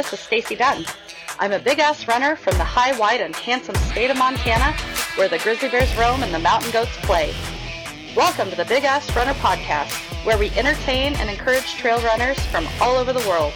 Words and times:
This 0.00 0.14
is 0.14 0.20
Stacy 0.20 0.56
Dunn. 0.56 0.86
I'm 1.40 1.52
a 1.52 1.58
big 1.58 1.78
ass 1.78 2.08
runner 2.08 2.34
from 2.34 2.56
the 2.56 2.64
high, 2.64 2.98
wide, 2.98 3.20
and 3.20 3.36
handsome 3.36 3.74
state 3.74 4.10
of 4.10 4.16
Montana, 4.16 4.74
where 5.16 5.28
the 5.28 5.36
grizzly 5.36 5.68
bears 5.68 5.94
roam 5.94 6.22
and 6.22 6.32
the 6.32 6.38
mountain 6.38 6.70
goats 6.70 6.96
play. 7.02 7.34
Welcome 8.16 8.48
to 8.48 8.56
the 8.56 8.64
Big 8.64 8.84
Ass 8.84 9.14
Runner 9.14 9.34
Podcast, 9.34 9.92
where 10.24 10.38
we 10.38 10.48
entertain 10.52 11.16
and 11.16 11.28
encourage 11.28 11.74
trail 11.74 12.00
runners 12.00 12.38
from 12.46 12.66
all 12.80 12.96
over 12.96 13.12
the 13.12 13.28
world. 13.28 13.52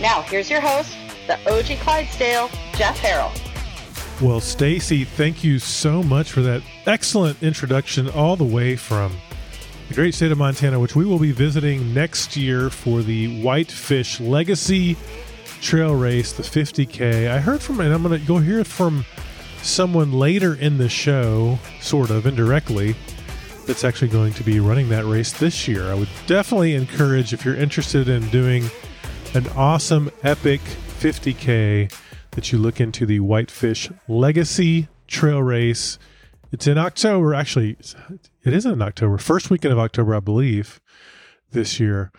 Now, 0.00 0.22
here's 0.22 0.48
your 0.48 0.62
host, 0.62 0.96
the 1.26 1.34
OG 1.46 1.78
Clydesdale, 1.80 2.48
Jeff 2.76 2.98
Harrell. 2.98 3.38
Well, 4.22 4.40
Stacy, 4.40 5.04
thank 5.04 5.44
you 5.44 5.58
so 5.58 6.02
much 6.02 6.32
for 6.32 6.40
that 6.40 6.62
excellent 6.86 7.42
introduction 7.42 8.08
all 8.08 8.36
the 8.36 8.44
way 8.44 8.76
from 8.76 9.14
the 9.88 9.94
great 9.94 10.14
state 10.14 10.32
of 10.32 10.38
Montana, 10.38 10.80
which 10.80 10.96
we 10.96 11.04
will 11.04 11.18
be 11.18 11.32
visiting 11.32 11.92
next 11.92 12.38
year 12.38 12.70
for 12.70 13.02
the 13.02 13.42
Whitefish 13.42 14.18
Legacy 14.18 14.96
Trail 15.64 15.94
Race, 15.94 16.34
the 16.34 16.42
50K. 16.42 17.26
I 17.30 17.38
heard 17.38 17.62
from, 17.62 17.80
and 17.80 17.90
I'm 17.90 18.02
going 18.02 18.20
to 18.20 18.26
go 18.26 18.36
hear 18.36 18.64
from 18.64 19.06
someone 19.62 20.12
later 20.12 20.54
in 20.54 20.76
the 20.76 20.90
show, 20.90 21.58
sort 21.80 22.10
of 22.10 22.26
indirectly, 22.26 22.94
that's 23.66 23.82
actually 23.82 24.08
going 24.08 24.34
to 24.34 24.42
be 24.44 24.60
running 24.60 24.90
that 24.90 25.06
race 25.06 25.32
this 25.32 25.66
year. 25.66 25.90
I 25.90 25.94
would 25.94 26.10
definitely 26.26 26.74
encourage 26.74 27.32
if 27.32 27.46
you're 27.46 27.56
interested 27.56 28.10
in 28.10 28.28
doing 28.28 28.68
an 29.32 29.48
awesome, 29.56 30.10
epic 30.22 30.60
50K 31.00 31.90
that 32.32 32.52
you 32.52 32.58
look 32.58 32.78
into 32.78 33.06
the 33.06 33.20
Whitefish 33.20 33.90
Legacy 34.06 34.88
Trail 35.06 35.42
Race. 35.42 35.98
It's 36.52 36.66
in 36.66 36.76
October. 36.76 37.32
Actually, 37.32 37.78
it 38.42 38.52
is 38.52 38.66
in 38.66 38.82
October, 38.82 39.16
first 39.16 39.48
weekend 39.48 39.72
of 39.72 39.78
October, 39.78 40.14
I 40.14 40.20
believe, 40.20 40.78
this 41.52 41.80
year. 41.80 42.12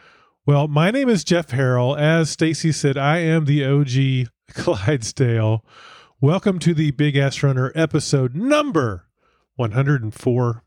Well, 0.48 0.68
my 0.68 0.92
name 0.92 1.10
is 1.10 1.24
Jeff 1.24 1.48
Harrell. 1.48 1.98
As 1.98 2.30
Stacy 2.30 2.72
said, 2.72 3.00
I 3.00 3.18
am 3.18 3.46
the 3.46 3.66
OG 3.66 4.30
Clydesdale. 4.54 5.66
Welcome 6.22 6.60
to 6.60 6.76
the 6.76 6.92
Big 6.92 7.18
Ass 7.18 7.42
Runner 7.42 7.72
episode 7.74 8.36
number 8.36 9.08
104. 9.56 10.64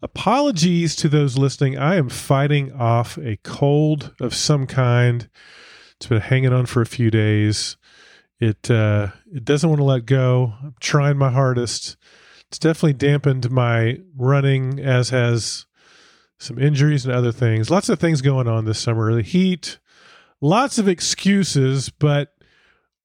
Apologies 0.00 0.94
to 0.94 1.08
those 1.08 1.36
listening. 1.36 1.76
I 1.76 1.96
am 1.96 2.08
fighting 2.08 2.70
off 2.70 3.18
a 3.18 3.36
cold 3.38 4.14
of 4.20 4.32
some 4.32 4.68
kind. 4.68 5.28
It's 5.96 6.06
been 6.06 6.20
hanging 6.20 6.52
on 6.52 6.66
for 6.66 6.80
a 6.80 6.86
few 6.86 7.10
days. 7.10 7.76
It 8.38 8.70
uh, 8.70 9.08
it 9.34 9.44
doesn't 9.44 9.68
want 9.68 9.80
to 9.80 9.84
let 9.84 10.06
go. 10.06 10.54
I'm 10.62 10.76
trying 10.78 11.18
my 11.18 11.30
hardest. 11.30 11.96
It's 12.46 12.60
definitely 12.60 12.92
dampened 12.92 13.50
my 13.50 13.98
running, 14.16 14.78
as 14.78 15.10
has 15.10 15.66
some 16.40 16.58
injuries 16.58 17.04
and 17.04 17.14
other 17.14 17.30
things. 17.32 17.70
Lots 17.70 17.90
of 17.90 18.00
things 18.00 18.22
going 18.22 18.48
on 18.48 18.64
this 18.64 18.78
summer. 18.78 19.14
The 19.14 19.22
heat, 19.22 19.78
lots 20.40 20.78
of 20.78 20.88
excuses, 20.88 21.90
but 21.90 22.34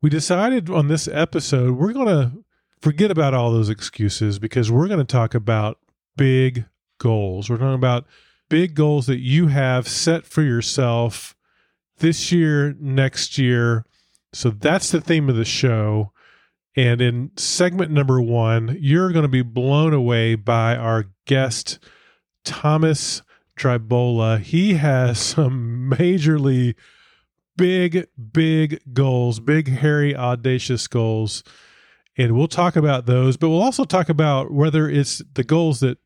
we 0.02 0.10
decided 0.10 0.70
on 0.70 0.88
this 0.88 1.08
episode 1.10 1.78
we're 1.78 1.94
going 1.94 2.08
to 2.08 2.44
forget 2.82 3.12
about 3.12 3.34
all 3.34 3.52
those 3.52 3.70
excuses 3.70 4.40
because 4.40 4.72
we're 4.72 4.88
going 4.88 5.00
to 5.00 5.04
talk 5.04 5.36
about 5.36 5.80
big 6.16 6.66
goals. 6.98 7.50
We're 7.50 7.58
talking 7.58 7.74
about 7.74 8.06
big 8.50 8.74
goals 8.74 9.06
that 9.08 9.20
you 9.20 9.48
have 9.48 9.88
set 9.88 10.26
for 10.26 10.42
yourself 10.42 11.36
this 11.98 12.32
year, 12.32 12.74
next 12.80 13.38
year. 13.38 13.86
So 14.32 14.50
that's 14.50 14.92
the 14.92 15.02
theme 15.02 15.30
of 15.30 15.36
the 15.36 15.46
show. 15.46 16.14
And 16.78 17.02
in 17.02 17.32
segment 17.36 17.92
number 17.92 18.22
one, 18.22 18.78
you're 18.80 19.12
going 19.12 19.24
to 19.24 19.30
be 19.30 19.42
blown 19.42 19.94
away 19.94 20.36
by 20.36 20.76
our 20.76 21.06
guest, 21.26 21.80
Thomas 22.46 23.22
Tribola. 23.58 24.40
He 24.40 24.76
has 24.76 25.20
some 25.20 25.92
majorly 25.92 26.76
big, 27.58 28.08
big 28.32 28.80
goals, 28.94 29.40
big, 29.40 29.68
hairy, 29.68 30.16
audacious 30.16 30.88
goals. 30.88 31.44
And 32.18 32.36
we'll 32.36 32.48
talk 32.48 32.76
about 32.76 33.06
those, 33.06 33.36
but 33.38 33.50
we'll 33.50 33.62
also 33.62 33.84
talk 33.84 34.08
about 34.08 34.52
whether 34.52 34.90
it's 34.90 35.22
the 35.34 35.44
goals 35.44 35.82
that 35.82 35.98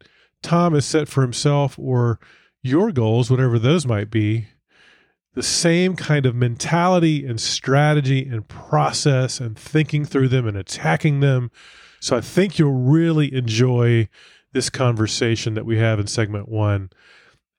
Tom 0.41 0.73
has 0.73 0.85
set 0.85 1.07
for 1.07 1.21
himself 1.21 1.77
or 1.77 2.19
your 2.63 2.91
goals, 2.91 3.29
whatever 3.29 3.59
those 3.59 3.85
might 3.85 4.09
be. 4.09 4.47
The 5.35 5.43
same 5.43 5.95
kind 5.95 6.25
of 6.25 6.35
mentality 6.35 7.25
and 7.25 7.39
strategy 7.39 8.27
and 8.27 8.47
process 8.47 9.39
and 9.39 9.57
thinking 9.57 10.03
through 10.03 10.29
them 10.29 10.47
and 10.47 10.57
attacking 10.57 11.19
them. 11.19 11.51
So 11.99 12.17
I 12.17 12.21
think 12.21 12.57
you'll 12.57 12.71
really 12.71 13.33
enjoy 13.33 14.09
this 14.51 14.69
conversation 14.69 15.53
that 15.53 15.65
we 15.65 15.77
have 15.77 15.99
in 15.99 16.07
segment 16.07 16.49
one. 16.49 16.89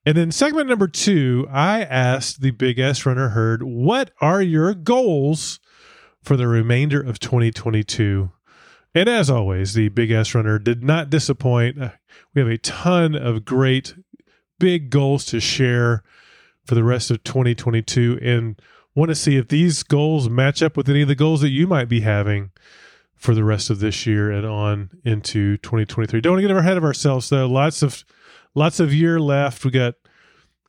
And 0.06 0.16
in 0.16 0.32
segment 0.32 0.68
number 0.68 0.88
two, 0.88 1.46
I 1.50 1.82
asked 1.82 2.40
the 2.40 2.52
Big 2.52 2.78
Ass 2.78 3.04
Runner 3.04 3.30
Herd, 3.30 3.62
what 3.62 4.10
are 4.20 4.40
your 4.40 4.74
goals 4.74 5.60
for 6.22 6.36
the 6.36 6.48
remainder 6.48 7.00
of 7.00 7.18
2022? 7.18 8.30
And 8.94 9.08
as 9.08 9.30
always, 9.30 9.74
the 9.74 9.88
Big 9.88 10.10
Ass 10.10 10.34
Runner 10.34 10.58
did 10.58 10.82
not 10.82 11.10
disappoint. 11.10 11.80
Uh, 11.80 11.90
We 12.34 12.40
have 12.40 12.50
a 12.50 12.58
ton 12.58 13.14
of 13.14 13.44
great 13.44 13.94
big 14.58 14.90
goals 14.90 15.24
to 15.26 15.40
share 15.40 16.02
for 16.64 16.74
the 16.74 16.84
rest 16.84 17.10
of 17.10 17.22
2022 17.24 18.18
and 18.22 18.60
want 18.94 19.10
to 19.10 19.14
see 19.14 19.36
if 19.36 19.48
these 19.48 19.82
goals 19.82 20.28
match 20.28 20.62
up 20.62 20.76
with 20.76 20.88
any 20.88 21.02
of 21.02 21.08
the 21.08 21.14
goals 21.14 21.40
that 21.40 21.50
you 21.50 21.66
might 21.66 21.88
be 21.88 22.00
having 22.00 22.50
for 23.20 23.34
the 23.34 23.44
rest 23.44 23.68
of 23.68 23.80
this 23.80 24.06
year 24.06 24.30
and 24.30 24.46
on 24.46 24.88
into 25.04 25.58
2023. 25.58 26.22
Don't 26.22 26.32
want 26.32 26.42
to 26.42 26.48
get 26.48 26.56
ahead 26.56 26.78
of 26.78 26.84
ourselves 26.84 27.28
though. 27.28 27.46
Lots 27.46 27.82
of 27.82 28.02
lots 28.54 28.80
of 28.80 28.94
year 28.94 29.20
left. 29.20 29.62
We 29.62 29.70
got 29.70 29.94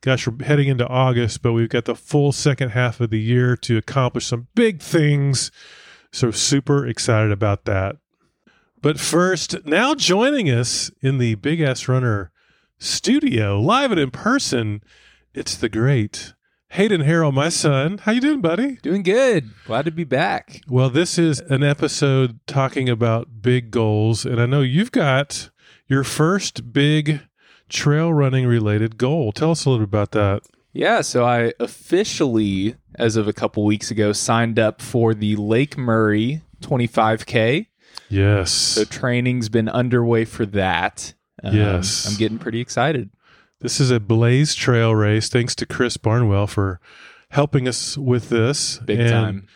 gosh, 0.01 0.28
we're 0.28 0.44
heading 0.45 0.67
into 0.67 0.85
August, 0.85 1.41
but 1.41 1.53
we've 1.53 1.69
got 1.69 1.85
the 1.85 1.95
full 1.95 2.34
second 2.34 2.72
half 2.72 3.00
of 3.00 3.09
the 3.09 3.22
year 3.22 3.56
to 3.56 3.78
accomplish 3.78 4.25
some 4.25 4.47
big 4.53 4.81
things. 4.81 5.50
So 6.11 6.29
super 6.31 6.85
excited 6.85 7.31
about 7.31 7.63
that. 7.66 7.95
But 8.81 9.00
first, 9.00 9.66
now 9.66 9.95
joining 9.95 10.50
us 10.50 10.91
in 11.01 11.19
the 11.19 11.35
Big 11.35 11.61
Ass 11.61 11.88
Runner 11.88 12.31
studio, 12.79 13.61
live 13.61 13.91
and 13.91 14.00
in 14.00 14.11
person, 14.11 14.84
it's 15.34 15.56
the 15.56 15.69
great 15.69 16.34
Hayden 16.72 17.02
Harrell, 17.04 17.34
my 17.34 17.50
son. 17.50 17.98
How 18.00 18.14
you 18.14 18.22
doing, 18.22 18.40
buddy? 18.40 18.78
Doing 18.78 19.04
good. 19.04 19.50
Glad 19.66 19.84
to 19.86 19.92
be 19.92 20.06
back. 20.06 20.62
Well, 20.70 20.90
this 20.90 21.18
is 21.18 21.42
an 21.42 21.64
episode 21.64 22.40
talking 22.48 22.88
about 22.88 23.42
big 23.42 23.72
goals, 23.72 24.26
and 24.26 24.40
I 24.42 24.46
know 24.46 24.62
you've 24.62 24.94
got 24.94 25.50
your 25.88 26.06
first 26.06 26.72
big 26.72 27.20
trail 27.68 28.14
running 28.14 28.48
related 28.48 28.98
goal. 28.98 29.34
Tell 29.34 29.52
us 29.52 29.66
a 29.66 29.70
little 29.70 29.86
bit 29.86 29.90
about 29.90 30.12
that. 30.12 30.44
Yeah, 30.72 31.02
so 31.02 31.26
I 31.26 31.52
officially, 31.59 32.76
as 32.96 33.18
of 33.18 33.28
a 33.28 33.34
couple 33.34 33.66
weeks 33.66 33.92
ago, 33.92 34.14
signed 34.14 34.58
up 34.58 34.82
for 34.82 35.14
the 35.14 35.36
Lake 35.36 35.78
Murray 35.78 36.42
25K. 36.62 37.68
Yes. 38.08 38.50
So 38.52 38.86
training's 38.86 39.50
been 39.50 39.68
underway 39.68 40.24
for 40.24 40.46
that. 40.46 41.14
Um, 41.44 41.53
Yes. 41.53 42.08
I'm 42.09 42.18
getting 42.18 42.40
pretty 42.40 42.62
excited. 42.62 43.09
This 43.61 43.79
is 43.79 43.91
a 43.91 43.99
Blaze 43.99 44.55
Trail 44.55 44.96
race. 44.96 45.29
Thanks 45.29 45.53
to 45.55 45.67
Chris 45.67 45.96
Barnwell 45.96 46.47
for 46.47 46.79
helping 47.29 47.67
us 47.67 47.96
with 47.96 48.29
this. 48.29 48.79
Big 48.79 48.99
And, 48.99 49.09
time. 49.09 49.47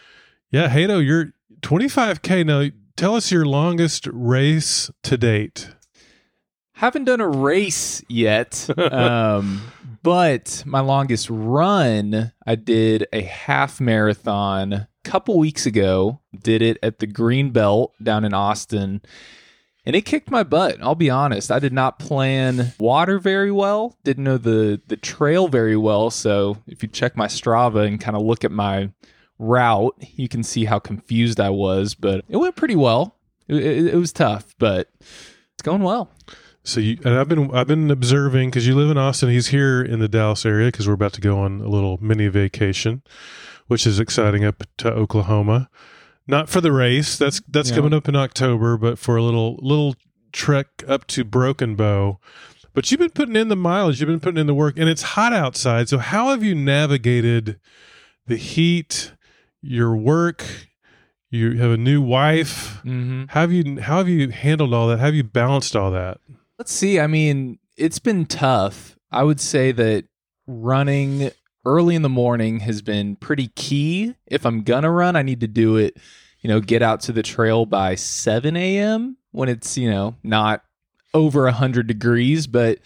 Yeah, 0.52 0.70
Haydo, 0.70 1.04
you're 1.04 1.34
25K. 1.62 2.46
Now, 2.46 2.70
tell 2.96 3.16
us 3.16 3.32
your 3.32 3.46
longest 3.46 4.08
race 4.12 4.92
to 5.04 5.18
date. 5.18 5.72
Haven't 6.74 7.06
done 7.06 7.20
a 7.20 7.28
race 7.28 8.04
yet, 8.08 8.70
um, 8.78 9.62
but 10.04 10.62
my 10.68 10.82
longest 10.82 11.28
run, 11.32 12.32
I 12.46 12.56
did 12.56 13.08
a 13.12 13.24
half 13.24 13.82
marathon 13.82 14.74
a 14.74 14.88
couple 15.04 15.40
weeks 15.40 15.66
ago. 15.66 16.20
Did 16.44 16.62
it 16.62 16.78
at 16.84 17.00
the 17.00 17.08
Green 17.08 17.50
Belt 17.50 17.94
down 18.04 18.24
in 18.24 18.36
Austin. 18.36 19.02
And 19.86 19.96
it 19.96 20.02
kicked 20.02 20.32
my 20.32 20.44
butt. 20.44 20.78
I'll 20.82 20.96
be 20.96 21.10
honest. 21.10 21.52
I 21.52 21.60
did 21.60 21.74
not 21.74 22.00
plan 22.00 22.74
water 22.80 23.20
very 23.20 23.52
well. 23.52 23.98
Didn't 24.04 24.24
know 24.24 24.38
the 24.38 24.82
the 24.88 24.98
trail 24.98 25.48
very 25.48 25.78
well. 25.78 26.10
So 26.10 26.58
if 26.68 26.82
you 26.82 26.90
check 26.90 27.16
my 27.16 27.28
Strava 27.28 27.86
and 27.86 28.02
kind 28.02 28.18
of 28.18 28.24
look 28.24 28.44
at 28.44 28.52
my 28.52 28.90
route, 29.38 29.96
you 30.16 30.28
can 30.28 30.44
see 30.44 30.66
how 30.66 30.80
confused 30.80 31.40
I 31.40 31.52
was. 31.52 31.94
But 31.94 32.26
it 32.28 32.38
went 32.38 32.56
pretty 32.56 32.76
well. 32.76 33.16
It, 33.48 33.58
it, 33.58 33.94
it 33.94 33.96
was 33.96 34.12
tough, 34.12 34.56
but 34.58 34.90
it's 35.00 35.62
going 35.62 35.84
well. 35.84 36.10
So 36.64 36.80
you 36.80 36.98
and 37.06 37.14
I've 37.14 37.30
been 37.30 37.54
I've 37.54 37.68
been 37.68 37.92
observing 37.92 38.50
because 38.50 38.66
you 38.66 38.74
live 38.74 38.90
in 38.90 38.98
Austin. 38.98 39.30
He's 39.30 39.50
here 39.50 39.84
in 39.84 40.00
the 40.00 40.08
Dallas 40.08 40.48
area 40.48 40.72
because 40.72 40.88
we're 40.88 40.96
about 40.96 41.14
to 41.14 41.22
go 41.22 41.38
on 41.38 41.62
a 41.62 41.68
little 41.68 42.00
mini 42.02 42.28
vacation, 42.28 43.04
which 43.68 43.86
is 43.86 44.00
exciting 44.00 44.44
up 44.44 44.64
to 44.78 44.92
Oklahoma. 44.92 45.70
Not 46.28 46.50
for 46.50 46.62
the 46.62 46.72
race. 46.72 47.18
That's 47.18 47.42
that's 47.48 47.70
Yeah. 47.70 47.76
coming 47.78 47.94
up 47.94 48.08
in 48.08 48.16
October, 48.16 48.78
but 48.78 48.98
for 48.98 49.16
a 49.16 49.24
little 49.24 49.60
little 49.62 49.96
trek 50.32 50.68
up 50.88 51.06
to 51.08 51.24
Broken 51.24 51.76
Bow. 51.76 52.20
But 52.74 52.92
you've 52.92 53.00
been 53.00 53.12
putting 53.12 53.36
in 53.36 53.48
the 53.48 53.56
mileage. 53.56 54.02
You've 54.02 54.08
been 54.10 54.20
putting 54.20 54.40
in 54.40 54.48
the 54.48 54.54
work, 54.54 54.78
and 54.78 54.90
it's 54.90 55.02
hot 55.02 55.32
outside. 55.34 55.88
So 55.88 55.98
how 55.98 56.30
have 56.32 56.44
you 56.44 56.56
navigated 56.56 57.58
the 58.28 58.36
heat, 58.38 59.14
your 59.62 59.96
work? 59.96 60.44
You 61.32 61.58
have 61.58 61.72
a 61.72 61.78
new 61.78 62.02
wife. 62.02 62.80
Mm-hmm. 62.84 63.26
How 63.30 63.42
have 63.42 63.52
you 63.52 63.82
how 63.82 63.98
have 63.98 64.10
you 64.10 64.30
handled 64.30 64.74
all 64.74 64.88
that? 64.90 65.00
How 65.00 65.06
have 65.06 65.16
you 65.16 65.24
balanced 65.24 65.76
all 65.76 65.92
that? 65.92 66.20
Let's 66.58 66.72
see. 66.72 67.00
I 67.00 67.08
mean, 67.08 67.60
it's 67.78 68.00
been 68.00 68.26
tough. 68.26 68.98
I 69.12 69.24
would 69.24 69.40
say 69.40 69.72
that 69.74 70.06
running 70.48 71.32
early 71.66 71.96
in 71.96 72.02
the 72.02 72.10
morning 72.10 72.60
has 72.62 72.82
been 72.82 73.16
pretty 73.16 73.50
key. 73.50 74.16
If 74.28 74.46
I'm 74.46 74.64
gonna 74.64 74.92
run, 74.92 75.16
I 75.16 75.22
need 75.22 75.42
to 75.42 75.48
do 75.48 75.78
it, 75.78 75.98
you 76.42 76.48
know, 76.48 76.60
get 76.60 76.82
out 76.82 77.02
to 77.02 77.12
the 77.12 77.24
trail 77.24 77.66
by 77.66 77.96
7 77.96 78.56
a.m. 78.56 79.18
when 79.32 79.50
it's, 79.50 79.78
you 79.78 79.90
know, 79.90 80.16
not 80.24 80.64
over 81.14 81.44
100 81.44 81.88
degrees. 81.88 82.48
But 82.48 82.80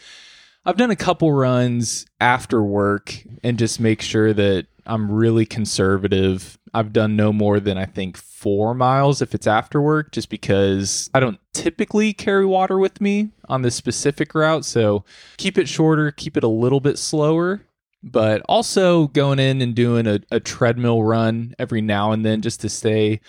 I've 0.66 0.78
done 0.78 0.92
a 0.92 0.96
couple 0.96 1.32
runs 1.32 2.06
after 2.20 2.62
work 2.64 3.16
and 3.44 3.58
just 3.58 3.80
make 3.80 4.02
sure 4.02 4.34
that 4.34 4.68
I'm 4.86 5.12
really 5.12 5.46
conservative. 5.46 6.58
I've 6.74 6.94
done 6.94 7.16
no 7.16 7.34
more 7.34 7.60
than 7.60 7.78
I 7.78 7.86
think 7.86 8.18
four 8.18 8.74
miles 8.74 9.22
if 9.22 9.36
it's 9.36 9.48
after 9.48 9.82
work, 9.82 10.12
just 10.12 10.30
because 10.30 11.10
I 11.14 11.20
don't 11.20 11.40
typically 11.54 12.14
carry 12.14 12.46
water 12.46 12.78
with 12.78 13.02
me 13.02 13.30
on 13.48 13.62
this 13.62 13.76
specific 13.76 14.34
route. 14.34 14.66
So 14.66 15.04
keep 15.38 15.58
it 15.58 15.68
shorter, 15.68 16.12
keep 16.12 16.38
it 16.38 16.44
a 16.44 16.48
little 16.48 16.80
bit 16.80 16.98
slower, 16.98 17.62
but 18.02 18.42
also 18.48 19.08
going 19.08 19.40
in 19.40 19.62
and 19.62 19.76
doing 19.76 20.08
a, 20.08 20.20
a 20.32 20.40
treadmill 20.40 21.04
run 21.04 21.54
every 21.60 21.82
now 21.82 22.12
and 22.12 22.26
then 22.26 22.42
just 22.42 22.62
to 22.62 22.70
stay 22.70 23.20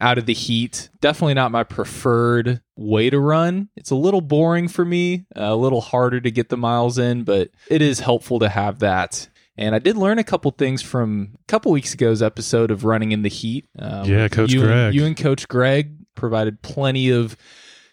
out 0.00 0.18
of 0.18 0.26
the 0.26 0.34
heat. 0.34 0.88
Definitely 1.00 1.34
not 1.34 1.52
my 1.52 1.64
preferred 1.64 2.62
way 2.76 3.10
to 3.10 3.18
run. 3.18 3.68
It's 3.76 3.90
a 3.90 3.96
little 3.96 4.22
boring 4.22 4.68
for 4.68 4.84
me, 4.84 5.26
a 5.36 5.54
little 5.54 5.80
harder 5.80 6.20
to 6.20 6.30
get 6.30 6.48
the 6.48 6.56
miles 6.56 6.98
in, 6.98 7.24
but 7.24 7.50
it 7.68 7.82
is 7.82 8.00
helpful 8.00 8.38
to 8.38 8.48
have 8.48 8.78
that. 8.80 9.28
And 9.56 9.74
I 9.74 9.78
did 9.78 9.96
learn 9.96 10.18
a 10.18 10.24
couple 10.24 10.50
things 10.50 10.82
from 10.82 11.36
a 11.40 11.44
couple 11.46 11.70
weeks 11.70 11.94
ago's 11.94 12.22
episode 12.22 12.70
of 12.70 12.84
Running 12.84 13.12
in 13.12 13.22
the 13.22 13.28
Heat. 13.28 13.68
Um, 13.78 14.04
Yeah, 14.04 14.28
Coach 14.28 14.52
you 14.52 14.62
Greg. 14.62 14.94
You 14.94 15.04
and 15.04 15.16
Coach 15.16 15.46
Greg 15.46 15.94
provided 16.14 16.62
plenty 16.62 17.10
of 17.10 17.36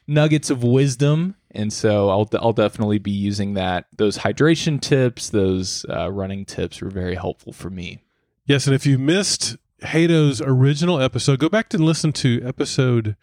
nuggets 0.08 0.50
of 0.50 0.64
wisdom. 0.64 1.36
And 1.54 1.72
so 1.72 2.10
I'll, 2.10 2.30
I'll 2.40 2.54
definitely 2.54 3.00
be 3.00 3.12
using 3.12 3.54
that. 3.56 3.86
Those 3.98 4.20
hydration 4.20 4.80
tips, 4.80 5.30
those 5.30 5.86
uh, 5.90 6.12
running 6.12 6.46
tips 6.46 6.82
were 6.82 6.90
very 6.90 7.16
helpful 7.16 7.54
for 7.54 7.70
me. 7.70 8.04
Yes, 8.46 8.68
and 8.68 8.76
if 8.76 8.86
you 8.86 8.98
missed 8.98 9.58
Haydo's 9.82 10.42
original 10.42 11.00
episode, 11.00 11.40
go 11.40 11.50
back 11.50 11.74
and 11.74 11.84
listen 11.84 12.12
to 12.14 12.42
episode 12.44 13.16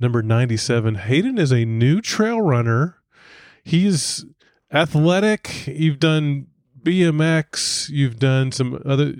number 0.00 0.22
97. 0.22 0.94
Hayden 0.96 1.38
is 1.38 1.52
a 1.52 1.64
new 1.64 2.00
trail 2.00 2.40
runner. 2.40 2.96
He's 3.62 4.24
athletic. 4.72 5.66
You've 5.66 5.98
done 5.98 6.46
BMX, 6.82 7.88
you've 7.88 8.18
done 8.18 8.52
some 8.52 8.80
other 8.84 9.16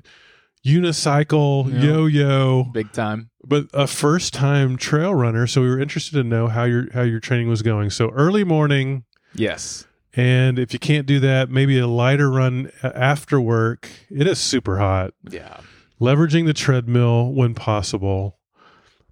unicycle, 0.67 1.73
Yeah. 1.73 1.83
yo-yo, 1.83 2.65
Big 2.73 2.93
time. 2.93 3.31
but 3.45 3.67
a 3.73 3.87
first-time 3.87 4.77
trail 4.77 5.15
runner. 5.15 5.47
So 5.47 5.63
we 5.63 5.69
were 5.69 5.79
interested 5.81 6.17
to 6.17 6.25
know 6.25 6.49
how 6.49 6.65
your 6.65 6.89
how 6.93 7.03
your 7.03 7.21
training 7.21 7.49
was 7.49 7.63
going. 7.63 7.91
So 7.91 8.11
early 8.11 8.45
morning, 8.45 9.05
Yes. 9.35 9.87
and 10.15 10.59
if 10.59 10.73
you 10.73 10.79
can't 10.79 11.07
do 11.07 11.21
that, 11.21 11.51
maybe 11.51 11.79
a 11.79 11.87
lighter 11.87 12.31
run 12.31 12.71
after 12.83 13.41
work. 13.41 13.89
It 14.11 14.27
is 14.27 14.39
super 14.39 14.79
hot 14.79 15.13
Yeah. 15.31 15.59
leveraging 16.01 16.47
the 16.47 16.53
treadmill 16.55 17.33
when 17.33 17.55
possible, 17.55 18.37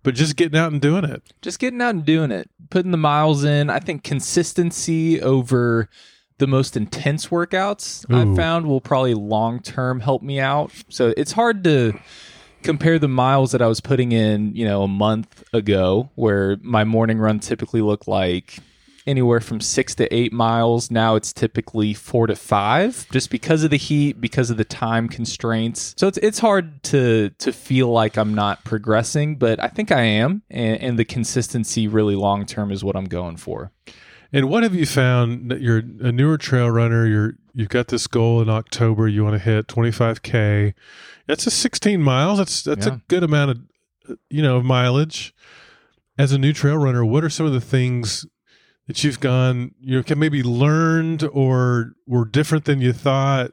but 0.03 0.15
just 0.15 0.37
getting 0.37 0.59
out 0.59 0.73
and 0.73 0.81
doing 0.81 1.05
it. 1.05 1.23
just 1.41 1.59
getting 1.59 1.81
out 1.81 1.95
and 1.95 2.05
doing 2.05 2.31
it, 2.31 2.51
putting 2.71 2.91
the 2.91 2.97
miles 2.99 3.45
in. 3.45 3.71
I 3.71 3.79
think 3.79 4.03
consistency 4.03 5.21
over 5.21 5.89
the 6.39 6.47
most 6.47 6.77
intense 6.77 7.29
workouts 7.29 8.05
Ooh. 8.11 8.17
I've 8.17 8.37
found 8.37 8.67
will 8.67 8.81
probably 8.81 9.15
long 9.15 9.61
term 9.61 10.01
help 10.01 10.23
me 10.23 10.41
out. 10.41 10.73
So 10.89 11.15
it's 11.17 11.33
hard 11.33 11.65
to 11.65 11.99
compare 12.63 12.99
the 12.99 13.09
miles 13.09 13.53
that 13.53 13.63
I 13.63 13.67
was 13.67 13.81
putting 13.81 14.13
in, 14.13 14.55
you 14.55 14.65
know, 14.65 14.83
a 14.83 14.89
month 14.89 15.45
ago, 15.53 16.11
where 16.15 16.57
my 16.63 16.85
morning 16.85 17.19
run 17.19 17.39
typically 17.39 17.83
looked 17.83 18.09
like 18.09 18.59
anywhere 19.07 19.41
from 19.41 19.61
six 19.61 19.95
to 19.95 20.13
eight 20.15 20.33
miles. 20.33 20.91
Now 20.91 21.15
it's 21.15 21.33
typically 21.33 21.93
four 21.93 22.27
to 22.27 22.35
five, 22.35 23.07
just 23.11 23.31
because 23.31 23.63
of 23.63 23.71
the 23.71 23.77
heat, 23.77 24.21
because 24.21 24.51
of 24.51 24.57
the 24.57 24.65
time 24.65 25.09
constraints. 25.09 25.95
So 25.99 26.09
it's 26.09 26.19
it's 26.19 26.39
hard 26.39 26.83
to 26.85 27.31
to 27.39 27.53
feel 27.53 27.89
like 27.89 28.17
I'm 28.17 28.35
not 28.35 28.65
progressing, 28.65 29.37
but 29.37 29.63
I 29.63 29.69
think 29.69 29.93
I 29.93 30.03
am, 30.03 30.43
and, 30.51 30.81
and 30.81 30.99
the 30.99 31.05
consistency 31.05 31.87
really 31.87 32.17
long 32.17 32.47
term 32.47 32.73
is 32.73 32.83
what 32.83 32.97
I'm 32.97 33.05
going 33.05 33.37
for. 33.37 33.73
And 34.35 34.49
what 34.49 34.65
have 34.65 34.75
you 34.75 34.85
found 34.85 35.49
that 35.53 35.61
you're 35.61 35.79
a 36.01 36.11
newer 36.11 36.37
trail 36.37 36.69
runner? 36.69 37.07
You're 37.07 37.35
you've 37.53 37.69
got 37.69 37.87
this 37.87 38.09
goal 38.09 38.43
in 38.43 38.49
October. 38.49 39.07
You 39.07 39.23
want 39.23 39.35
to 39.35 39.39
hit 39.39 39.69
25k. 39.69 40.75
That's 41.29 41.47
a 41.47 41.53
16 41.53 42.03
miles. 42.03 42.39
That's 42.39 42.63
that's 42.63 42.87
Yeah. 42.89 42.95
a 42.95 43.01
good 43.07 43.23
amount 43.23 43.53
of 43.53 44.19
you 44.29 44.43
know 44.43 44.61
mileage. 44.61 45.33
As 46.19 46.33
a 46.33 46.39
new 46.39 46.53
trail 46.53 46.77
runner, 46.79 47.05
what 47.05 47.23
are 47.23 47.31
some 47.31 47.47
of 47.47 47.53
the 47.53 47.61
things 47.61 48.27
that 48.89 49.05
you've 49.05 49.21
gone 49.21 49.73
you 49.81 49.97
know 49.97 50.03
can 50.03 50.19
maybe 50.19 50.43
learned 50.43 51.23
or 51.33 51.93
were 52.07 52.25
different 52.25 52.65
than 52.65 52.81
you 52.81 52.93
thought, 52.93 53.53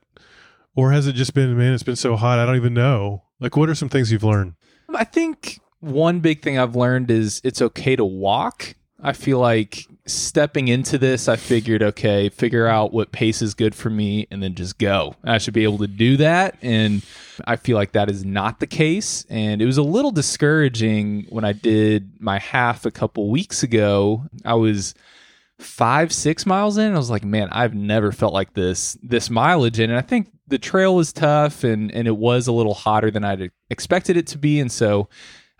or 0.75 0.92
has 0.92 1.06
it 1.06 1.13
just 1.13 1.36
been 1.36 1.56
man? 1.56 1.74
It's 1.74 1.83
been 1.83 1.95
so 1.95 2.16
hot. 2.16 2.39
I 2.39 2.45
don't 2.48 2.56
even 2.56 2.74
know. 2.74 3.22
Like, 3.39 3.56
what 3.56 3.69
are 3.69 3.75
some 3.75 3.89
things 3.89 4.12
you've 4.12 4.24
learned? 4.24 4.54
I 4.95 5.04
think 5.04 5.60
one 5.80 6.22
big 6.22 6.42
thing 6.42 6.57
I've 6.57 6.75
learned 6.75 7.12
is 7.12 7.39
it's 7.44 7.62
okay 7.62 7.95
to 7.95 8.04
walk. 8.06 8.74
I 9.00 9.13
feel 9.13 9.38
like 9.39 9.88
stepping 10.06 10.68
into 10.68 10.98
this, 10.98 11.27
I 11.27 11.36
figured, 11.36 11.83
okay, 11.83 12.30
figure 12.30 12.68
out 12.68 12.94
what 12.94 13.12
pace 13.12 13.42
is 13.42 13.53
good 13.53 13.75
for 13.75 13.89
me 13.89 14.27
and 14.31 14.42
then 14.42 14.56
just 14.56 14.77
go. 14.77 15.15
I 15.24 15.38
should 15.38 15.53
be 15.53 15.63
able 15.63 15.77
to 15.80 15.88
do 15.88 16.18
that. 16.18 16.57
And 16.62 17.03
I 17.45 17.56
feel 17.56 17.75
like 17.75 17.94
that 17.94 18.09
is 18.09 18.25
not 18.25 18.59
the 18.59 18.68
case. 18.68 19.25
And 19.30 19.62
it 19.62 19.65
was 19.65 19.77
a 19.77 19.83
little 19.83 20.12
discouraging 20.12 21.27
when 21.30 21.45
I 21.45 21.53
did 21.53 22.19
my 22.19 22.39
half 22.39 22.86
a 22.86 22.92
couple 22.92 23.30
weeks 23.30 23.63
ago. 23.63 24.24
I 24.44 24.56
was 24.56 24.95
five 25.62 26.12
six 26.12 26.45
miles 26.47 26.77
in 26.77 26.92
i 26.94 26.97
was 26.97 27.12
like 27.12 27.24
man 27.24 27.47
i've 27.51 27.75
never 27.75 28.12
felt 28.12 28.33
like 28.33 28.54
this 28.54 28.97
this 29.04 29.30
mileage 29.30 29.80
in 29.80 29.92
and 29.92 30.00
i 30.00 30.01
think 30.01 30.31
the 30.47 30.57
trail 30.57 30.95
was 30.95 31.14
tough 31.14 31.64
and 31.64 31.92
and 31.92 32.07
it 32.07 32.18
was 32.18 32.47
a 32.47 32.52
little 32.52 32.73
hotter 32.73 33.11
than 33.11 33.23
i'd 33.23 33.52
expected 33.69 34.18
it 34.18 34.25
to 34.25 34.40
be 34.40 34.59
and 34.59 34.71
so 34.71 35.07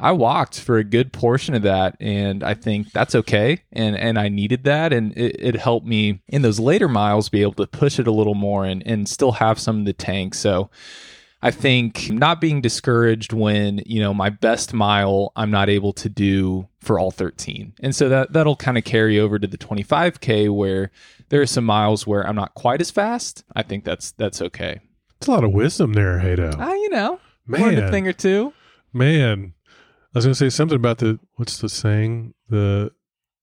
i 0.02 0.12
walked 0.12 0.60
for 0.60 0.78
a 0.78 0.84
good 0.84 1.14
portion 1.14 1.56
of 1.56 1.62
that 1.62 1.96
and 2.00 2.44
i 2.44 2.54
think 2.54 2.92
that's 2.92 3.16
okay 3.16 3.62
and 3.72 3.96
and 3.96 4.20
i 4.20 4.28
needed 4.28 4.64
that 4.66 4.92
and 4.92 5.18
it, 5.18 5.36
it 5.40 5.56
helped 5.56 5.86
me 5.86 6.22
in 6.28 6.42
those 6.42 6.60
later 6.60 6.90
miles 6.90 7.30
be 7.30 7.42
able 7.42 7.54
to 7.54 7.68
push 7.68 8.00
it 8.00 8.08
a 8.08 8.12
little 8.12 8.36
more 8.36 8.66
and 8.66 8.84
and 8.86 9.08
still 9.08 9.32
have 9.32 9.60
some 9.60 9.80
of 9.80 9.86
the 9.86 9.94
tank 9.94 10.34
so 10.34 10.70
I 11.44 11.50
think 11.50 12.12
not 12.12 12.40
being 12.40 12.62
discouraged 12.62 13.34
when, 13.34 13.82
you 13.86 14.00
know, 14.00 14.14
my 14.14 14.30
best 14.30 14.74
mile 14.74 15.32
I'm 15.36 15.50
not 15.50 15.70
able 15.70 15.92
to 15.94 16.08
do 16.08 16.68
for 16.82 17.00
all 17.00 17.10
13. 17.10 17.74
And 17.80 17.96
so 17.96 18.10
that 18.10 18.34
that'll 18.34 18.56
kind 18.56 18.78
of 18.78 18.84
carry 18.84 19.20
over 19.20 19.40
to 19.40 19.48
the 19.48 19.58
25k 19.58 20.54
where 20.54 20.92
there 21.30 21.42
are 21.42 21.48
some 21.48 21.66
miles 21.66 22.06
where 22.06 22.28
I'm 22.28 22.36
not 22.36 22.54
quite 22.54 22.80
as 22.80 22.92
fast. 22.92 23.44
I 23.56 23.64
think 23.64 23.86
that's 23.86 24.12
that's 24.12 24.42
okay. 24.42 24.82
It's 25.18 25.28
a 25.28 25.32
lot 25.32 25.44
of 25.44 25.52
wisdom 25.52 25.94
there, 25.94 26.20
Haydo. 26.20 26.56
Ah, 26.60 26.74
you 26.74 26.90
know, 26.90 27.20
learned 27.48 27.80
a 27.80 27.92
thing 27.92 28.08
or 28.08 28.14
two. 28.14 28.54
Man, 28.94 29.54
I 30.14 30.18
was 30.18 30.26
going 30.26 30.34
to 30.34 30.38
say 30.40 30.50
something 30.50 30.76
about 30.76 30.98
the 31.00 31.20
what's 31.36 31.58
the 31.60 31.70
saying? 31.70 32.34
The 32.50 32.92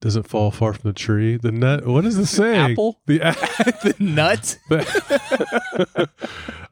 doesn't 0.01 0.29
fall 0.29 0.51
far 0.53 0.75
from 0.75 0.89
the 0.91 0.95
tree. 0.95 1.37
The 1.37 1.51
nut. 1.51 1.87
What 1.87 2.05
is 2.05 2.17
the 2.17 2.27
saying? 2.41 2.73
Apple? 2.73 3.01
The 3.07 3.21
a- 3.21 3.33
the 3.83 3.95
nut. 3.99 4.59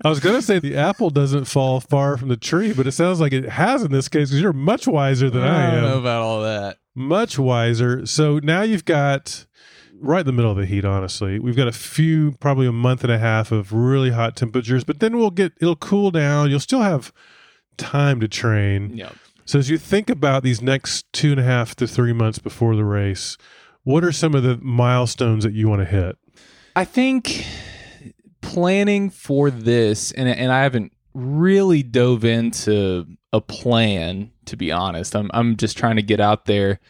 I 0.04 0.08
was 0.08 0.20
going 0.20 0.36
to 0.36 0.42
say 0.42 0.58
the 0.58 0.76
apple 0.76 1.10
doesn't 1.10 1.46
fall 1.46 1.80
far 1.80 2.16
from 2.16 2.28
the 2.28 2.36
tree, 2.36 2.72
but 2.72 2.86
it 2.86 2.92
sounds 2.92 3.20
like 3.20 3.32
it 3.32 3.48
has 3.48 3.82
in 3.82 3.90
this 3.90 4.08
case 4.08 4.28
because 4.28 4.40
you're 4.40 4.52
much 4.52 4.86
wiser 4.86 5.30
than 5.30 5.42
I, 5.42 5.70
don't 5.70 5.74
am. 5.78 5.82
know 5.90 5.98
about 5.98 6.22
all 6.22 6.42
that. 6.42 6.78
Much 6.94 7.38
wiser. 7.38 8.06
So 8.06 8.38
now 8.42 8.62
you've 8.62 8.84
got 8.84 9.46
right 9.98 10.20
in 10.20 10.26
the 10.26 10.32
middle 10.32 10.50
of 10.52 10.58
the 10.58 10.66
heat. 10.66 10.84
Honestly, 10.84 11.38
we've 11.38 11.56
got 11.56 11.66
a 11.68 11.72
few, 11.72 12.32
probably 12.40 12.66
a 12.66 12.72
month 12.72 13.02
and 13.02 13.12
a 13.12 13.18
half 13.18 13.50
of 13.50 13.72
really 13.72 14.10
hot 14.10 14.36
temperatures, 14.36 14.84
but 14.84 15.00
then 15.00 15.16
we'll 15.16 15.30
get 15.30 15.52
it'll 15.60 15.74
cool 15.76 16.10
down. 16.10 16.50
You'll 16.50 16.60
still 16.60 16.82
have 16.82 17.12
time 17.76 18.20
to 18.20 18.28
train. 18.28 18.96
Yeah. 18.96 19.10
So 19.46 19.60
as 19.60 19.70
you 19.70 19.78
think 19.78 20.10
about 20.10 20.42
these 20.42 20.60
next 20.60 21.10
two 21.12 21.30
and 21.30 21.40
a 21.40 21.44
half 21.44 21.76
to 21.76 21.86
three 21.86 22.12
months 22.12 22.40
before 22.40 22.74
the 22.74 22.84
race, 22.84 23.38
what 23.84 24.02
are 24.02 24.10
some 24.10 24.34
of 24.34 24.42
the 24.42 24.58
milestones 24.58 25.44
that 25.44 25.54
you 25.54 25.68
want 25.68 25.82
to 25.82 25.86
hit? 25.86 26.18
I 26.74 26.84
think 26.84 27.46
planning 28.40 29.08
for 29.08 29.50
this, 29.50 30.10
and 30.12 30.28
and 30.28 30.52
I 30.52 30.62
haven't 30.62 30.92
really 31.14 31.84
dove 31.84 32.24
into 32.24 33.06
a 33.32 33.40
plan 33.40 34.32
to 34.46 34.56
be 34.56 34.72
honest. 34.72 35.14
I'm 35.14 35.30
I'm 35.32 35.56
just 35.56 35.78
trying 35.78 35.96
to 35.96 36.02
get 36.02 36.20
out 36.20 36.46
there. 36.46 36.80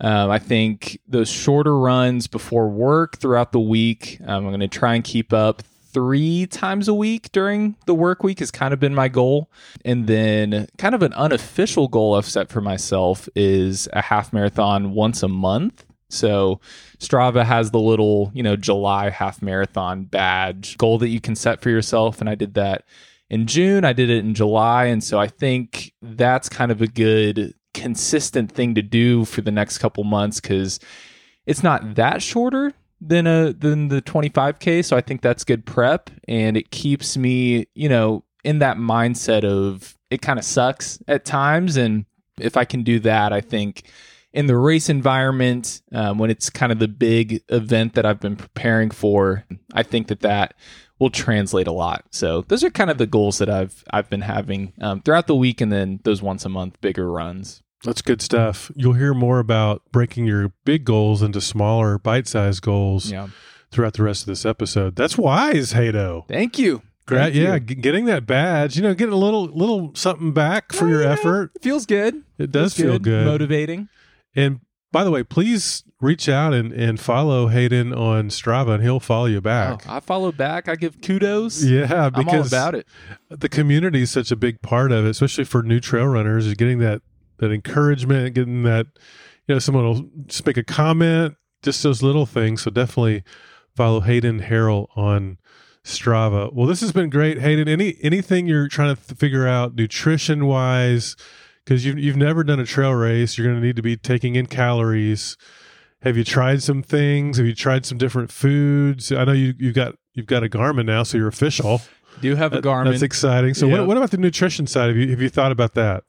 Um, 0.00 0.30
I 0.30 0.38
think 0.38 1.00
those 1.08 1.28
shorter 1.28 1.76
runs 1.76 2.26
before 2.28 2.68
work 2.68 3.18
throughout 3.18 3.52
the 3.52 3.60
week, 3.60 4.18
um, 4.26 4.44
I'm 4.44 4.50
going 4.50 4.60
to 4.60 4.68
try 4.68 4.94
and 4.94 5.04
keep 5.04 5.32
up 5.32 5.62
three 5.94 6.46
times 6.46 6.88
a 6.88 6.94
week 6.94 7.32
during 7.32 7.76
the 7.86 7.94
work 7.94 8.22
week 8.22 8.40
has 8.40 8.50
kind 8.50 8.74
of 8.74 8.80
been 8.80 8.94
my 8.94 9.08
goal. 9.08 9.50
And 9.84 10.06
then, 10.06 10.66
kind 10.76 10.94
of 10.94 11.02
an 11.02 11.14
unofficial 11.14 11.88
goal 11.88 12.14
I've 12.14 12.26
set 12.26 12.50
for 12.50 12.60
myself 12.60 13.28
is 13.34 13.88
a 13.92 14.02
half 14.02 14.32
marathon 14.32 14.92
once 14.92 15.22
a 15.22 15.28
month. 15.28 15.86
So 16.10 16.60
Strava 16.98 17.44
has 17.44 17.70
the 17.70 17.80
little, 17.80 18.30
you 18.34 18.42
know, 18.42 18.56
July 18.56 19.10
half 19.10 19.40
marathon 19.40 20.04
badge 20.04 20.76
goal 20.76 20.98
that 20.98 21.08
you 21.08 21.20
can 21.20 21.34
set 21.34 21.60
for 21.60 21.70
yourself. 21.70 22.20
And 22.20 22.28
I 22.28 22.34
did 22.34 22.54
that 22.54 22.84
in 23.30 23.46
June. 23.46 23.84
I 23.84 23.92
did 23.92 24.10
it 24.10 24.24
in 24.24 24.34
July. 24.34 24.86
And 24.86 25.02
so 25.02 25.18
I 25.18 25.28
think 25.28 25.92
that's 26.02 26.48
kind 26.48 26.70
of 26.70 26.82
a 26.82 26.86
good 26.86 27.54
consistent 27.72 28.52
thing 28.52 28.74
to 28.76 28.82
do 28.82 29.24
for 29.24 29.40
the 29.40 29.50
next 29.50 29.78
couple 29.78 30.04
months 30.04 30.40
because 30.40 30.78
it's 31.46 31.62
not 31.62 31.96
that 31.96 32.22
shorter 32.22 32.72
than 33.06 33.26
a 33.26 33.52
than 33.52 33.88
the 33.88 34.00
25k 34.02 34.84
so 34.84 34.96
i 34.96 35.00
think 35.00 35.20
that's 35.20 35.44
good 35.44 35.66
prep 35.66 36.10
and 36.26 36.56
it 36.56 36.70
keeps 36.70 37.16
me 37.16 37.66
you 37.74 37.88
know 37.88 38.24
in 38.44 38.58
that 38.58 38.76
mindset 38.76 39.44
of 39.44 39.96
it 40.10 40.22
kind 40.22 40.38
of 40.38 40.44
sucks 40.44 40.98
at 41.06 41.24
times 41.24 41.76
and 41.76 42.06
if 42.40 42.56
i 42.56 42.64
can 42.64 42.82
do 42.82 42.98
that 42.98 43.32
i 43.32 43.40
think 43.40 43.84
in 44.32 44.46
the 44.46 44.56
race 44.56 44.88
environment 44.88 45.80
um, 45.92 46.18
when 46.18 46.30
it's 46.30 46.50
kind 46.50 46.72
of 46.72 46.78
the 46.78 46.88
big 46.88 47.42
event 47.50 47.94
that 47.94 48.06
i've 48.06 48.20
been 48.20 48.36
preparing 48.36 48.90
for 48.90 49.44
i 49.74 49.82
think 49.82 50.08
that 50.08 50.20
that 50.20 50.54
will 50.98 51.10
translate 51.10 51.66
a 51.66 51.72
lot. 51.72 52.04
So 52.10 52.42
those 52.42 52.62
are 52.62 52.70
kind 52.70 52.88
of 52.88 52.98
the 52.98 53.06
goals 53.06 53.38
that 53.38 53.50
i've 53.50 53.84
i've 53.90 54.08
been 54.08 54.20
having 54.20 54.72
um, 54.80 55.00
throughout 55.00 55.26
the 55.26 55.34
week 55.34 55.60
and 55.60 55.72
then 55.72 56.00
those 56.04 56.22
once 56.22 56.44
a 56.44 56.48
month 56.48 56.80
bigger 56.80 57.10
runs 57.10 57.63
That's 57.84 58.02
good 58.02 58.20
stuff. 58.22 58.70
You'll 58.74 58.94
hear 58.94 59.14
more 59.14 59.38
about 59.38 59.82
breaking 59.92 60.26
your 60.26 60.52
big 60.64 60.84
goals 60.84 61.22
into 61.22 61.40
smaller, 61.40 61.98
bite 61.98 62.26
sized 62.26 62.62
goals 62.62 63.10
yeah 63.10 63.28
throughout 63.70 63.94
the 63.94 64.02
rest 64.04 64.22
of 64.22 64.26
this 64.26 64.46
episode. 64.46 64.94
That's 64.96 65.18
wise, 65.18 65.72
Haydo. 65.72 66.26
thank 66.28 66.58
you 66.58 66.82
Gra- 67.06 67.18
Thank 67.24 67.34
yeah, 67.34 67.54
you. 67.54 67.60
g- 67.60 67.74
getting 67.74 68.04
that 68.06 68.24
badge, 68.24 68.76
you 68.76 68.82
know, 68.82 68.94
getting 68.94 69.12
a 69.12 69.16
little 69.18 69.44
little 69.46 69.92
something 69.94 70.32
back 70.32 70.72
for 70.72 70.88
your 70.88 71.02
effort. 71.02 71.50
feels 71.60 71.84
good 71.84 72.22
It 72.38 72.50
does 72.52 72.72
Feels 72.74 72.90
feel 72.92 72.98
good. 72.98 73.26
motivating 73.26 73.88
And 74.34 74.60
by 74.92 75.02
the 75.04 75.10
way, 75.10 75.24
please 75.24 75.82
reach 76.00 76.28
out 76.28 76.54
and, 76.54 76.72
and 76.72 77.00
follow 77.00 77.48
Hayden 77.48 77.92
on 77.92 78.28
Strava, 78.28 78.74
and 78.74 78.82
he'll 78.84 79.00
follow 79.00 79.26
you 79.26 79.38
Oh, 79.38 79.40
back. 79.40 79.86
I 79.88 79.98
follow 79.98 80.30
back. 80.30 80.68
I 80.68 80.76
give 80.76 81.00
kudos. 81.02 81.64
yeah, 81.64 82.06
I'm 82.06 82.14
all 82.14 82.22
because 82.24 82.46
about 82.46 82.76
it. 82.76 82.86
the 83.28 83.48
community 83.48 84.02
is 84.02 84.12
such 84.12 84.30
a 84.30 84.36
big 84.36 84.62
part 84.62 84.92
of 84.92 85.04
it, 85.04 85.08
especially 85.10 85.44
for 85.44 85.64
new 85.64 85.80
trail 85.80 86.06
runners. 86.06 86.46
Is 86.46 86.54
getting 86.54 86.78
that 86.78 87.02
that 87.38 87.50
encouragement, 87.52 88.34
getting 88.34 88.62
that 88.64 88.86
you 89.46 89.54
know 89.54 89.58
someone 89.58 89.84
will 89.84 90.08
just 90.26 90.46
make 90.46 90.56
a 90.56 90.64
comment, 90.64 91.34
just 91.62 91.82
those 91.82 92.02
little 92.02 92.26
things. 92.26 92.62
So 92.62 92.70
definitely 92.70 93.22
follow 93.76 94.00
Hayden 94.00 94.40
Harrell 94.40 94.86
on 94.96 95.38
Strava. 95.84 96.52
Well, 96.52 96.66
this 96.66 96.80
has 96.80 96.92
been 96.92 97.10
great, 97.10 97.40
Hayden. 97.40 97.68
Any 97.68 97.96
anything 98.02 98.46
you're 98.46 98.68
trying 98.68 98.94
to 98.96 99.02
th- 99.06 99.18
figure 99.18 99.46
out 99.46 99.74
nutrition 99.74 100.46
wise, 100.46 101.16
because 101.64 101.84
you've 101.84 101.98
you've 101.98 102.16
never 102.16 102.42
done 102.44 102.60
a 102.60 102.64
trail 102.66 102.92
race, 102.92 103.36
you're 103.36 103.46
going 103.46 103.60
to 103.60 103.66
need 103.66 103.76
to 103.76 103.82
be 103.82 103.96
taking 103.96 104.34
in 104.36 104.46
calories. 104.46 105.36
Have 106.02 106.16
you 106.18 106.24
tried 106.24 106.62
some 106.62 106.82
things? 106.82 107.38
Have 107.38 107.46
you 107.46 107.54
tried 107.54 107.86
some 107.86 107.96
different 107.98 108.30
foods? 108.30 109.10
I 109.12 109.24
know 109.24 109.32
you 109.32 109.54
you've 109.58 109.74
got 109.74 109.94
you've 110.14 110.26
got 110.26 110.42
a 110.44 110.48
Garmin 110.48 110.86
now, 110.86 111.02
so 111.02 111.16
you're 111.18 111.28
official. 111.28 111.80
Do 112.20 112.28
you 112.28 112.36
have 112.36 112.52
a 112.52 112.60
Garmin. 112.62 112.90
That's 112.90 113.02
exciting. 113.02 113.54
So, 113.54 113.66
Yeah. 113.66 113.78
what, 113.80 113.88
what 113.88 113.96
about 113.96 114.10
the 114.12 114.18
nutrition 114.18 114.66
side? 114.66 114.88
Have 114.88 114.96
you 114.96 115.10
have 115.10 115.20
you 115.20 115.28
thought 115.28 115.50
about 115.52 115.74
that? 115.74 116.04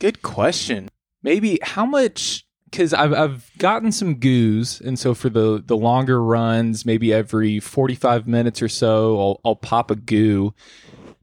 Good 0.00 0.22
question. 0.22 0.88
Maybe 1.22 1.58
how 1.62 1.86
much? 1.86 2.46
Because 2.70 2.92
I've 2.92 3.12
I've 3.12 3.50
gotten 3.58 3.92
some 3.92 4.16
goos, 4.16 4.80
and 4.80 4.98
so 4.98 5.14
for 5.14 5.28
the 5.28 5.62
the 5.64 5.76
longer 5.76 6.22
runs, 6.22 6.84
maybe 6.84 7.12
every 7.12 7.60
forty 7.60 7.94
five 7.94 8.26
minutes 8.26 8.60
or 8.60 8.68
so, 8.68 9.18
I'll 9.18 9.40
I'll 9.44 9.56
pop 9.56 9.90
a 9.90 9.96
goo, 9.96 10.54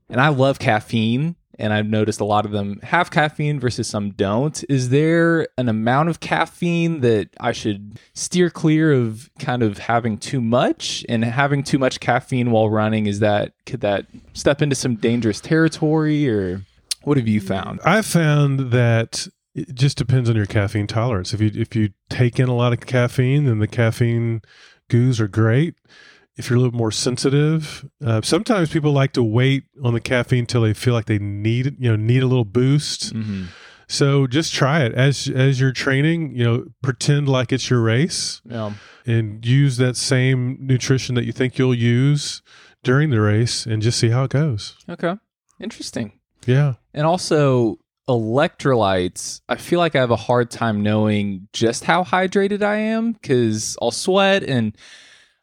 and 0.09 0.21
I 0.21 0.29
love 0.29 0.59
caffeine. 0.59 1.35
And 1.59 1.73
I've 1.73 1.85
noticed 1.85 2.19
a 2.19 2.25
lot 2.25 2.45
of 2.45 2.51
them 2.51 2.79
have 2.81 3.11
caffeine 3.11 3.59
versus 3.59 3.87
some 3.87 4.11
don't. 4.11 4.63
Is 4.67 4.89
there 4.89 5.47
an 5.59 5.69
amount 5.69 6.09
of 6.09 6.19
caffeine 6.19 7.01
that 7.01 7.29
I 7.39 7.51
should 7.51 7.99
steer 8.15 8.49
clear 8.49 8.91
of 8.91 9.29
kind 9.37 9.61
of 9.61 9.77
having 9.77 10.17
too 10.17 10.41
much 10.41 11.05
and 11.07 11.23
having 11.23 11.61
too 11.61 11.77
much 11.77 11.99
caffeine 11.99 12.49
while 12.49 12.67
running? 12.67 13.05
Is 13.05 13.19
that 13.19 13.53
could 13.67 13.81
that 13.81 14.07
step 14.33 14.63
into 14.63 14.75
some 14.75 14.95
dangerous 14.95 15.39
territory 15.39 16.27
or 16.27 16.63
what 17.03 17.17
have 17.17 17.27
you 17.27 17.41
found? 17.41 17.79
I've 17.85 18.05
found 18.05 18.71
that 18.71 19.27
it 19.53 19.75
just 19.75 19.97
depends 19.97 20.29
on 20.29 20.35
your 20.35 20.45
caffeine 20.45 20.87
tolerance. 20.87 21.33
If 21.33 21.41
you 21.41 21.51
if 21.53 21.75
you 21.75 21.89
take 22.09 22.39
in 22.39 22.47
a 22.47 22.55
lot 22.55 22.73
of 22.73 22.79
caffeine, 22.81 23.45
then 23.45 23.59
the 23.59 23.67
caffeine 23.67 24.41
goos 24.89 25.19
are 25.19 25.27
great. 25.27 25.75
If 26.37 26.49
you're 26.49 26.57
a 26.57 26.61
little 26.61 26.77
more 26.77 26.91
sensitive, 26.91 27.85
uh, 28.03 28.21
sometimes 28.23 28.71
people 28.71 28.93
like 28.93 29.11
to 29.13 29.23
wait 29.23 29.65
on 29.83 29.93
the 29.93 29.99
caffeine 29.99 30.45
till 30.45 30.61
they 30.61 30.73
feel 30.73 30.93
like 30.93 31.05
they 31.05 31.19
need 31.19 31.75
you 31.79 31.89
know 31.89 31.95
need 31.97 32.23
a 32.23 32.27
little 32.27 32.45
boost. 32.45 33.13
Mm-hmm. 33.13 33.45
So 33.87 34.25
just 34.25 34.53
try 34.53 34.83
it 34.85 34.93
as 34.93 35.27
as 35.27 35.59
you're 35.59 35.73
training. 35.73 36.33
You 36.35 36.43
know, 36.45 36.65
pretend 36.81 37.27
like 37.27 37.51
it's 37.51 37.69
your 37.69 37.81
race. 37.81 38.41
Yeah. 38.45 38.73
and 39.05 39.45
use 39.45 39.77
that 39.77 39.97
same 39.97 40.57
nutrition 40.61 41.15
that 41.15 41.25
you 41.25 41.33
think 41.33 41.57
you'll 41.57 41.75
use 41.75 42.41
during 42.83 43.09
the 43.09 43.19
race 43.19 43.65
and 43.65 43.81
just 43.81 43.99
see 43.99 44.09
how 44.09 44.23
it 44.23 44.31
goes. 44.31 44.77
Okay. 44.87 45.15
Interesting. 45.59 46.13
Yeah. 46.45 46.73
And 46.93 47.05
also 47.05 47.79
electrolytes, 48.09 49.41
I 49.47 49.55
feel 49.55 49.79
like 49.79 49.95
I 49.95 49.99
have 49.99 50.11
a 50.11 50.15
hard 50.15 50.51
time 50.51 50.83
knowing 50.83 51.47
just 51.53 51.83
how 51.83 52.03
hydrated 52.03 52.61
I 52.61 52.77
am 52.77 53.13
cuz 53.15 53.77
I'll 53.81 53.91
sweat 53.91 54.43
and 54.43 54.75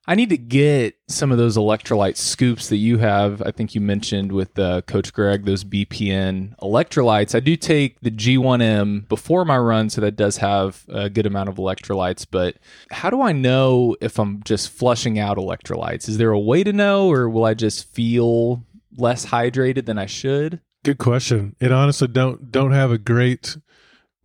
I 0.09 0.15
need 0.15 0.31
to 0.31 0.39
get 0.39 0.95
some 1.09 1.31
of 1.31 1.37
those 1.37 1.59
electrolyte 1.59 2.17
scoops 2.17 2.71
that 2.71 2.79
you 2.79 2.97
have. 2.97 3.43
I 3.43 3.51
think 3.51 3.75
you 3.75 3.83
mentioned 3.83 4.33
with 4.33 4.59
uh, 4.59 4.81
Coach 4.81 5.13
Greg 5.13 5.45
those 5.45 5.65
BPN 5.65 6.57
electrolytes. 6.61 7.35
I 7.35 7.41
do 7.41 7.57
take 7.57 8.01
the 8.01 8.11
G1M 8.11 9.07
before 9.11 9.45
my 9.45 9.59
run, 9.59 9.91
so 9.91 10.01
that 10.01 10.17
does 10.17 10.39
have 10.39 10.87
a 10.89 11.11
good 11.11 11.27
amount 11.27 11.51
of 11.51 11.57
electrolytes. 11.57 12.27
But 12.29 12.57
how 12.91 13.11
do 13.11 13.21
I 13.21 13.33
know 13.33 13.97
if 14.01 14.19
I'm 14.19 14.43
just 14.45 14.71
flushing 14.71 15.19
out 15.19 15.37
electrolytes? 15.37 16.09
Is 16.09 16.17
there 16.17 16.33
a 16.33 16.41
way 16.41 16.65
to 16.65 16.73
know, 16.73 17.13
or 17.13 17.29
will 17.29 17.45
I 17.45 17.53
just 17.53 17.93
feel 17.93 18.65
less 18.97 19.27
hydrated 19.27 19.85
than 19.85 19.99
I 19.99 20.07
should? 20.07 20.63
Good 20.89 20.97
question. 20.97 21.55
And 21.61 21.71
honestly 21.71 22.09
don't 22.09 22.51
don't 22.51 22.73
have 22.73 22.91
a 22.91 22.97
great 22.97 23.59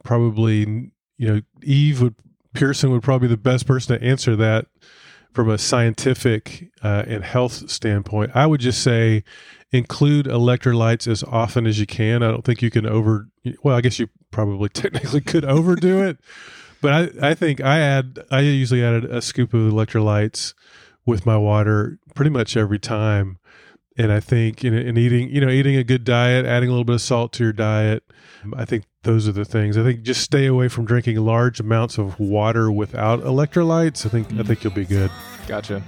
probably 0.05 0.91
you 1.17 1.27
know 1.27 1.41
Eve 1.61 2.01
would 2.01 2.15
Pearson 2.53 2.89
would 2.91 3.03
probably 3.03 3.27
be 3.27 3.33
the 3.33 3.37
best 3.37 3.67
person 3.67 3.99
to 3.99 4.05
answer 4.05 4.37
that 4.37 4.67
from 5.33 5.49
a 5.49 5.57
scientific 5.57 6.69
uh, 6.81 7.03
and 7.05 7.25
health 7.25 7.69
standpoint. 7.69 8.31
I 8.33 8.45
would 8.45 8.61
just 8.61 8.81
say 8.81 9.25
include 9.73 10.25
electrolytes 10.27 11.05
as 11.05 11.21
often 11.23 11.67
as 11.67 11.81
you 11.81 11.85
can. 11.85 12.23
I 12.23 12.31
don't 12.31 12.45
think 12.45 12.61
you 12.61 12.71
can 12.71 12.85
over 12.85 13.27
well, 13.61 13.75
I 13.75 13.81
guess 13.81 13.99
you 13.99 14.07
probably 14.31 14.69
technically 14.73 15.19
could 15.19 15.43
overdo 15.43 16.01
it. 16.01 16.17
But 16.79 16.93
I, 16.93 17.31
I 17.31 17.33
think 17.33 17.59
I 17.59 17.79
add 17.79 18.19
I 18.31 18.39
usually 18.39 18.85
add 18.85 19.03
a 19.03 19.21
scoop 19.21 19.53
of 19.53 19.69
electrolytes 19.69 20.53
with 21.05 21.25
my 21.25 21.35
water 21.35 21.99
pretty 22.15 22.31
much 22.31 22.55
every 22.55 22.79
time. 22.79 23.37
And 23.97 24.11
I 24.11 24.19
think 24.19 24.63
in, 24.63 24.73
in 24.73 24.97
eating, 24.97 25.29
you 25.29 25.39
know, 25.41 25.49
eating 25.49 25.75
a 25.75 25.83
good 25.83 26.03
diet, 26.03 26.45
adding 26.45 26.69
a 26.69 26.71
little 26.71 26.85
bit 26.85 26.95
of 26.95 27.01
salt 27.01 27.31
to 27.33 27.43
your 27.43 27.53
diet, 27.53 28.03
I 28.55 28.65
think 28.65 28.85
those 29.03 29.27
are 29.27 29.31
the 29.31 29.45
things. 29.45 29.77
I 29.77 29.83
think 29.83 30.01
just 30.01 30.21
stay 30.21 30.47
away 30.47 30.67
from 30.67 30.85
drinking 30.85 31.17
large 31.17 31.59
amounts 31.59 31.97
of 31.97 32.19
water 32.19 32.71
without 32.71 33.21
electrolytes. 33.21 34.05
I 34.05 34.09
think 34.09 34.33
I 34.33 34.43
think 34.43 34.63
you'll 34.63 34.73
be 34.73 34.85
good. 34.85 35.11
Gotcha. 35.47 35.83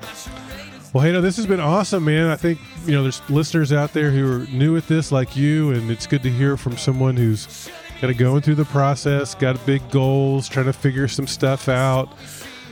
Well, 0.94 1.04
hey, 1.04 1.12
no, 1.12 1.20
this 1.20 1.36
has 1.38 1.46
been 1.46 1.60
awesome, 1.60 2.06
man. 2.06 2.28
I 2.30 2.38
think 2.38 2.60
you 2.86 2.94
know 2.94 3.04
there's 3.04 3.28
listeners 3.30 3.74
out 3.74 3.94
there 3.94 4.12
who 4.12 4.32
are 4.32 4.46
new 4.48 4.78
at 4.78 4.88
this, 4.88 5.12
like 5.12 5.36
you, 5.36 5.72
and 5.72 5.90
it's 5.92 6.08
good 6.08 6.24
to 6.24 6.30
hear 6.30 6.56
from 6.58 6.78
someone 6.78 7.18
who's 7.18 7.70
kind 8.00 8.12
of 8.12 8.18
going 8.18 8.42
through 8.42 8.56
the 8.56 8.66
process, 8.66 9.36
got 9.36 9.64
big 9.66 9.90
goals, 9.92 10.48
trying 10.48 10.68
to 10.68 10.74
figure 10.74 11.08
some 11.08 11.28
stuff 11.28 11.68
out. 11.68 12.14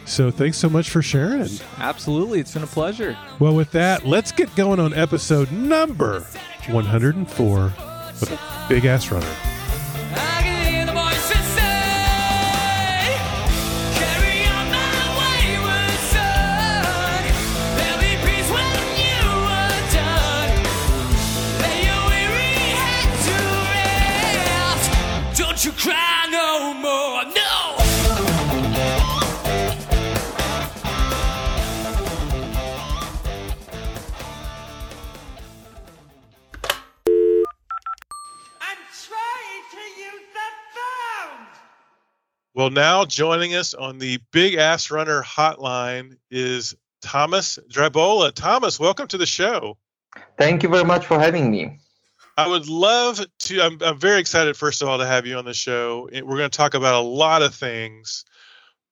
So, 0.05 0.31
thanks 0.31 0.57
so 0.57 0.69
much 0.69 0.89
for 0.89 1.01
sharing. 1.01 1.47
Absolutely. 1.79 2.39
It's 2.39 2.53
been 2.53 2.63
a 2.63 2.67
pleasure. 2.67 3.17
Well, 3.39 3.55
with 3.55 3.71
that, 3.71 4.05
let's 4.05 4.31
get 4.31 4.53
going 4.55 4.79
on 4.79 4.93
episode 4.93 5.51
number 5.51 6.21
104 6.69 7.63
with 8.19 8.31
a 8.31 8.65
big 8.69 8.85
ass 8.85 9.11
runner. 9.11 9.25
I 10.15 10.41
can 10.41 10.73
hear 10.73 10.85
the 10.85 10.91
voices 10.93 11.53
Well, 42.55 42.69
now 42.69 43.03
joining 43.05 43.55
us 43.55 43.73
on 43.73 43.97
the 43.97 44.19
Big 44.31 44.53
Ass 44.53 44.91
Runner 44.91 45.23
hotline 45.23 46.17
is 46.29 46.75
Thomas 47.01 47.57
Drabola. 47.67 48.31
Thomas, 48.31 48.79
welcome 48.79 49.07
to 49.07 49.17
the 49.17 49.25
show. 49.25 49.75
Thank 50.37 50.61
you 50.61 50.69
very 50.69 50.85
much 50.85 51.07
for 51.07 51.19
having 51.19 51.49
me. 51.49 51.79
I 52.37 52.47
would 52.47 52.67
love 52.67 53.25
to. 53.39 53.59
I'm, 53.59 53.79
I'm 53.81 53.97
very 53.97 54.19
excited, 54.19 54.55
first 54.55 54.83
of 54.83 54.87
all, 54.87 54.99
to 54.99 55.05
have 55.07 55.25
you 55.25 55.35
on 55.37 55.45
the 55.45 55.53
show. 55.55 56.07
We're 56.11 56.37
going 56.37 56.49
to 56.51 56.55
talk 56.55 56.75
about 56.75 56.93
a 56.93 57.07
lot 57.07 57.41
of 57.41 57.55
things, 57.55 58.23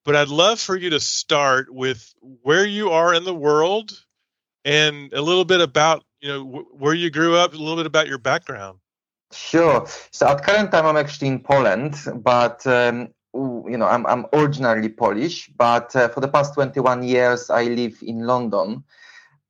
but 0.06 0.16
I'd 0.16 0.30
love 0.30 0.60
for 0.60 0.76
you 0.76 0.90
to 0.90 1.00
start 1.00 1.72
with 1.72 2.12
where 2.42 2.66
you 2.66 2.90
are 2.90 3.14
in 3.14 3.26
the 3.26 3.36
world 3.36 3.92
and 4.66 5.14
a 5.14 5.22
little 5.22 5.46
bit 5.46 5.62
about 5.62 6.04
you 6.20 6.30
know 6.30 6.44
wh- 6.44 6.82
where 6.82 6.96
you 6.96 7.12
grew 7.12 7.36
up, 7.36 7.54
a 7.54 7.58
little 7.58 7.78
bit 7.78 7.86
about 7.86 8.08
your 8.08 8.18
background. 8.18 8.80
Sure. 9.32 9.86
So 10.10 10.28
at 10.28 10.44
current 10.44 10.72
time, 10.72 10.88
I'm 10.88 10.98
actually 10.98 11.28
in 11.28 11.42
Poland, 11.42 11.96
but 12.24 12.66
um, 12.66 13.10
you 13.34 13.78
know, 13.78 13.88
I'm 13.88 14.06
I'm 14.06 14.26
originally 14.34 14.90
Polish, 14.90 15.50
but 15.58 15.96
uh, 15.96 16.10
for 16.10 16.20
the 16.20 16.28
past 16.28 16.54
21 16.54 17.04
years, 17.04 17.50
I 17.50 17.64
live 17.64 17.98
in 18.02 18.26
London. 18.26 18.84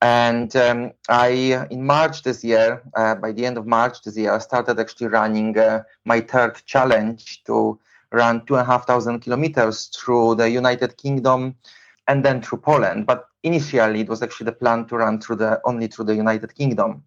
And 0.03 0.55
um, 0.55 0.93
I, 1.09 1.67
in 1.69 1.85
March 1.85 2.23
this 2.23 2.43
year, 2.43 2.81
uh, 2.95 3.13
by 3.15 3.31
the 3.31 3.45
end 3.45 3.57
of 3.59 3.67
March 3.67 4.01
this 4.01 4.17
year, 4.17 4.33
I 4.33 4.39
started 4.39 4.79
actually 4.79 5.07
running 5.07 5.55
uh, 5.57 5.83
my 6.05 6.21
third 6.21 6.59
challenge 6.65 7.43
to 7.43 7.79
run 8.11 8.43
two 8.45 8.55
and 8.55 8.63
a 8.63 8.65
half 8.65 8.87
thousand 8.87 9.19
kilometers 9.19 9.87
through 9.95 10.35
the 10.35 10.49
United 10.49 10.97
Kingdom 10.97 11.55
and 12.07 12.25
then 12.25 12.41
through 12.41 12.59
Poland. 12.59 13.05
But 13.05 13.27
initially, 13.43 14.01
it 14.01 14.09
was 14.09 14.23
actually 14.23 14.45
the 14.45 14.53
plan 14.53 14.85
to 14.87 14.97
run 14.97 15.21
through 15.21 15.35
the 15.37 15.61
only 15.65 15.87
through 15.87 16.05
the 16.05 16.15
United 16.15 16.55
Kingdom. 16.55 17.03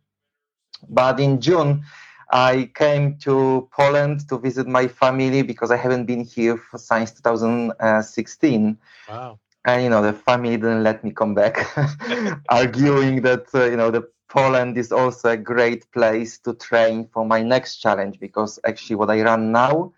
But 0.88 1.18
in 1.18 1.40
June, 1.40 1.84
I 2.30 2.70
came 2.74 3.16
to 3.18 3.68
Poland 3.72 4.28
to 4.28 4.38
visit 4.38 4.66
my 4.66 4.86
family 4.88 5.42
because 5.42 5.70
I 5.70 5.76
haven't 5.76 6.06
been 6.06 6.24
here 6.24 6.56
for, 6.56 6.78
since 6.78 7.12
2016 7.12 8.78
Wow. 9.06 9.40
and 9.66 9.82
you 9.82 9.90
know 9.90 10.02
the 10.02 10.12
family 10.12 10.56
didn't 10.56 10.82
let 10.82 11.02
me 11.04 11.10
come 11.12 11.34
back 11.34 11.56
arguing 12.48 13.22
that 13.22 13.46
uh, 13.54 13.64
you 13.64 13.76
know 13.76 13.90
the 13.90 14.02
poland 14.28 14.76
is 14.76 14.92
also 14.92 15.30
a 15.30 15.36
great 15.36 15.90
place 15.92 16.38
to 16.38 16.52
train 16.54 17.06
for 17.12 17.24
my 17.24 17.42
next 17.42 17.76
challenge 17.76 18.18
because 18.20 18.58
actually 18.66 18.96
what 18.96 19.10
i 19.10 19.20
run 19.22 19.52
now 19.52 19.92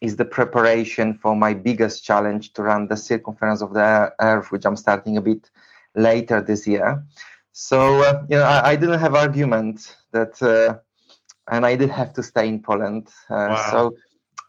is 0.00 0.16
the 0.16 0.24
preparation 0.24 1.14
for 1.14 1.34
my 1.36 1.52
biggest 1.54 2.04
challenge 2.04 2.52
to 2.52 2.62
run 2.62 2.86
the 2.88 2.96
circumference 2.96 3.62
of 3.62 3.72
the 3.74 4.12
earth 4.20 4.50
which 4.50 4.64
i'm 4.64 4.76
starting 4.76 5.16
a 5.16 5.20
bit 5.20 5.50
later 5.94 6.40
this 6.40 6.66
year 6.66 7.04
so 7.52 7.80
uh, 8.02 8.24
you 8.28 8.36
know 8.36 8.44
I, 8.44 8.70
I 8.70 8.76
didn't 8.76 9.00
have 9.00 9.14
argument 9.14 9.96
that 10.12 10.40
uh, 10.42 10.78
and 11.50 11.66
i 11.66 11.76
did 11.76 11.90
have 11.90 12.12
to 12.14 12.22
stay 12.22 12.48
in 12.48 12.60
poland 12.60 13.08
uh, 13.30 13.54
Wow. 13.54 13.56
so 13.56 13.94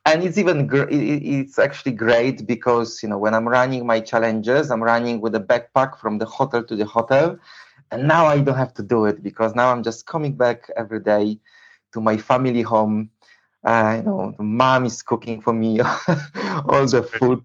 and 0.05 0.23
it's 0.23 0.37
even 0.37 0.67
gr- 0.67 0.87
it's 0.89 1.59
actually 1.59 1.91
great 1.91 2.47
because 2.47 3.01
you 3.03 3.09
know 3.09 3.17
when 3.17 3.33
i'm 3.33 3.47
running 3.47 3.85
my 3.85 3.99
challenges 3.99 4.71
i'm 4.71 4.83
running 4.83 5.21
with 5.21 5.35
a 5.35 5.39
backpack 5.39 5.97
from 5.97 6.17
the 6.19 6.25
hotel 6.25 6.63
to 6.63 6.75
the 6.75 6.85
hotel 6.85 7.37
and 7.91 8.07
now 8.07 8.25
i 8.25 8.39
don't 8.39 8.57
have 8.57 8.73
to 8.73 8.83
do 8.83 9.05
it 9.05 9.21
because 9.23 9.55
now 9.55 9.71
i'm 9.71 9.83
just 9.83 10.05
coming 10.07 10.33
back 10.33 10.69
every 10.77 10.99
day 10.99 11.37
to 11.93 12.01
my 12.01 12.17
family 12.17 12.61
home 12.61 13.09
uh, 13.65 13.95
you 13.97 14.03
know 14.03 14.33
the 14.37 14.43
mom 14.43 14.85
is 14.85 15.01
cooking 15.03 15.41
for 15.41 15.53
me 15.53 15.79
all 16.69 16.85
the 16.87 17.03
food 17.03 17.43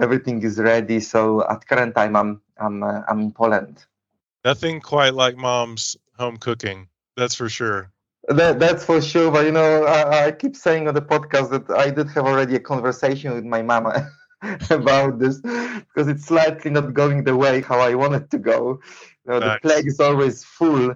everything 0.00 0.42
is 0.42 0.58
ready 0.58 1.00
so 1.00 1.46
at 1.48 1.66
current 1.66 1.94
time 1.94 2.16
i'm 2.16 2.40
i'm 2.58 2.82
uh, 2.82 3.02
i'm 3.08 3.20
in 3.20 3.32
poland 3.32 3.86
Nothing 4.44 4.80
quite 4.80 5.14
like 5.14 5.36
mom's 5.36 5.96
home 6.18 6.36
cooking. 6.38 6.88
That's 7.16 7.34
for 7.34 7.48
sure. 7.48 7.92
That, 8.28 8.60
that's 8.60 8.84
for 8.84 9.00
sure. 9.00 9.30
But 9.30 9.46
you 9.46 9.52
know, 9.52 9.84
I, 9.84 10.26
I 10.26 10.32
keep 10.32 10.54
saying 10.56 10.88
on 10.88 10.94
the 10.94 11.02
podcast 11.02 11.50
that 11.50 11.76
I 11.76 11.90
did 11.90 12.08
have 12.10 12.24
already 12.24 12.54
a 12.56 12.60
conversation 12.60 13.34
with 13.34 13.44
my 13.44 13.62
mama 13.62 14.10
about 14.70 15.18
this 15.18 15.40
because 15.40 16.08
it's 16.08 16.26
slightly 16.26 16.70
not 16.70 16.94
going 16.94 17.24
the 17.24 17.36
way 17.36 17.60
how 17.60 17.80
I 17.80 17.94
wanted 17.94 18.30
to 18.30 18.38
go. 18.38 18.80
You 19.26 19.32
know. 19.32 19.40
The 19.40 19.58
plate 19.60 19.86
is 19.86 19.98
always 19.98 20.44
full, 20.44 20.94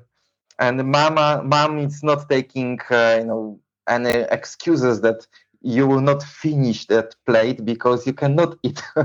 and 0.58 0.90
mama, 0.90 1.42
mom 1.44 1.78
is 1.78 2.02
not 2.02 2.28
taking, 2.28 2.78
uh, 2.90 3.16
you 3.20 3.26
know, 3.26 3.60
any 3.88 4.10
excuses 4.10 5.00
that 5.02 5.26
you 5.62 5.86
will 5.86 6.00
not 6.00 6.22
finish 6.22 6.86
that 6.86 7.14
plate 7.26 7.64
because 7.64 8.06
you 8.06 8.12
cannot 8.12 8.56
eat 8.62 8.82
So 8.94 9.02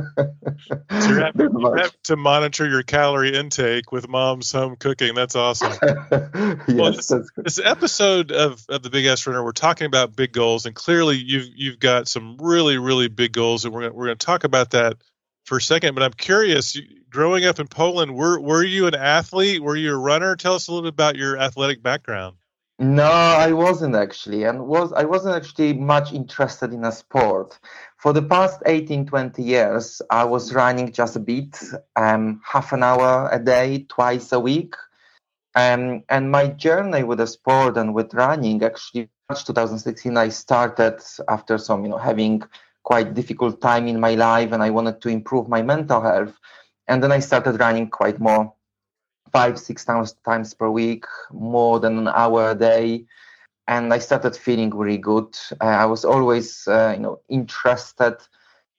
having, 0.90 1.54
that 1.54 1.58
you 1.60 1.74
have 1.78 2.02
to 2.04 2.16
monitor 2.16 2.68
your 2.68 2.84
calorie 2.84 3.36
intake 3.36 3.92
with 3.92 4.08
mom's 4.08 4.52
home 4.52 4.76
cooking. 4.78 5.16
That's 5.16 5.36
awesome. 5.36 5.74
yes, 6.68 6.96
this- 6.96 7.08
that's 7.08 7.30
good. 7.32 7.46
this 7.46 7.60
episode 7.64 8.32
of, 8.32 8.64
of 8.70 8.84
the 8.84 8.90
Big 8.90 9.06
Ass 9.06 9.26
Runner, 9.26 9.44
we're 9.44 9.52
talking 9.52 9.88
about 9.88 10.16
big 10.16 10.32
goals, 10.34 10.66
and 10.66 10.76
clearly 10.76 11.18
you've 11.18 11.48
you've 11.56 11.80
got 11.80 12.08
some 12.08 12.38
really 12.40 12.78
really 12.78 13.08
big 13.08 13.34
goals, 13.34 13.66
and 13.66 13.74
we're 13.74 13.82
gonna, 13.82 13.94
we're 13.94 14.06
going 14.08 14.18
to 14.18 14.26
talk 14.26 14.44
about 14.44 14.72
that 14.72 14.98
for 15.46 15.58
a 15.58 15.62
second. 15.62 15.96
But 15.96 16.04
I'm 16.04 16.14
curious, 16.14 16.78
growing 17.10 17.46
up 17.46 17.60
in 17.60 17.68
Poland, 17.68 18.16
were 18.16 18.40
were 18.40 18.64
you 18.64 18.88
an 18.88 18.96
athlete? 18.96 19.62
Were 19.62 19.76
you 19.76 19.94
a 19.94 19.98
runner? 19.98 20.36
Tell 20.36 20.56
us 20.56 20.68
a 20.68 20.72
little 20.72 20.84
bit 20.84 20.94
about 20.94 21.16
your 21.16 21.38
athletic 21.38 21.82
background. 21.82 22.36
No, 22.82 23.04
I 23.04 23.52
wasn't 23.52 23.94
actually, 23.94 24.44
and 24.44 24.66
was 24.66 24.92
I 24.92 25.04
wasn't 25.04 25.36
actually 25.36 25.74
much 25.74 26.14
interested 26.14 26.74
in 26.74 26.84
a 26.84 26.92
sport. 26.92 27.60
For 27.98 28.12
the 28.12 28.24
past 28.24 28.60
18, 28.66 29.06
20 29.06 29.44
years, 29.44 30.02
I 30.10 30.24
was 30.24 30.52
running 30.52 30.92
just 30.92 31.16
a 31.16 31.20
bit, 31.20 31.62
um, 31.96 32.42
half 32.44 32.74
an 32.74 32.82
hour 32.82 33.30
a 33.32 33.38
day, 33.38 33.86
twice 33.88 34.32
a 34.32 34.40
week. 34.40 34.74
Um, 35.54 36.04
and 36.10 36.32
my 36.32 36.48
journey 36.48 37.04
with 37.04 37.20
the 37.20 37.28
sport 37.28 37.78
and 37.78 37.94
with 37.94 38.16
running, 38.16 38.64
actually, 38.64 39.10
March 39.30 39.46
2016, 39.46 40.18
I 40.18 40.30
started 40.30 41.04
after 41.30 41.60
some, 41.60 41.84
you 41.84 41.90
know, 41.90 42.00
having 42.00 42.42
quite 42.82 43.14
difficult 43.14 43.62
time 43.62 43.88
in 43.88 44.00
my 44.00 44.16
life, 44.16 44.54
and 44.54 44.64
I 44.64 44.72
wanted 44.72 45.02
to 45.02 45.10
improve 45.10 45.48
my 45.48 45.62
mental 45.62 46.02
health. 46.02 46.34
And 46.88 47.04
then 47.04 47.12
I 47.12 47.20
started 47.20 47.60
running 47.60 47.92
quite 47.92 48.20
more 48.20 48.56
five, 49.32 49.60
six 49.60 49.86
times 49.86 50.14
times 50.26 50.54
per 50.54 50.70
week, 50.70 51.06
more 51.32 51.80
than 51.80 51.98
an 51.98 52.08
hour 52.08 52.52
a 52.52 52.56
day, 52.56 53.06
and 53.68 53.94
I 53.94 54.00
started 54.00 54.36
feeling 54.36 54.70
really 54.76 54.98
good. 54.98 55.38
Uh, 55.62 55.66
I 55.66 55.86
was 55.86 56.04
always, 56.06 56.68
uh, 56.68 56.94
you 56.96 57.02
know, 57.02 57.20
interested 57.30 58.18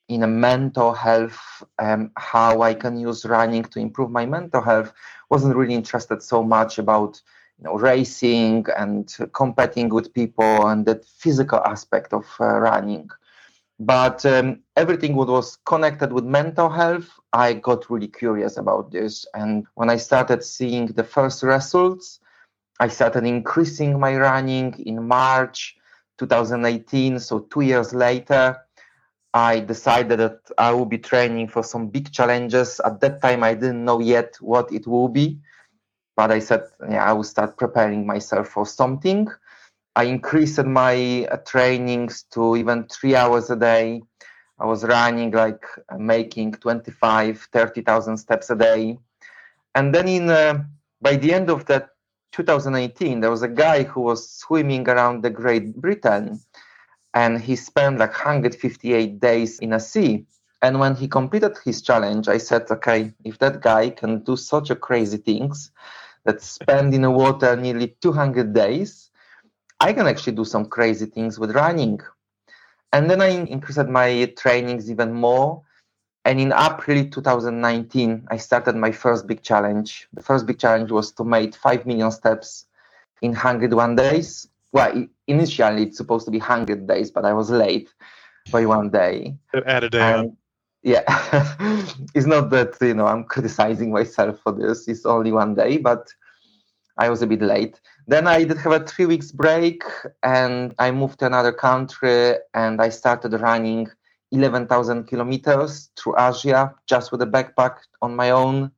in 0.09 0.23
a 0.23 0.27
mental 0.27 0.93
health, 0.93 1.63
um, 1.79 2.11
how 2.17 2.61
I 2.63 2.75
can 2.75 2.99
use 2.99 3.25
running 3.25 3.65
to 3.65 3.79
improve 3.81 4.11
my 4.11 4.27
mental 4.27 4.61
health. 4.61 4.93
wasn't 5.31 5.57
really 5.57 5.75
interested 5.75 6.23
so 6.23 6.43
much 6.43 6.79
about, 6.79 7.21
you 7.59 7.65
know, 7.65 7.77
racing 7.79 8.67
and 8.77 9.15
competing 9.33 9.89
with 9.89 10.13
people 10.13 10.67
and 10.67 10.85
that 10.87 11.05
physical 11.05 11.61
aspect 11.65 12.13
of 12.13 12.27
uh, 12.41 12.45
running. 12.59 13.09
But 13.79 14.25
um, 14.27 14.61
everything 14.77 15.17
what 15.17 15.29
was 15.29 15.59
connected 15.65 16.13
with 16.13 16.25
mental 16.25 16.69
health, 16.69 17.09
I 17.33 17.55
got 17.55 17.91
really 17.91 18.09
curious 18.09 18.57
about 18.57 18.93
this. 18.93 19.27
And 19.35 19.67
when 19.75 19.91
I 19.91 19.97
started 19.97 20.45
seeing 20.45 20.87
the 20.87 21.05
first 21.05 21.43
results, 21.43 22.21
I 22.79 22.89
started 22.89 23.25
increasing 23.25 23.99
my 23.99 24.17
running 24.17 24.75
in 24.87 25.07
March 25.07 25.77
2018. 26.19 27.19
So 27.19 27.41
two 27.41 27.63
years 27.63 27.93
later, 27.95 28.59
I 29.35 29.61
decided 29.61 30.19
that 30.19 30.41
I 30.59 30.73
will 30.73 30.85
be 30.85 30.99
training 30.99 31.49
for 31.49 31.63
some 31.63 31.89
big 31.89 32.13
challenges. 32.13 32.81
At 32.85 33.01
that 33.01 33.23
time, 33.23 33.43
I 33.43 33.55
didn't 33.55 33.85
know 33.85 34.01
yet 34.01 34.37
what 34.41 34.71
it 34.73 34.87
will 34.87 35.09
be, 35.09 35.41
but 36.17 36.31
I 36.31 36.39
said, 36.39 36.65
yeah, 36.89 37.05
I 37.09 37.13
will 37.15 37.25
start 37.25 37.57
preparing 37.57 38.07
myself 38.07 38.49
for 38.49 38.67
something. 38.67 39.29
I 39.95 40.05
increased 40.05 40.65
my 40.65 41.27
uh, 41.31 41.37
trainings 41.39 42.25
to 42.33 42.57
even 42.57 42.85
three 42.85 43.15
hours 43.15 43.51
a 43.51 43.57
day. 43.57 44.03
I 44.59 44.65
was 44.65 44.85
running 44.85 45.33
like 45.33 45.65
uh, 45.89 45.99
making 45.99 46.53
25, 46.53 47.49
30,000 47.53 48.17
steps 48.17 48.49
a 48.51 48.57
day. 48.57 48.99
And 49.75 49.95
then 49.95 50.09
in 50.09 50.31
uh, 50.31 50.65
by 51.03 51.17
the 51.17 51.35
end 51.35 51.51
of 51.51 51.67
that 51.67 51.91
2018, 52.33 53.21
there 53.21 53.31
was 53.31 53.43
a 53.43 53.49
guy 53.49 53.83
who 53.83 54.01
was 54.01 54.31
swimming 54.31 54.89
around 54.89 55.23
the 55.23 55.31
Great 55.31 55.77
Britain 55.77 56.41
and 57.13 57.41
he 57.41 57.57
spent 57.57 57.99
like 57.99 58.13
158 58.13 59.21
days 59.21 59.59
in 59.59 59.75
a 59.75 59.81
sea. 59.81 60.25
And 60.63 60.79
when 60.79 60.95
he 60.95 61.09
completed 61.09 61.59
his 61.65 61.83
challenge, 61.83 62.29
I 62.29 62.39
said, 62.39 62.71
okay, 62.71 63.13
if 63.25 63.39
that 63.41 63.61
guy 63.61 63.91
can 63.91 64.23
do 64.23 64.37
such 64.37 64.71
a 64.71 64.77
crazy 64.77 65.19
things 65.19 65.71
that 66.25 66.41
spend 66.41 66.95
in 66.95 67.03
the 67.03 67.11
water 67.11 67.57
nearly 67.57 67.97
200 68.01 68.55
days, 68.55 69.11
I 69.83 69.93
can 69.93 70.07
actually 70.07 70.35
do 70.35 70.45
some 70.45 70.67
crazy 70.67 71.07
things 71.07 71.39
with 71.39 71.55
running. 71.55 72.01
And 72.93 73.11
then 73.11 73.21
I 73.21 73.29
increased 73.29 73.87
my 73.89 74.33
trainings 74.37 74.91
even 74.91 75.13
more. 75.13 75.63
And 76.25 76.39
in 76.39 76.53
April 76.53 77.05
2019, 77.09 78.29
I 78.31 78.37
started 78.37 78.77
my 78.77 78.93
first 78.93 79.27
big 79.27 79.43
challenge. 79.43 80.07
The 80.13 80.23
first 80.23 80.47
big 80.47 80.59
challenge 80.59 80.93
was 80.93 81.11
to 81.13 81.25
make 81.25 81.57
5 81.57 81.85
million 81.85 82.13
steps 82.13 82.67
in 83.23 83.33
101 83.33 83.97
days. 83.97 84.49
Well, 84.71 85.07
initially 85.27 85.83
it's 85.85 85.97
supposed 85.97 86.27
to 86.27 86.31
be 86.31 86.39
100 86.39 86.87
days, 86.87 87.11
but 87.11 87.25
I 87.25 87.33
was 87.33 87.51
late 87.51 87.93
by 88.53 88.67
one 88.67 88.91
day. 88.91 89.37
Add 89.67 89.85
a 89.85 89.91
day. 89.91 90.01
And 90.01 90.37
yeah, 90.83 91.03
it's 92.15 92.27
not 92.27 92.51
that 92.51 92.77
you 92.81 92.95
know 92.95 93.07
I'm 93.07 93.25
criticizing 93.25 93.93
myself 93.93 94.39
for 94.43 94.53
this. 94.53 94.89
It's 94.89 95.07
only 95.07 95.33
one 95.33 95.55
day, 95.55 95.79
but 95.79 96.09
I 96.99 97.09
was 97.09 97.23
a 97.23 97.27
bit 97.27 97.43
late. 97.43 97.81
Then 98.07 98.27
I 98.27 98.45
did 98.45 98.59
have 98.59 98.73
a 98.73 98.85
three 98.85 99.07
weeks 99.07 99.31
break, 99.31 99.85
and 100.23 100.75
I 100.79 100.91
moved 100.91 101.21
to 101.21 101.27
another 101.27 101.53
country, 101.53 102.35
and 102.55 102.81
I 102.81 102.89
started 102.89 103.33
running 103.41 103.89
11,000 104.33 105.05
kilometers 105.05 105.91
through 105.97 106.17
Asia 106.19 106.75
just 106.87 107.13
with 107.13 107.23
a 107.23 107.27
backpack 107.27 107.77
on 108.01 108.17
my 108.17 108.31
own. 108.31 108.73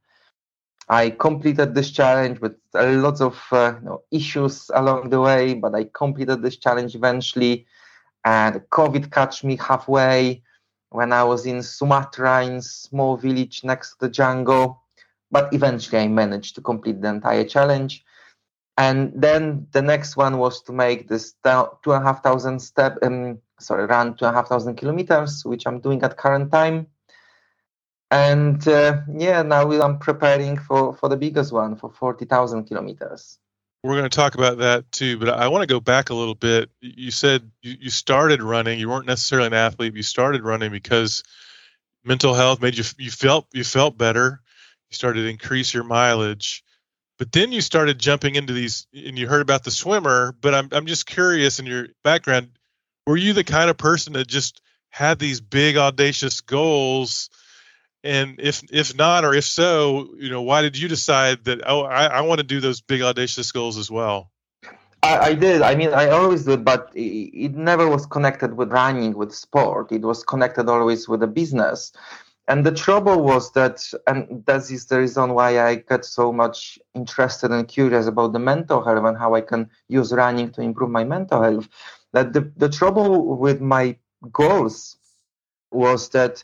I 0.88 1.10
completed 1.10 1.74
this 1.74 1.90
challenge 1.90 2.40
with 2.40 2.56
a 2.74 2.92
lots 2.92 3.22
of 3.22 3.40
uh, 3.52 3.74
you 3.80 3.86
know, 3.86 4.02
issues 4.10 4.70
along 4.74 5.08
the 5.08 5.20
way, 5.20 5.54
but 5.54 5.74
I 5.74 5.84
completed 5.94 6.42
this 6.42 6.56
challenge 6.56 6.94
eventually. 6.94 7.66
And 8.26 8.56
COVID 8.70 9.10
catch 9.10 9.44
me 9.44 9.56
halfway 9.56 10.42
when 10.90 11.12
I 11.12 11.24
was 11.24 11.46
in 11.46 11.62
Sumatra, 11.62 12.44
in 12.44 12.60
small 12.60 13.16
village 13.16 13.64
next 13.64 13.92
to 13.92 13.96
the 14.00 14.10
jungle. 14.10 14.82
But 15.30 15.54
eventually, 15.54 16.02
I 16.02 16.08
managed 16.08 16.54
to 16.56 16.60
complete 16.60 17.00
the 17.00 17.08
entire 17.08 17.44
challenge. 17.44 18.04
And 18.76 19.12
then 19.14 19.68
the 19.70 19.82
next 19.82 20.16
one 20.16 20.38
was 20.38 20.62
to 20.62 20.72
make 20.72 21.08
this 21.08 21.34
two 21.44 21.92
and 21.92 22.02
a 22.02 22.06
half 22.06 22.22
thousand 22.22 22.60
step, 22.60 22.98
um, 23.02 23.38
sorry, 23.60 23.86
run 23.86 24.16
two 24.16 24.24
and 24.24 24.34
a 24.34 24.38
half 24.38 24.48
thousand 24.48 24.76
kilometers, 24.76 25.44
which 25.44 25.66
I'm 25.66 25.80
doing 25.80 26.02
at 26.02 26.16
current 26.16 26.50
time. 26.50 26.88
And 28.10 28.66
uh, 28.66 29.00
yeah, 29.12 29.42
now 29.42 29.70
I'm 29.70 29.98
preparing 29.98 30.56
for 30.58 30.94
for 30.94 31.08
the 31.08 31.16
biggest 31.16 31.52
one 31.52 31.76
for 31.76 31.90
forty 31.90 32.24
thousand 32.24 32.64
kilometers. 32.64 33.38
We're 33.84 33.96
going 33.96 34.08
to 34.08 34.16
talk 34.16 34.34
about 34.34 34.58
that 34.58 34.90
too, 34.92 35.18
but 35.18 35.28
I 35.28 35.48
want 35.48 35.62
to 35.62 35.72
go 35.72 35.78
back 35.78 36.10
a 36.10 36.14
little 36.14 36.34
bit. 36.34 36.70
You 36.80 37.10
said 37.10 37.50
you, 37.62 37.76
you 37.80 37.90
started 37.90 38.42
running. 38.42 38.80
You 38.80 38.88
weren't 38.88 39.06
necessarily 39.06 39.48
an 39.48 39.54
athlete. 39.54 39.94
You 39.94 40.02
started 40.02 40.42
running 40.42 40.72
because 40.72 41.22
mental 42.02 42.34
health 42.34 42.60
made 42.60 42.76
you 42.76 42.84
you 42.98 43.10
felt 43.10 43.46
you 43.52 43.62
felt 43.62 43.96
better. 43.98 44.40
You 44.90 44.94
started 44.94 45.22
to 45.22 45.28
increase 45.28 45.74
your 45.74 45.84
mileage, 45.84 46.63
but 47.18 47.32
then 47.32 47.52
you 47.52 47.60
started 47.60 47.98
jumping 47.98 48.34
into 48.34 48.52
these. 48.52 48.86
And 48.92 49.18
you 49.18 49.28
heard 49.28 49.42
about 49.42 49.64
the 49.64 49.70
swimmer, 49.70 50.34
but 50.40 50.54
I'm 50.54 50.68
I'm 50.72 50.86
just 50.86 51.06
curious 51.06 51.58
in 51.58 51.66
your 51.66 51.88
background. 52.02 52.50
Were 53.06 53.16
you 53.16 53.32
the 53.32 53.44
kind 53.44 53.70
of 53.70 53.76
person 53.76 54.14
that 54.14 54.26
just 54.26 54.60
had 54.90 55.18
these 55.18 55.40
big 55.40 55.76
audacious 55.76 56.40
goals? 56.40 57.30
And 58.02 58.38
if 58.38 58.62
if 58.70 58.96
not, 58.96 59.24
or 59.24 59.34
if 59.34 59.44
so, 59.44 60.14
you 60.18 60.30
know, 60.30 60.42
why 60.42 60.62
did 60.62 60.78
you 60.78 60.88
decide 60.88 61.44
that? 61.44 61.62
Oh, 61.66 61.82
I, 61.82 62.06
I 62.06 62.20
want 62.22 62.38
to 62.38 62.46
do 62.46 62.60
those 62.60 62.80
big 62.80 63.02
audacious 63.02 63.50
goals 63.52 63.78
as 63.78 63.90
well. 63.90 64.30
I, 65.02 65.18
I 65.18 65.34
did. 65.34 65.62
I 65.62 65.74
mean, 65.74 65.92
I 65.92 66.08
always 66.08 66.44
did, 66.44 66.64
but 66.64 66.90
it, 66.94 67.00
it 67.00 67.54
never 67.54 67.88
was 67.88 68.06
connected 68.06 68.56
with 68.56 68.72
running, 68.72 69.14
with 69.14 69.34
sport. 69.34 69.92
It 69.92 70.02
was 70.02 70.24
connected 70.24 70.68
always 70.68 71.08
with 71.08 71.20
the 71.20 71.26
business. 71.26 71.92
And 72.46 72.64
the 72.64 72.72
trouble 72.72 73.22
was 73.22 73.52
that, 73.52 73.82
and 74.06 74.44
that 74.46 74.70
is 74.70 74.86
the 74.86 75.00
reason 75.00 75.32
why 75.32 75.66
I 75.66 75.76
got 75.76 76.04
so 76.04 76.30
much 76.32 76.78
interested 76.94 77.50
and 77.50 77.66
curious 77.66 78.06
about 78.06 78.34
the 78.34 78.38
mental 78.38 78.84
health 78.84 79.04
and 79.04 79.16
how 79.16 79.34
I 79.34 79.40
can 79.40 79.70
use 79.88 80.12
running 80.12 80.50
to 80.52 80.60
improve 80.60 80.90
my 80.90 81.04
mental 81.04 81.42
health. 81.42 81.68
That 82.12 82.34
the, 82.34 82.52
the 82.56 82.68
trouble 82.68 83.36
with 83.38 83.60
my 83.60 83.96
goals 84.32 84.96
was 85.70 86.08
that 86.10 86.42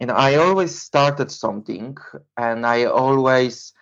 you 0.00 0.06
know 0.06 0.14
I 0.14 0.34
always 0.36 0.78
started 0.78 1.30
something 1.30 1.96
and 2.36 2.66
I 2.66 2.84
always 2.84 3.72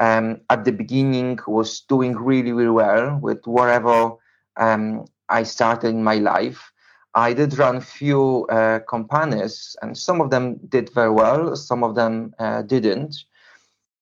um, 0.00 0.40
at 0.50 0.64
the 0.64 0.72
beginning 0.72 1.38
was 1.46 1.80
doing 1.80 2.14
really 2.16 2.52
really 2.52 2.70
well 2.70 3.18
with 3.20 3.46
whatever 3.46 4.12
um, 4.56 5.06
I 5.28 5.42
started 5.44 5.88
in 5.88 6.04
my 6.04 6.16
life. 6.16 6.72
I 7.14 7.32
did 7.32 7.58
run 7.58 7.80
few 7.80 8.46
uh, 8.46 8.80
companies 8.80 9.76
and 9.82 9.96
some 9.96 10.20
of 10.20 10.30
them 10.30 10.58
did 10.68 10.92
very 10.92 11.10
well, 11.10 11.54
some 11.54 11.84
of 11.84 11.94
them 11.94 12.34
uh, 12.38 12.62
didn't. 12.62 13.16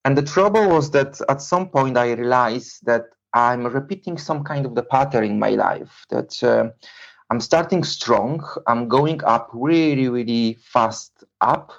And 0.04 0.16
the 0.16 0.22
trouble 0.22 0.68
was 0.68 0.90
that 0.92 1.20
at 1.28 1.42
some 1.42 1.68
point 1.68 1.96
I 1.96 2.12
realized 2.12 2.84
that 2.86 3.04
I'm 3.34 3.66
repeating 3.66 4.18
some 4.18 4.44
kind 4.44 4.66
of 4.66 4.74
the 4.74 4.82
pattern 4.82 5.24
in 5.24 5.38
my 5.38 5.50
life 5.50 6.04
that 6.10 6.42
uh, 6.42 6.70
I'm 7.30 7.40
starting 7.40 7.84
strong, 7.84 8.44
I'm 8.66 8.88
going 8.88 9.22
up 9.24 9.50
really, 9.52 10.08
really 10.08 10.58
fast 10.60 11.24
up, 11.40 11.72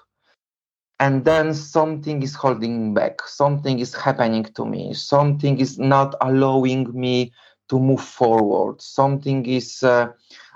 and 0.99 1.25
then 1.25 1.53
something 1.53 2.23
is 2.23 2.33
holding 2.33 2.89
me 2.89 2.93
back, 2.93 3.21
something 3.27 3.79
is 3.79 3.93
happening 3.93 4.45
to 4.55 4.65
me, 4.65 4.93
something 4.93 5.59
is 5.59 5.77
not 5.77 6.15
allowing 6.21 6.89
me 6.93 7.33
to 7.69 7.79
move 7.79 8.01
forward, 8.01 8.81
something 8.81 9.45
is. 9.45 9.83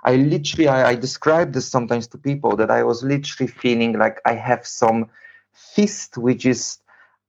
I 0.08 0.16
literally, 0.16 0.70
I, 0.70 0.92
I 0.92 0.96
describe 0.96 1.52
this 1.52 1.68
sometimes 1.68 2.08
to 2.08 2.18
people 2.18 2.56
that 2.56 2.72
I 2.72 2.82
was 2.84 3.04
literally 3.04 3.52
feeling 3.52 4.00
like 4.00 4.22
I 4.24 4.36
have 4.36 4.66
some 4.66 5.10
fist 5.52 6.18
which 6.18 6.46
is 6.46 6.78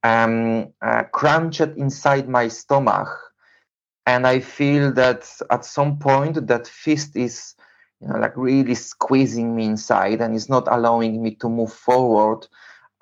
um, 0.05 0.73
uh, 0.81 1.03
crunched 1.13 1.73
inside 1.77 2.29
my 2.29 2.47
stomach. 2.47 3.09
And 4.07 4.27
i 4.27 4.39
feel 4.41 4.93
that 4.93 5.29
at 5.51 5.65
some 5.65 5.99
point 5.99 6.47
that 6.47 6.67
fist 6.67 7.17
is 7.17 7.55
you 8.01 8.09
know 8.09 8.19
like 8.19 8.37
really 8.37 8.75
squeezing 8.75 9.55
me 9.57 9.67
inside 9.67 10.21
and 10.23 10.35
is 10.35 10.49
not 10.49 10.67
allowing 10.71 11.21
me 11.23 11.35
to 11.35 11.49
move 11.49 11.73
forward 11.73 12.47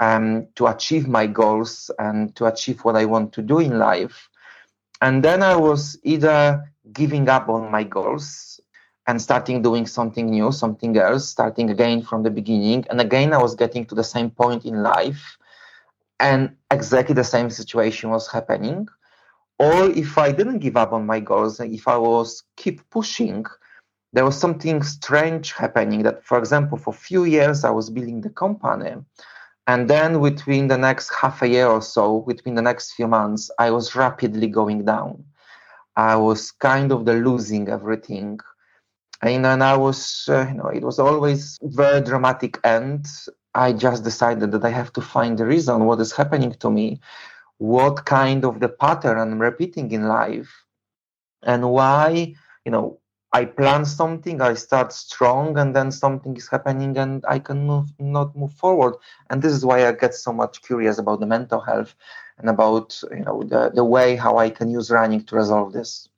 um, 0.00 0.48
to 0.56 0.66
achieve 0.66 1.06
my 1.06 1.26
goals 1.26 1.90
and 1.98 2.34
to 2.36 2.46
achieve 2.46 2.80
what 2.80 2.96
i 2.96 3.04
want 3.04 3.32
to 3.34 3.42
do 3.42 3.58
in 3.58 3.78
life. 3.78 4.28
And 5.00 5.22
then 5.22 5.42
i 5.42 5.54
was 5.54 5.98
either 6.02 6.72
giving 6.92 7.28
up 7.28 7.48
on 7.48 7.70
my 7.70 7.84
goals 7.84 8.56
and 9.06 9.20
starting 9.20 9.62
doing 9.62 9.86
something 9.86 10.30
new 10.30 10.50
something 10.52 10.96
else 10.96 11.28
starting 11.28 11.70
again 11.70 12.02
from 12.02 12.22
the 12.22 12.30
beginning 12.30 12.84
and 12.90 13.00
again 13.00 13.32
i 13.32 13.38
was 13.38 13.54
getting 13.54 13.84
to 13.84 13.94
the 13.94 14.04
same 14.04 14.30
point 14.30 14.64
in 14.64 14.82
life 14.82 15.36
and 16.20 16.54
exactly 16.70 17.14
the 17.14 17.24
same 17.24 17.50
situation 17.50 18.10
was 18.10 18.26
happening 18.26 18.88
or 19.58 19.90
if 19.90 20.18
I 20.18 20.32
didn't 20.32 20.58
give 20.58 20.76
up 20.76 20.92
on 20.92 21.06
my 21.06 21.20
goals, 21.20 21.60
if 21.60 21.88
I 21.88 21.96
was 21.96 22.42
keep 22.56 22.88
pushing, 22.90 23.46
there 24.12 24.24
was 24.24 24.38
something 24.38 24.82
strange 24.82 25.52
happening. 25.52 26.02
That, 26.02 26.24
for 26.24 26.38
example, 26.38 26.78
for 26.78 26.90
a 26.90 26.96
few 27.08 27.24
years 27.24 27.64
I 27.64 27.70
was 27.70 27.90
building 27.90 28.20
the 28.20 28.30
company, 28.30 28.94
and 29.66 29.88
then 29.88 30.20
between 30.22 30.68
the 30.68 30.78
next 30.78 31.12
half 31.14 31.42
a 31.42 31.48
year 31.48 31.66
or 31.66 31.82
so, 31.82 32.20
between 32.20 32.54
the 32.54 32.62
next 32.62 32.92
few 32.92 33.08
months, 33.08 33.50
I 33.58 33.70
was 33.70 33.96
rapidly 33.96 34.46
going 34.46 34.84
down. 34.84 35.24
I 35.96 36.16
was 36.16 36.52
kind 36.52 36.92
of 36.92 37.06
the 37.06 37.14
losing 37.14 37.68
everything, 37.68 38.38
and 39.22 39.44
then 39.44 39.62
I 39.62 39.76
was, 39.76 40.26
uh, 40.28 40.46
you 40.48 40.54
know, 40.54 40.68
it 40.68 40.82
was 40.82 40.98
always 40.98 41.58
very 41.62 42.00
dramatic 42.00 42.58
end. 42.64 43.06
I 43.54 43.72
just 43.72 44.04
decided 44.04 44.52
that 44.52 44.64
I 44.64 44.70
have 44.70 44.92
to 44.94 45.00
find 45.00 45.38
the 45.38 45.46
reason 45.46 45.86
what 45.86 46.00
is 46.00 46.12
happening 46.12 46.52
to 46.52 46.70
me 46.70 47.00
what 47.58 48.04
kind 48.04 48.44
of 48.44 48.60
the 48.60 48.68
pattern 48.68 49.18
I'm 49.18 49.40
repeating 49.40 49.90
in 49.92 50.08
life 50.08 50.64
and 51.42 51.70
why, 51.70 52.34
you 52.64 52.72
know, 52.72 53.00
I 53.32 53.44
plan 53.44 53.84
something, 53.84 54.40
I 54.40 54.54
start 54.54 54.92
strong, 54.92 55.58
and 55.58 55.74
then 55.76 55.90
something 55.92 56.36
is 56.36 56.48
happening 56.48 56.96
and 56.96 57.24
I 57.28 57.38
can 57.38 57.66
move, 57.66 57.92
not 57.98 58.36
move 58.36 58.52
forward. 58.52 58.94
And 59.30 59.42
this 59.42 59.52
is 59.52 59.64
why 59.64 59.86
I 59.86 59.92
get 59.92 60.14
so 60.14 60.32
much 60.32 60.62
curious 60.62 60.98
about 60.98 61.20
the 61.20 61.26
mental 61.26 61.60
health 61.60 61.94
and 62.38 62.48
about, 62.48 63.00
you 63.10 63.24
know, 63.24 63.42
the, 63.42 63.70
the 63.74 63.84
way 63.84 64.16
how 64.16 64.38
I 64.38 64.50
can 64.50 64.70
use 64.70 64.90
running 64.90 65.24
to 65.24 65.36
resolve 65.36 65.72
this. 65.72 66.08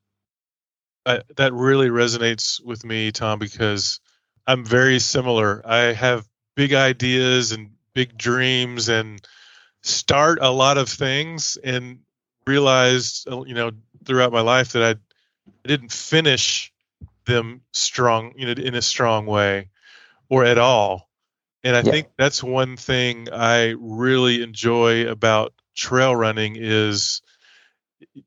I, 1.08 1.22
that 1.36 1.52
really 1.54 1.88
resonates 1.88 2.62
with 2.62 2.84
me, 2.84 3.12
Tom, 3.12 3.38
because 3.38 4.00
I'm 4.46 4.64
very 4.64 4.98
similar. 4.98 5.62
I 5.64 5.92
have 5.94 6.28
big 6.54 6.74
ideas 6.74 7.52
and 7.52 7.70
big 7.94 8.16
dreams 8.18 8.88
and 8.88 9.20
start 9.82 10.38
a 10.42 10.50
lot 10.50 10.78
of 10.78 10.88
things 10.88 11.56
and 11.62 12.00
realized 12.46 13.28
uh, 13.30 13.42
you 13.44 13.54
know 13.54 13.70
throughout 14.04 14.32
my 14.32 14.40
life 14.40 14.72
that 14.72 14.82
I, 14.82 14.90
I 14.90 15.68
didn't 15.68 15.92
finish 15.92 16.72
them 17.26 17.62
strong 17.72 18.34
you 18.36 18.46
know 18.46 18.52
in 18.52 18.74
a 18.74 18.82
strong 18.82 19.26
way 19.26 19.68
or 20.30 20.44
at 20.44 20.58
all 20.58 21.08
and 21.62 21.76
i 21.76 21.82
Yeah. 21.82 21.92
think 21.92 22.08
that's 22.16 22.42
one 22.42 22.76
thing 22.76 23.28
i 23.32 23.74
really 23.78 24.42
enjoy 24.42 25.06
about 25.08 25.52
trail 25.74 26.16
running 26.16 26.56
is 26.56 27.20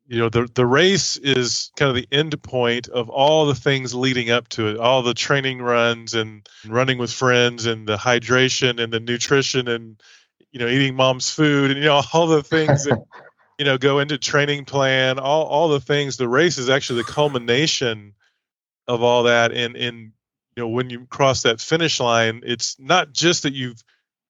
you 0.08 0.20
know 0.20 0.30
the 0.30 0.48
the 0.54 0.66
race 0.66 1.18
is 1.18 1.72
kind 1.76 1.90
of 1.90 1.96
the 1.96 2.08
end 2.12 2.42
point 2.44 2.88
of 2.88 3.10
all 3.10 3.46
the 3.46 3.56
things 3.56 3.94
leading 3.94 4.30
up 4.30 4.48
to 4.50 4.68
it 4.68 4.78
all 4.78 5.02
the 5.04 5.14
training 5.14 5.62
runs 5.62 6.14
and 6.14 6.48
running 6.68 6.98
with 6.98 7.12
friends 7.12 7.66
and 7.66 7.88
the 7.88 7.98
hydration 7.98 8.82
and 8.82 8.92
the 8.92 9.00
nutrition 9.00 9.68
and 9.68 10.02
you 10.52 10.60
know 10.60 10.68
eating 10.68 10.96
mom's 10.96 11.30
food 11.30 11.72
and 11.72 11.80
you 11.80 11.86
know 11.86 12.02
all 12.14 12.28
the 12.28 12.44
things 12.44 12.86
that 12.86 13.02
you 13.58 13.66
know 13.66 13.78
go 13.78 14.00
into 14.00 14.18
training 14.18 14.66
plan 14.66 15.20
all 15.20 15.46
all 15.46 15.70
the 15.70 15.80
things. 15.80 16.18
The 16.18 16.28
race 16.28 16.58
is 16.58 16.70
actually 16.70 17.04
the 17.04 17.12
culmination 17.12 18.14
of 18.88 19.04
all 19.04 19.24
that. 19.24 19.52
And 19.52 19.76
and 19.76 20.12
you 20.56 20.64
know 20.64 20.70
when 20.70 20.90
you 20.90 21.06
cross 21.06 21.44
that 21.44 21.62
finish 21.62 22.00
line 22.00 22.42
it's 22.44 22.78
not 22.80 23.14
just 23.14 23.44
that 23.44 23.54
you've 23.54 23.82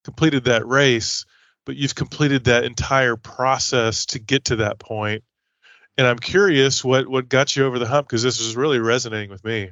completed 0.04 0.45
that 0.45 0.67
race 0.67 1.26
but 1.65 1.76
you've 1.76 1.95
completed 1.95 2.45
that 2.45 2.63
entire 2.63 3.15
process 3.15 4.06
to 4.08 4.19
get 4.19 4.45
to 4.45 4.58
that 4.58 4.80
point 4.80 5.24
and 5.97 6.08
i'm 6.08 6.19
curious 6.19 6.84
what 6.84 7.08
what 7.08 7.30
got 7.30 7.56
you 7.56 7.65
over 7.65 7.80
the 7.80 7.88
hump 7.88 8.08
because 8.08 8.23
this 8.23 8.39
is 8.39 8.56
really 8.56 8.80
resonating 8.80 9.30
with 9.30 9.43
me. 9.43 9.71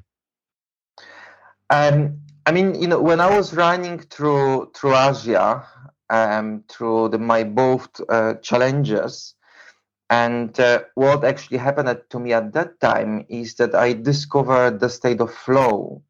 Um, 1.69 2.19
I 2.45 2.51
mean, 2.51 2.75
you 2.82 2.88
know, 2.88 3.01
when 3.01 3.19
I 3.19 3.36
was 3.36 3.53
running 3.53 3.99
through 3.99 4.71
through 4.75 4.95
Asia, 4.95 5.65
um, 6.10 6.63
through 6.69 7.10
the, 7.10 7.19
my 7.19 7.43
both 7.43 7.89
uh, 8.10 8.36
challenges, 8.36 9.36
and 10.10 10.60
uh, 10.60 10.84
what 10.95 11.23
actually 11.23 11.58
happened 11.60 12.01
to 12.10 12.19
me 12.19 12.34
at 12.34 12.53
that 12.53 12.79
time 12.79 13.25
is 13.29 13.55
that 13.55 13.75
I 13.75 13.93
discovered 13.93 14.79
the 14.79 14.89
state 14.89 15.21
of 15.21 15.34
flow, 15.34 16.03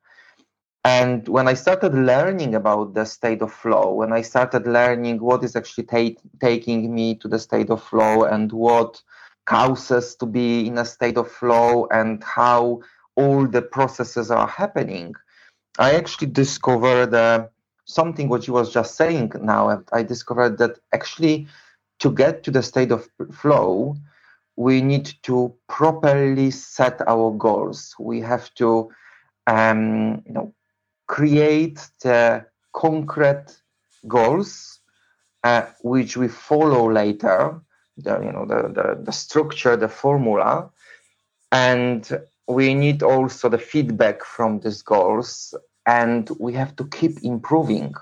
And 0.84 1.28
when 1.28 1.48
I 1.48 1.54
started 1.56 1.93
learning 1.93 2.56
about 2.56 2.93
the 2.93 3.06
state 3.06 3.41
of 3.41 3.54
flow, 3.54 3.93
when 3.93 4.13
I 4.13 4.22
started 4.22 4.65
learning 4.65 5.19
what 5.19 5.43
is 5.43 5.56
actually 5.56 5.86
ta- 5.86 6.22
taking 6.39 6.93
me 6.95 7.15
to 7.15 7.28
the 7.28 7.39
state 7.39 7.69
of 7.69 7.84
flow 7.84 8.24
and 8.24 8.52
what 8.52 9.02
causes 9.49 10.15
to 10.15 10.25
be 10.27 10.67
in 10.67 10.77
a 10.77 10.85
state 10.85 11.17
of 11.17 11.31
flow 11.31 11.88
and 11.91 12.23
how 12.23 12.81
all 13.15 13.47
the 13.47 13.62
processes 13.62 14.29
are 14.29 14.47
happening, 14.47 15.15
I 15.79 15.93
actually 15.93 16.27
discovered 16.27 17.13
uh, 17.13 17.47
something 17.85 18.29
what 18.29 18.45
you 18.45 18.53
was 18.53 18.71
just 18.71 18.95
saying 18.95 19.31
now. 19.41 19.83
I 19.91 20.03
discovered 20.03 20.59
that 20.59 20.77
actually 20.93 21.47
to 21.99 22.12
get 22.12 22.43
to 22.43 22.51
the 22.51 22.62
state 22.62 22.91
of 22.91 23.09
flow, 23.33 23.95
we 24.55 24.81
need 24.81 25.12
to 25.23 25.53
properly 25.67 26.51
set 26.51 27.01
our 27.07 27.31
goals. 27.31 27.95
We 27.99 28.21
have 28.21 28.53
to, 28.55 28.91
um, 29.47 30.21
you 30.27 30.33
know, 30.33 30.53
create 31.07 31.79
the 32.03 32.45
concrete 32.73 33.47
goals 34.07 34.79
uh, 35.43 35.65
which 35.81 36.17
we 36.17 36.27
follow 36.27 36.91
later. 36.91 37.62
The 38.03 38.19
you 38.23 38.31
know 38.31 38.45
the, 38.45 38.62
the 38.73 39.03
the 39.03 39.12
structure, 39.12 39.75
the 39.75 39.89
formula, 39.89 40.69
and 41.51 42.09
we 42.47 42.73
need 42.73 43.03
also 43.03 43.49
the 43.49 43.57
feedback 43.57 44.23
from 44.23 44.59
these 44.59 44.81
goals, 44.81 45.53
and 45.85 46.29
we 46.39 46.53
have 46.53 46.75
to 46.77 46.85
keep 46.88 47.23
improving. 47.23 47.93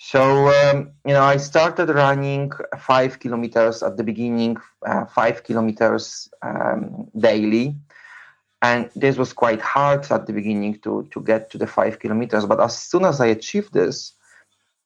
So, 0.00 0.48
um, 0.48 0.92
you 1.04 1.12
know, 1.12 1.24
I 1.24 1.38
started 1.38 1.88
running 1.88 2.52
five 2.78 3.18
kilometers 3.18 3.82
at 3.82 3.96
the 3.96 4.04
beginning, 4.04 4.56
uh, 4.86 5.06
five 5.06 5.42
kilometers 5.42 6.30
um, 6.40 7.08
daily. 7.18 7.76
And 8.62 8.90
this 8.94 9.16
was 9.16 9.32
quite 9.32 9.60
hard 9.60 10.10
at 10.10 10.26
the 10.26 10.32
beginning 10.32 10.78
to, 10.80 11.08
to 11.10 11.20
get 11.20 11.50
to 11.50 11.58
the 11.58 11.66
five 11.66 11.98
kilometers. 11.98 12.46
But 12.46 12.60
as 12.60 12.78
soon 12.78 13.04
as 13.04 13.20
I 13.20 13.26
achieved 13.26 13.72
this, 13.72 14.14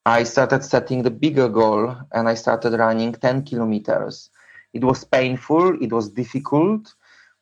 I 0.05 0.25
started 0.25 0.65
setting 0.65 1.03
the 1.03 1.11
bigger 1.11 1.49
goal 1.49 1.97
and 2.12 2.29
I 2.29 2.35
started 2.35 2.73
running 2.75 3.12
10 3.12 3.45
kilometers. 3.45 4.31
It 4.73 4.83
was 4.83 5.05
painful, 5.05 5.81
it 5.83 5.93
was 5.93 6.09
difficult, 6.09 6.95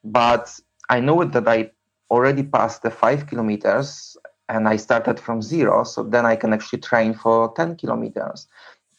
but 0.05 0.59
I 0.89 1.01
know 1.01 1.25
that 1.25 1.49
I 1.49 1.71
already 2.11 2.43
passed 2.43 2.83
the 2.83 2.91
five 2.91 3.27
kilometers 3.27 4.17
and 4.49 4.69
I 4.69 4.77
started 4.77 5.19
from 5.19 5.41
zero. 5.41 5.85
So 5.85 6.03
then 6.03 6.27
I 6.27 6.37
can 6.37 6.53
actually 6.53 6.81
train 6.81 7.15
for 7.15 7.53
10 7.55 7.77
kilometers 7.77 8.49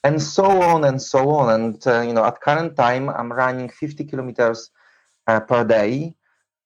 and 0.04 0.20
so 0.22 0.46
on 0.46 0.86
and 0.86 1.00
so 1.00 1.30
on. 1.30 1.54
And, 1.54 1.88
uh, 1.88 2.02
you 2.02 2.14
know, 2.14 2.26
at 2.26 2.42
current 2.42 2.76
time, 2.76 3.10
I'm 3.10 3.32
running 3.32 3.70
50 3.70 4.06
kilometers 4.06 4.72
uh, 5.28 5.40
per 5.40 5.64
day, 5.64 6.16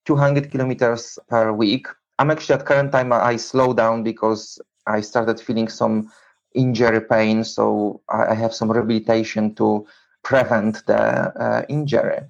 200 0.05 0.49
kilometers 0.49 1.19
per 1.27 1.51
week. 1.51 1.87
I'm 2.19 2.31
actually 2.31 2.55
at 2.55 2.65
current 2.65 2.93
time, 2.93 3.11
I 3.11 3.35
slow 3.35 3.73
down 3.73 4.03
because 4.03 4.59
I 4.87 5.01
started 5.01 5.41
feeling 5.41 5.67
some 5.67 6.09
injury 6.55 7.01
pain. 7.01 7.43
So 7.43 8.01
I 8.09 8.33
have 8.33 8.53
some 8.53 8.71
rehabilitation 8.71 9.55
to 9.55 9.85
prevent 10.23 10.85
the 10.85 10.97
uh, 10.97 11.65
injury. 11.69 12.21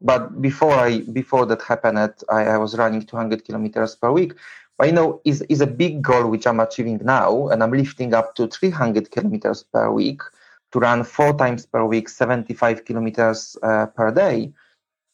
But 0.00 0.40
before 0.40 0.72
I 0.72 1.00
before 1.00 1.44
that 1.46 1.62
happened, 1.62 1.98
I, 1.98 2.44
I 2.54 2.56
was 2.56 2.76
running 2.76 3.02
200 3.02 3.44
kilometers 3.44 3.96
per 3.96 4.10
week. 4.10 4.34
But 4.78 4.86
you 4.86 4.94
know, 4.94 5.20
is 5.24 5.42
is 5.42 5.60
a 5.60 5.66
big 5.66 6.00
goal 6.00 6.30
which 6.30 6.46
I'm 6.46 6.60
achieving 6.60 7.00
now, 7.04 7.48
and 7.48 7.62
I'm 7.62 7.72
lifting 7.72 8.14
up 8.14 8.34
to 8.36 8.46
300 8.46 9.10
kilometers 9.10 9.62
per 9.62 9.90
week 9.90 10.22
to 10.72 10.78
run 10.78 11.04
four 11.04 11.36
times 11.36 11.66
per 11.66 11.84
week, 11.84 12.08
75 12.08 12.84
kilometers 12.84 13.56
uh, 13.62 13.86
per 13.86 14.10
day. 14.10 14.52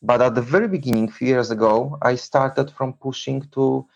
But 0.02 0.22
at 0.22 0.34
the 0.34 0.42
very 0.42 0.68
beginning, 0.68 1.10
few 1.10 1.28
years 1.28 1.50
ago, 1.50 1.98
I 2.02 2.14
started 2.14 2.70
from 2.70 2.92
pushing 2.92 3.42
to 3.52 3.86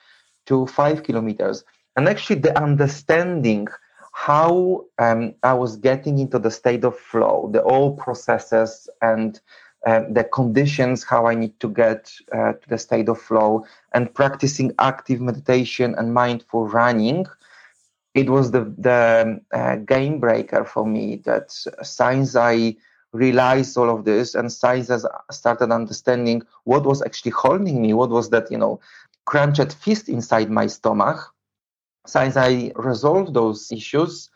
to 0.46 0.66
five 0.66 1.04
kilometers, 1.04 1.62
and 1.94 2.08
actually 2.08 2.40
the 2.40 2.58
understanding 2.58 3.68
how 4.12 4.84
um, 4.98 5.34
I 5.42 5.54
was 5.54 5.76
getting 5.76 6.18
into 6.18 6.38
the 6.38 6.50
state 6.50 6.84
of 6.84 6.98
flow, 6.98 7.48
the 7.52 7.62
all 7.62 7.96
processes 7.96 8.88
and 9.00 9.40
um, 9.86 10.12
the 10.12 10.24
conditions, 10.24 11.04
how 11.04 11.26
I 11.26 11.34
need 11.34 11.58
to 11.60 11.68
get 11.68 12.12
uh, 12.32 12.52
to 12.52 12.68
the 12.68 12.78
state 12.78 13.08
of 13.08 13.20
flow, 13.20 13.64
and 13.94 14.12
practicing 14.12 14.74
active 14.78 15.20
meditation 15.20 15.94
and 15.96 16.12
mindful 16.12 16.68
running. 16.68 17.26
It 18.14 18.28
was 18.28 18.50
the 18.50 18.74
the 18.76 19.40
uh, 19.52 19.76
game 19.76 20.20
breaker 20.20 20.64
for 20.64 20.84
me. 20.84 21.16
That 21.24 21.50
since 21.82 22.36
I 22.36 22.76
realized 23.12 23.76
all 23.78 23.88
of 23.88 24.04
this, 24.04 24.34
and 24.34 24.52
since 24.52 24.90
I 24.90 24.98
started 25.30 25.72
understanding 25.72 26.42
what 26.64 26.84
was 26.84 27.00
actually 27.00 27.32
holding 27.32 27.80
me, 27.80 27.94
what 27.94 28.10
was 28.10 28.30
that 28.30 28.50
you 28.50 28.58
know 28.58 28.80
crunched 29.24 29.72
fist 29.72 30.08
inside 30.08 30.50
my 30.50 30.66
stomach. 30.66 31.32
Since 32.10 32.36
I 32.36 32.72
resolved 32.76 33.34
those 33.34 33.70
issues, 33.72 34.30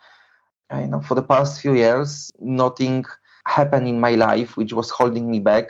I 0.70 0.87
know 0.87 1.00
for 1.00 1.14
the 1.14 1.22
past 1.22 1.60
few 1.60 1.74
years, 1.74 2.32
nothing 2.38 3.04
happened 3.46 3.87
in 3.88 4.00
my 4.00 4.14
life 4.14 4.56
which 4.56 4.72
was 4.72 4.88
holding 4.88 5.30
me 5.30 5.38
back 5.38 5.68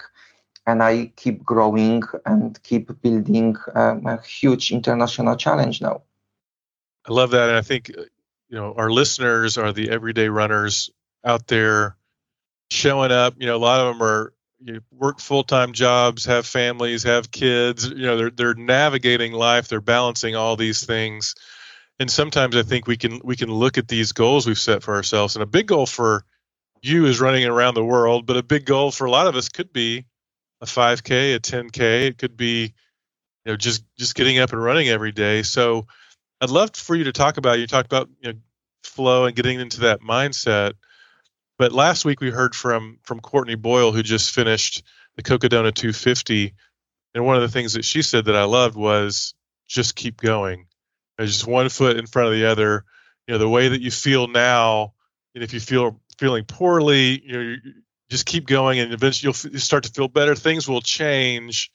and 0.64 0.80
i 0.80 1.06
keep 1.16 1.44
growing 1.44 2.00
and 2.24 2.62
keep 2.62 2.88
building 3.02 3.56
um, 3.74 4.06
a 4.06 4.22
huge 4.22 4.70
international 4.70 5.36
challenge 5.36 5.80
now 5.82 6.00
I 7.06 7.12
love 7.12 7.32
that, 7.32 7.48
and 7.48 7.58
I 7.58 7.62
think 7.62 7.92
uh, 7.96 8.02
you 8.48 8.56
know 8.58 8.74
our 8.76 8.90
listeners 8.90 9.58
are 9.58 9.72
the 9.72 9.90
everyday 9.90 10.28
runners 10.28 10.90
out 11.24 11.46
there 11.46 11.96
showing 12.70 13.12
up. 13.12 13.34
You 13.38 13.46
know, 13.46 13.56
a 13.56 13.58
lot 13.58 13.80
of 13.80 13.94
them 13.94 14.02
are 14.02 14.32
you 14.60 14.80
work 14.90 15.20
full 15.20 15.44
time 15.44 15.72
jobs, 15.72 16.24
have 16.24 16.46
families, 16.46 17.02
have 17.02 17.30
kids. 17.30 17.86
You 17.88 18.06
know, 18.06 18.16
they're 18.16 18.30
they're 18.30 18.54
navigating 18.54 19.32
life, 19.32 19.68
they're 19.68 19.80
balancing 19.80 20.34
all 20.34 20.56
these 20.56 20.86
things, 20.86 21.34
and 21.98 22.10
sometimes 22.10 22.56
I 22.56 22.62
think 22.62 22.86
we 22.86 22.96
can 22.96 23.20
we 23.24 23.36
can 23.36 23.50
look 23.50 23.78
at 23.78 23.88
these 23.88 24.12
goals 24.12 24.46
we've 24.46 24.58
set 24.58 24.82
for 24.82 24.94
ourselves, 24.94 25.36
and 25.36 25.42
a 25.42 25.46
big 25.46 25.66
goal 25.66 25.86
for 25.86 26.24
you 26.82 27.06
is 27.06 27.20
running 27.20 27.44
around 27.44 27.74
the 27.74 27.84
world, 27.84 28.26
but 28.26 28.36
a 28.36 28.42
big 28.42 28.66
goal 28.66 28.90
for 28.90 29.06
a 29.06 29.10
lot 29.10 29.26
of 29.26 29.36
us 29.36 29.48
could 29.48 29.72
be 29.72 30.04
a 30.60 30.66
5K, 30.66 31.36
a 31.36 31.40
10K. 31.40 32.08
It 32.08 32.18
could 32.18 32.36
be 32.36 32.74
you 33.44 33.52
know 33.52 33.56
just 33.56 33.84
just 33.98 34.14
getting 34.14 34.38
up 34.38 34.52
and 34.52 34.62
running 34.62 34.88
every 34.88 35.12
day. 35.12 35.42
So 35.42 35.86
I'd 36.40 36.50
love 36.50 36.74
for 36.74 36.94
you 36.94 37.04
to 37.04 37.12
talk 37.12 37.36
about. 37.36 37.58
You 37.58 37.66
talked 37.66 37.86
about 37.86 38.08
you 38.20 38.32
know, 38.32 38.38
flow 38.82 39.26
and 39.26 39.36
getting 39.36 39.60
into 39.60 39.80
that 39.80 40.00
mindset. 40.00 40.74
But 41.58 41.72
last 41.72 42.04
week 42.04 42.20
we 42.20 42.30
heard 42.30 42.54
from 42.54 42.98
from 43.02 43.20
Courtney 43.20 43.54
Boyle, 43.54 43.92
who 43.92 44.02
just 44.02 44.34
finished 44.34 44.82
the 45.16 45.22
Cocodona 45.22 45.72
250, 45.72 46.52
and 47.14 47.24
one 47.24 47.36
of 47.36 47.42
the 47.42 47.48
things 47.48 47.74
that 47.74 47.84
she 47.84 48.02
said 48.02 48.24
that 48.24 48.36
I 48.36 48.44
loved 48.44 48.76
was 48.76 49.34
just 49.68 49.94
keep 49.94 50.20
going. 50.20 50.66
There's 51.16 51.32
just 51.32 51.46
one 51.46 51.68
foot 51.68 51.96
in 51.96 52.06
front 52.06 52.28
of 52.28 52.34
the 52.34 52.46
other. 52.46 52.84
You 53.26 53.34
know, 53.34 53.38
the 53.38 53.48
way 53.48 53.68
that 53.68 53.80
you 53.80 53.90
feel 53.90 54.28
now, 54.28 54.94
and 55.34 55.42
if 55.42 55.54
you 55.54 55.60
feel 55.60 56.00
feeling 56.18 56.44
poorly, 56.44 57.22
you 57.24 57.32
know, 57.32 57.40
you 57.40 57.56
just 58.10 58.26
keep 58.26 58.46
going, 58.46 58.78
and 58.78 58.92
eventually 58.92 59.28
you'll 59.28 59.54
f- 59.54 59.60
start 59.60 59.84
to 59.84 59.90
feel 59.90 60.08
better. 60.08 60.34
Things 60.34 60.68
will 60.68 60.82
change. 60.82 61.70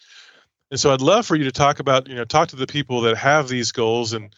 And 0.71 0.79
so 0.79 0.93
I'd 0.93 1.01
love 1.01 1.25
for 1.25 1.35
you 1.35 1.45
to 1.45 1.51
talk 1.51 1.79
about, 1.79 2.07
you 2.07 2.15
know, 2.15 2.25
talk 2.25 2.49
to 2.49 2.55
the 2.55 2.67
people 2.67 3.01
that 3.01 3.17
have 3.17 3.47
these 3.47 3.71
goals 3.71 4.13
and 4.13 4.33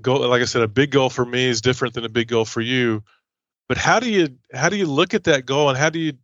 goal 0.00 0.26
like 0.28 0.42
I 0.42 0.46
said, 0.46 0.62
a 0.62 0.68
big 0.68 0.90
goal 0.90 1.10
for 1.10 1.24
me 1.24 1.46
is 1.46 1.60
different 1.60 1.94
than 1.94 2.04
a 2.04 2.08
big 2.08 2.28
goal 2.28 2.44
for 2.44 2.60
you. 2.60 3.02
But 3.68 3.76
how 3.76 4.00
do 4.00 4.10
you 4.10 4.38
how 4.52 4.68
do 4.68 4.76
you 4.76 4.86
look 4.86 5.14
at 5.14 5.24
that 5.24 5.44
goal 5.44 5.68
and 5.68 5.76
how 5.78 5.90
do 5.90 5.98
you 5.98 6.14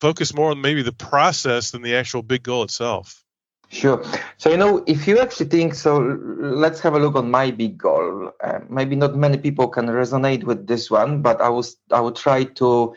focus 0.00 0.34
more 0.34 0.50
on 0.50 0.60
maybe 0.60 0.82
the 0.82 0.92
process 0.92 1.70
than 1.70 1.82
the 1.82 1.96
actual 1.96 2.22
big 2.22 2.42
goal 2.42 2.62
itself? 2.62 3.24
Sure. 3.72 4.02
So, 4.36 4.50
you 4.50 4.56
know, 4.56 4.82
if 4.88 5.06
you 5.06 5.20
actually 5.20 5.48
think 5.48 5.74
so, 5.74 5.98
let's 6.38 6.80
have 6.80 6.94
a 6.94 6.98
look 6.98 7.14
on 7.14 7.30
my 7.30 7.52
big 7.52 7.78
goal. 7.78 8.32
Uh, 8.42 8.58
maybe 8.68 8.96
not 8.96 9.14
many 9.14 9.38
people 9.38 9.68
can 9.68 9.86
resonate 9.86 10.42
with 10.42 10.66
this 10.66 10.90
one, 10.90 11.22
but 11.22 11.40
I 11.40 11.48
was 11.48 11.76
I 11.92 12.00
would 12.00 12.16
try 12.16 12.44
to 12.44 12.96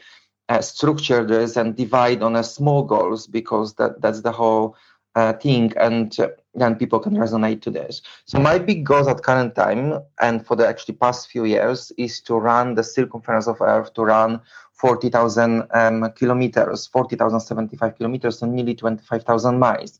uh, 0.49 0.62
structure 0.62 1.23
this 1.23 1.57
and 1.57 1.75
divide 1.75 2.23
on 2.23 2.36
a 2.36 2.43
small 2.43 2.81
goals 2.83 3.27
because 3.27 3.75
that 3.75 4.01
that's 4.01 4.21
the 4.21 4.31
whole 4.31 4.75
uh, 5.13 5.33
thing, 5.33 5.73
and 5.77 6.19
uh, 6.19 6.29
then 6.55 6.75
people 6.75 6.99
can 6.99 7.13
resonate 7.17 7.62
to 7.62 7.69
this. 7.69 8.01
So, 8.25 8.39
my 8.39 8.57
big 8.57 8.83
goals 8.83 9.07
at 9.07 9.21
current 9.21 9.53
time 9.53 9.99
and 10.21 10.43
for 10.43 10.55
the 10.55 10.67
actually 10.67 10.95
past 10.95 11.29
few 11.29 11.45
years 11.45 11.91
is 11.99 12.19
to 12.21 12.33
run 12.33 12.73
the 12.73 12.83
circumference 12.83 13.47
of 13.47 13.62
Earth, 13.62 13.93
to 13.93 14.05
run 14.05 14.41
40,000 14.73 15.67
um, 15.71 16.12
kilometers, 16.13 16.88
40,075 16.88 17.95
kilometers, 17.95 18.39
so 18.39 18.47
nearly 18.47 18.73
25,000 18.73 19.59
miles. 19.59 19.99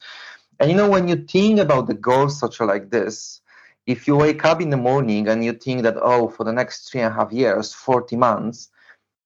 And 0.64 0.72
you 0.72 0.78
know, 0.78 0.90
when 0.90 1.10
you 1.10 1.18
think 1.18 1.60
about 1.60 1.88
the 1.88 1.94
goals 1.94 2.40
such 2.40 2.62
like 2.62 2.90
this, 2.90 3.42
if 3.86 4.08
you 4.08 4.16
wake 4.16 4.46
up 4.46 4.62
in 4.62 4.70
the 4.70 4.78
morning 4.78 5.28
and 5.28 5.44
you 5.44 5.52
think 5.52 5.82
that, 5.84 5.98
oh, 6.02 6.30
for 6.30 6.46
the 6.46 6.54
next 6.54 6.90
three 6.90 7.02
and 7.02 7.12
a 7.12 7.18
half 7.18 7.34
years, 7.34 7.74
40 7.74 8.16
months, 8.16 8.70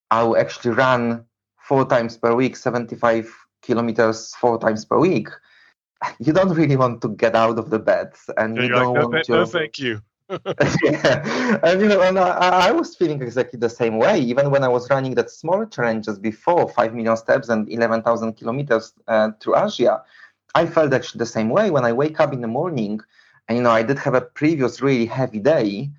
I 0.09 0.23
will 0.23 0.35
actually 0.35 0.71
run 0.71 1.25
four 1.59 1.85
times 1.85 2.17
per 2.17 2.33
week, 2.33 2.55
75 2.55 3.31
kilometers 3.61 4.33
four 4.33 4.57
times 4.57 4.83
per 4.83 4.97
week, 4.97 5.29
you 6.19 6.33
don't 6.33 6.55
really 6.55 6.75
want 6.75 7.03
to 7.03 7.09
get 7.09 7.35
out 7.35 7.59
of 7.59 7.69
the 7.69 7.77
bed 7.77 8.13
and 8.37 8.57
you 8.57 8.69
don't 8.69 8.95
like, 8.95 9.01
no, 9.03 9.07
want 9.09 9.25
to. 9.25 9.31
no, 9.31 9.45
thank 9.45 9.77
you. 9.77 10.01
yeah, 10.83 11.59
and 11.61 11.81
you 11.81 11.87
know, 11.87 12.01
and 12.01 12.17
I, 12.17 12.69
I 12.69 12.71
was 12.71 12.95
feeling 12.95 13.21
exactly 13.21 13.59
the 13.59 13.69
same 13.69 13.97
way. 13.97 14.19
Even 14.19 14.49
when 14.49 14.63
I 14.63 14.69
was 14.69 14.89
running 14.89 15.13
that 15.15 15.29
smaller 15.29 15.67
challenges 15.67 16.17
before, 16.17 16.67
five 16.67 16.95
million 16.95 17.15
steps 17.15 17.47
and 17.49 17.71
eleven 17.71 18.01
thousand 18.01 18.33
kilometers 18.33 18.93
uh, 19.07 19.29
through 19.39 19.55
Asia, 19.63 20.03
I 20.55 20.65
felt 20.65 20.93
actually 20.93 21.19
the 21.19 21.25
same 21.25 21.49
way. 21.49 21.69
When 21.69 21.85
I 21.85 21.93
wake 21.93 22.19
up 22.19 22.33
in 22.33 22.41
the 22.41 22.47
morning, 22.47 22.99
and 23.47 23.57
you 23.57 23.63
know, 23.63 23.71
I 23.71 23.83
did 23.83 23.99
have 23.99 24.13
a 24.13 24.21
previous 24.21 24.81
really 24.81 25.05
heavy 25.05 25.39
day, 25.39 25.91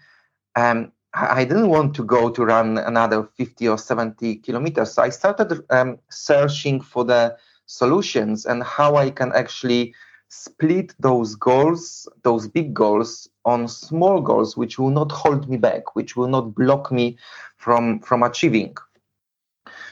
um, 0.56 0.92
I 1.14 1.44
didn't 1.44 1.68
want 1.68 1.94
to 1.96 2.04
go 2.04 2.30
to 2.30 2.44
run 2.44 2.78
another 2.78 3.24
50 3.36 3.68
or 3.68 3.78
70 3.78 4.36
kilometers. 4.36 4.92
So 4.92 5.02
I 5.02 5.08
started 5.08 5.64
um, 5.70 5.98
searching 6.10 6.80
for 6.80 7.04
the 7.04 7.36
solutions 7.66 8.44
and 8.44 8.62
how 8.62 8.96
I 8.96 9.10
can 9.10 9.32
actually 9.32 9.94
split 10.28 10.94
those 10.98 11.34
goals, 11.34 12.06
those 12.22 12.46
big 12.46 12.74
goals, 12.74 13.28
on 13.44 13.66
small 13.66 14.20
goals, 14.20 14.56
which 14.56 14.78
will 14.78 14.90
not 14.90 15.10
hold 15.10 15.48
me 15.48 15.56
back, 15.56 15.96
which 15.96 16.16
will 16.16 16.28
not 16.28 16.54
block 16.54 16.92
me 16.92 17.16
from 17.56 18.00
from 18.00 18.22
achieving. 18.22 18.76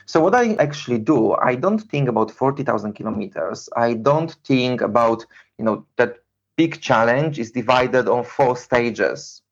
So 0.06 0.20
what 0.20 0.34
I 0.36 0.54
actually 0.54 0.98
do, 0.98 1.34
I 1.34 1.56
don't 1.56 1.80
think 1.80 2.08
about 2.08 2.30
40,000 2.30 2.92
kilometers. 2.92 3.68
I 3.76 3.94
don't 3.94 4.32
think 4.44 4.80
about, 4.80 5.26
you 5.58 5.64
know, 5.64 5.84
that 5.96 6.18
big 6.56 6.80
challenge 6.80 7.40
is 7.40 7.50
divided 7.50 8.08
on 8.08 8.24
four 8.24 8.56
stages. 8.56 9.42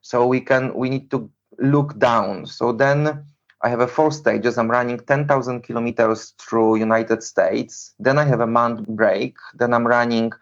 So 0.00 0.26
we 0.26 0.40
can, 0.40 0.74
we 0.74 0.88
need 0.88 1.10
to 1.10 1.30
look 1.58 1.98
down. 1.98 2.46
So 2.46 2.72
then 2.72 3.24
I 3.62 3.68
have 3.68 3.80
a 3.80 3.86
four 3.86 4.10
stages. 4.10 4.56
I'm 4.56 4.70
running 4.70 4.98
10,000 4.98 5.60
kilometers 5.62 6.32
through 6.38 6.76
United 6.76 7.22
States. 7.22 7.94
Then 7.98 8.16
I 8.16 8.24
have 8.24 8.40
a 8.40 8.46
month 8.46 8.86
break. 8.88 9.36
Then 9.54 9.74
I'm 9.74 9.86
running 9.86 10.32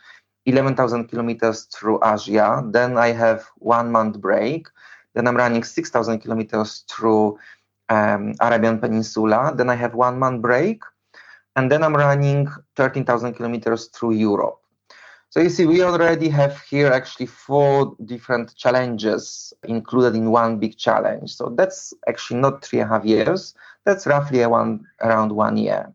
11,000 0.45 1.09
kilometers 1.09 1.65
through 1.75 1.99
Asia. 2.05 2.63
Then 2.71 2.97
I 2.97 3.09
have 3.09 3.47
one 3.57 3.91
month 3.91 4.21
break. 4.21 4.69
Then 5.15 5.27
I'm 5.27 5.37
running 5.37 5.65
6,000 5.65 6.21
kilometers 6.21 6.85
through 6.89 7.39
um, 7.89 8.35
Arabian 8.41 8.79
Peninsula. 8.79 9.53
Then 9.57 9.71
I 9.71 9.75
have 9.75 9.95
one 9.95 10.19
month 10.19 10.43
break, 10.43 10.83
and 11.55 11.71
then 11.71 11.83
I'm 11.83 11.95
running 11.95 12.49
13,000 12.77 13.35
kilometers 13.35 13.87
through 13.87 14.13
Europe. 14.13 14.61
So 15.31 15.41
you 15.41 15.51
see, 15.51 15.67
we 15.67 15.83
already 15.83 16.29
have 16.31 16.61
here 16.63 16.93
actually 16.93 17.27
four 17.27 17.95
different 18.05 18.57
challenges 18.57 19.53
included 19.65 20.15
in 20.15 20.31
one 20.31 20.59
big 20.59 20.79
challenge. 20.79 21.35
So 21.35 21.53
that's 21.57 21.93
actually 22.09 22.41
not 22.41 22.65
three 22.65 22.81
and 22.81 22.91
a 22.91 22.95
half 22.95 23.05
years. 23.05 23.55
That's 23.85 24.07
roughly 24.07 24.47
one 24.47 24.87
around 25.03 25.33
one 25.33 25.57
year. 25.57 25.93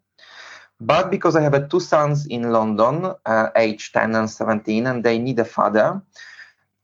But 0.80 1.12
because 1.12 1.36
I 1.36 1.42
have 1.42 1.70
two 1.70 1.80
sons 1.80 2.26
in 2.26 2.52
London, 2.52 3.14
uh, 3.26 3.50
age 3.56 3.92
10 3.94 4.16
and 4.16 4.30
17, 4.30 4.88
and 4.88 5.04
they 5.04 5.18
need 5.20 5.40
a 5.40 5.46
father, 5.46 6.02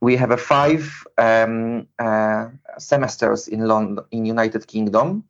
we 0.01 0.15
have 0.15 0.31
a 0.31 0.37
five 0.37 1.05
um, 1.17 1.87
uh, 1.99 2.49
semesters 2.77 3.47
in 3.47 3.67
London, 3.67 4.05
in 4.11 4.25
United 4.25 4.67
Kingdom. 4.67 5.23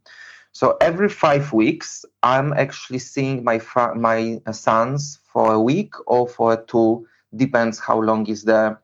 So 0.51 0.77
every 0.81 1.09
five 1.09 1.53
weeks, 1.53 2.03
I'm 2.23 2.51
actually 2.53 2.99
seeing 2.99 3.43
my 3.43 3.59
fa- 3.59 3.95
my 3.95 4.41
sons 4.51 5.19
for 5.31 5.53
a 5.53 5.61
week 5.61 5.93
or 6.07 6.27
for 6.27 6.57
two, 6.57 7.07
depends 7.35 7.79
how 7.79 7.99
long 8.01 8.27
is 8.27 8.43
the 8.43 8.77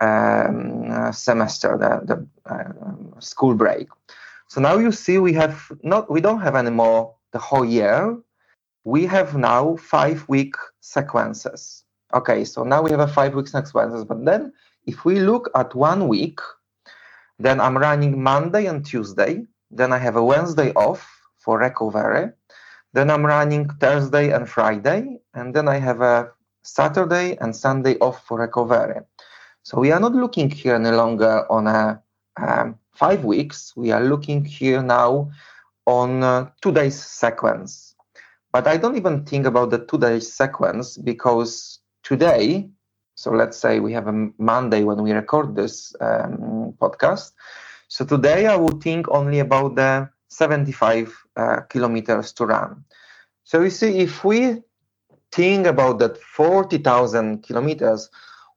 um, 0.00 0.90
uh, 0.90 1.12
semester, 1.12 1.76
the, 1.78 2.00
the 2.06 2.52
uh, 2.52 3.20
school 3.20 3.54
break. 3.54 3.88
So 4.48 4.60
now 4.60 4.78
you 4.78 4.90
see 4.90 5.18
we 5.18 5.32
have 5.34 5.70
not 5.82 6.10
we 6.10 6.20
don't 6.20 6.40
have 6.40 6.56
anymore 6.56 7.14
the 7.32 7.38
whole 7.38 7.64
year. 7.64 8.18
We 8.84 9.06
have 9.06 9.36
now 9.36 9.76
five 9.76 10.28
week 10.28 10.56
sequences. 10.80 11.84
Okay, 12.14 12.44
so 12.44 12.64
now 12.64 12.82
we 12.82 12.90
have 12.90 13.00
a 13.00 13.06
five 13.08 13.34
week 13.34 13.48
sequences, 13.48 14.04
but 14.04 14.24
then 14.24 14.52
if 14.86 15.04
we 15.04 15.20
look 15.20 15.50
at 15.54 15.74
one 15.74 16.08
week, 16.08 16.40
then 17.38 17.60
I'm 17.60 17.76
running 17.76 18.22
Monday 18.22 18.66
and 18.66 18.84
Tuesday. 18.84 19.46
Then 19.70 19.92
I 19.92 19.98
have 19.98 20.16
a 20.16 20.24
Wednesday 20.24 20.72
off 20.72 21.08
for 21.38 21.58
recovery. 21.58 22.32
Then 22.92 23.10
I'm 23.10 23.24
running 23.24 23.68
Thursday 23.80 24.32
and 24.32 24.48
Friday. 24.48 25.18
And 25.34 25.54
then 25.54 25.68
I 25.68 25.78
have 25.78 26.00
a 26.00 26.30
Saturday 26.62 27.36
and 27.40 27.54
Sunday 27.54 27.96
off 27.98 28.24
for 28.26 28.38
recovery. 28.38 29.00
So 29.62 29.78
we 29.78 29.92
are 29.92 30.00
not 30.00 30.12
looking 30.12 30.50
here 30.50 30.74
any 30.74 30.90
longer 30.90 31.50
on 31.50 31.66
a 31.66 32.02
um, 32.36 32.78
five 32.92 33.24
weeks. 33.24 33.72
We 33.76 33.92
are 33.92 34.02
looking 34.02 34.44
here 34.44 34.82
now 34.82 35.30
on 35.86 36.22
uh, 36.22 36.50
two 36.60 36.72
days 36.72 37.02
sequence. 37.02 37.94
But 38.52 38.66
I 38.66 38.76
don't 38.76 38.96
even 38.96 39.24
think 39.24 39.46
about 39.46 39.70
the 39.70 39.78
two 39.78 39.98
days 39.98 40.32
sequence 40.32 40.96
because 40.98 41.80
today 42.02 42.68
so 43.22 43.30
let's 43.30 43.56
say 43.56 43.78
we 43.78 43.92
have 43.92 44.08
a 44.08 44.30
Monday 44.38 44.82
when 44.82 45.00
we 45.00 45.12
record 45.12 45.54
this 45.54 45.94
um, 46.00 46.74
podcast. 46.80 47.30
So 47.86 48.04
today 48.04 48.48
I 48.48 48.56
would 48.56 48.82
think 48.82 49.08
only 49.10 49.38
about 49.38 49.76
the 49.76 50.10
75 50.26 51.14
uh, 51.36 51.60
kilometers 51.70 52.32
to 52.32 52.46
run. 52.46 52.84
So 53.44 53.60
you 53.62 53.70
see, 53.70 54.00
if 54.00 54.24
we 54.24 54.62
think 55.30 55.68
about 55.68 56.00
that 56.00 56.18
40,000 56.18 57.44
kilometers, 57.44 58.10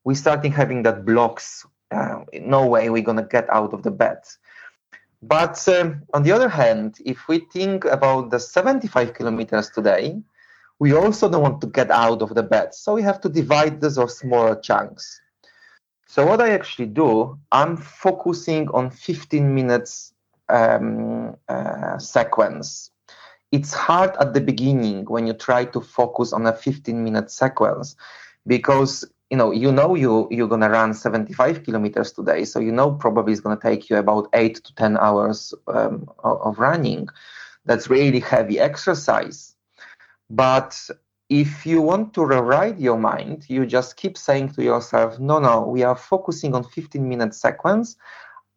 we 0.04 0.16
starting 0.16 0.52
having 0.52 0.82
that 0.82 1.06
blocks. 1.06 1.64
Uh, 1.92 2.22
no 2.34 2.66
way 2.66 2.90
we're 2.90 3.04
gonna 3.04 3.28
get 3.30 3.48
out 3.52 3.72
of 3.72 3.84
the 3.84 3.92
bed. 3.92 4.18
But 5.22 5.64
um, 5.68 6.02
on 6.16 6.24
the 6.24 6.32
other 6.32 6.50
hand, 6.50 6.98
if 7.06 7.28
we 7.28 7.46
think 7.54 7.86
about 7.86 8.32
the 8.32 8.40
75 8.40 9.14
kilometers 9.14 9.70
today, 9.70 10.24
we 10.80 10.94
also 10.94 11.30
don't 11.30 11.42
want 11.42 11.62
to 11.62 11.68
get 11.68 11.90
out 11.92 12.22
of 12.22 12.36
the 12.36 12.44
bed. 12.44 12.74
So 12.74 12.96
we 12.96 13.02
have 13.04 13.22
to 13.22 13.30
divide 13.30 13.82
this 13.82 13.98
or 13.98 14.10
smaller 14.10 14.60
chunks. 14.60 15.22
So 16.08 16.26
what 16.26 16.42
I 16.42 16.52
actually 16.52 16.88
do, 16.88 17.38
I'm 17.52 17.78
focusing 17.78 18.70
on 18.70 18.90
15 18.90 19.54
minutes 19.54 20.14
um, 20.50 21.36
uh, 21.48 21.98
sequence. 21.98 22.92
It's 23.52 23.74
hard 23.74 24.16
at 24.18 24.34
the 24.34 24.42
beginning 24.42 25.06
when 25.06 25.28
you 25.28 25.34
try 25.34 25.66
to 25.66 25.82
focus 25.82 26.34
on 26.34 26.46
a 26.46 26.54
15 26.54 27.04
minute 27.04 27.32
sequence 27.32 27.96
because 28.46 29.06
you 29.32 29.38
know 29.38 29.52
you 29.52 29.72
know 29.72 29.96
you 29.96 30.28
you're 30.30 30.48
gonna 30.48 30.70
run 30.70 30.94
75 30.94 31.64
kilometers 31.64 32.12
today, 32.12 32.46
so 32.46 32.60
you 32.60 32.72
know 32.72 32.92
probably 32.92 33.32
it's 33.34 33.42
gonna 33.42 33.60
take 33.60 33.90
you 33.90 33.98
about 33.98 34.28
eight 34.34 34.56
to 34.64 34.76
10 34.76 34.98
hours 34.98 35.54
um, 35.68 36.08
of, 36.24 36.42
of 36.42 36.60
running. 36.60 37.08
That's 37.66 37.90
really 37.90 38.20
heavy 38.20 38.60
exercise 38.60 39.55
but 40.30 40.90
if 41.30 41.66
you 41.66 41.82
want 41.82 42.14
to 42.14 42.26
rewrite 42.26 42.80
your 42.80 42.98
mind, 42.98 43.46
you 43.50 43.66
just 43.66 43.98
keep 43.98 44.18
saying 44.18 44.50
to 44.54 44.64
yourself, 44.64 45.20
no, 45.20 45.40
no, 45.40 45.62
we 45.62 45.84
are 45.84 45.96
focusing 45.96 46.54
on 46.54 46.64
15 46.64 47.08
minute 47.08 47.34
sequence, 47.34 47.96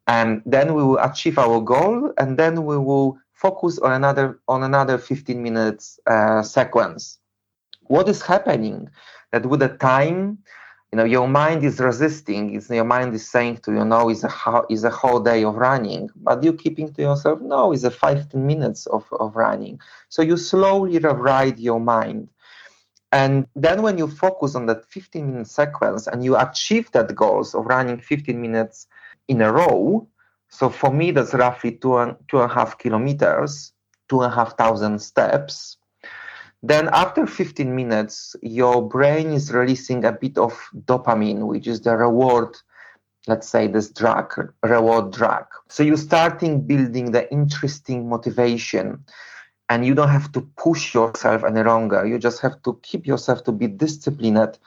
and 0.07 0.43
then 0.45 0.75
we 0.75 0.83
will 0.83 0.99
achieve 0.99 1.39
our 1.39 1.61
goal, 1.61 2.13
and 2.19 2.39
then 2.39 2.65
we 2.65 2.77
will 2.77 3.19
focus 3.33 3.79
on 3.79 3.93
another 3.93 4.41
on 4.49 4.63
another 4.63 4.99
15 4.99 5.43
minutes 5.43 5.99
uh, 6.07 6.43
sequence. 6.43 7.19
What 7.83 8.09
is 8.09 8.23
happening? 8.23 8.91
That 9.33 9.47
with 9.47 9.61
the 9.61 9.69
time, 9.69 10.39
you 10.93 10.97
know, 10.97 11.05
your 11.05 11.29
mind 11.29 11.65
is 11.65 11.81
resisting. 11.81 12.55
It's, 12.55 12.71
your 12.71 12.85
mind 12.85 13.15
is 13.15 13.29
saying 13.29 13.59
to 13.59 13.73
you, 13.73 13.85
no, 13.85 14.09
it's 14.09 14.25
a 14.25 14.29
a 14.29 14.91
whole 14.91 15.21
day 15.21 15.45
of 15.45 15.55
running, 15.57 16.09
but 16.17 16.43
you're 16.43 16.55
keeping 16.55 16.93
to 16.95 17.03
yourself, 17.03 17.41
no, 17.43 17.73
it's 17.73 17.85
a 17.85 17.91
15 17.91 18.47
minutes 18.47 18.87
of, 18.87 19.07
of 19.21 19.37
running. 19.37 19.81
So 20.09 20.23
you 20.23 20.37
slowly 20.39 20.99
rewrite 20.99 21.59
your 21.59 21.81
mind. 21.81 22.29
And 23.13 23.47
then 23.55 23.83
when 23.83 23.99
you 23.99 24.09
focus 24.09 24.55
on 24.55 24.67
that 24.67 24.85
15 24.87 25.31
minute 25.31 25.49
sequence 25.49 26.07
and 26.07 26.25
you 26.25 26.37
achieve 26.37 26.91
that 26.93 27.15
goals 27.15 27.55
of 27.55 27.67
running 27.67 28.01
15 28.01 28.41
minutes 28.41 28.87
in 29.29 29.43
a 29.43 29.53
row, 29.53 30.07
so 30.49 30.71
for 30.71 30.93
me 30.93 31.11
that's 31.11 31.35
roughly 31.35 31.73
two 31.73 31.99
and, 31.99 32.17
two 32.29 32.41
and 32.41 32.51
a 32.51 32.55
half 32.55 32.79
kilometers, 32.79 33.73
two 34.09 34.23
and 34.23 34.33
a 34.33 34.35
half 34.35 34.57
thousand 34.57 35.01
steps. 35.01 35.77
Then 36.63 36.89
after 36.93 37.27
15 37.27 37.75
minutes, 37.75 38.35
your 38.43 38.87
brain 38.87 39.33
is 39.33 39.53
releasing 39.53 40.05
a 40.05 40.13
bit 40.13 40.39
of 40.39 40.53
dopamine, 40.87 41.47
which 41.47 41.67
is 41.67 41.81
the 41.81 41.97
reward 41.97 42.57
let's 43.29 43.47
say 43.47 43.67
this 43.67 43.91
drug 43.91 44.53
reward 44.63 45.13
drug. 45.13 45.45
So 45.69 45.83
you're 45.83 45.97
starting 45.97 46.63
building 46.63 47.13
the 47.13 47.31
interesting 47.31 48.09
motivation 48.09 49.05
and 49.69 49.85
you 49.85 49.95
don't 49.95 50.09
have 50.09 50.33
to 50.33 50.41
push 50.57 50.95
yourself 50.95 51.45
any 51.45 51.63
longer. 51.63 52.07
You 52.07 52.19
just 52.19 52.41
have 52.41 52.63
to 52.63 52.81
keep 52.83 53.07
yourself 53.07 53.45
to 53.45 53.53
be 53.53 53.67
disciplined 53.67 54.59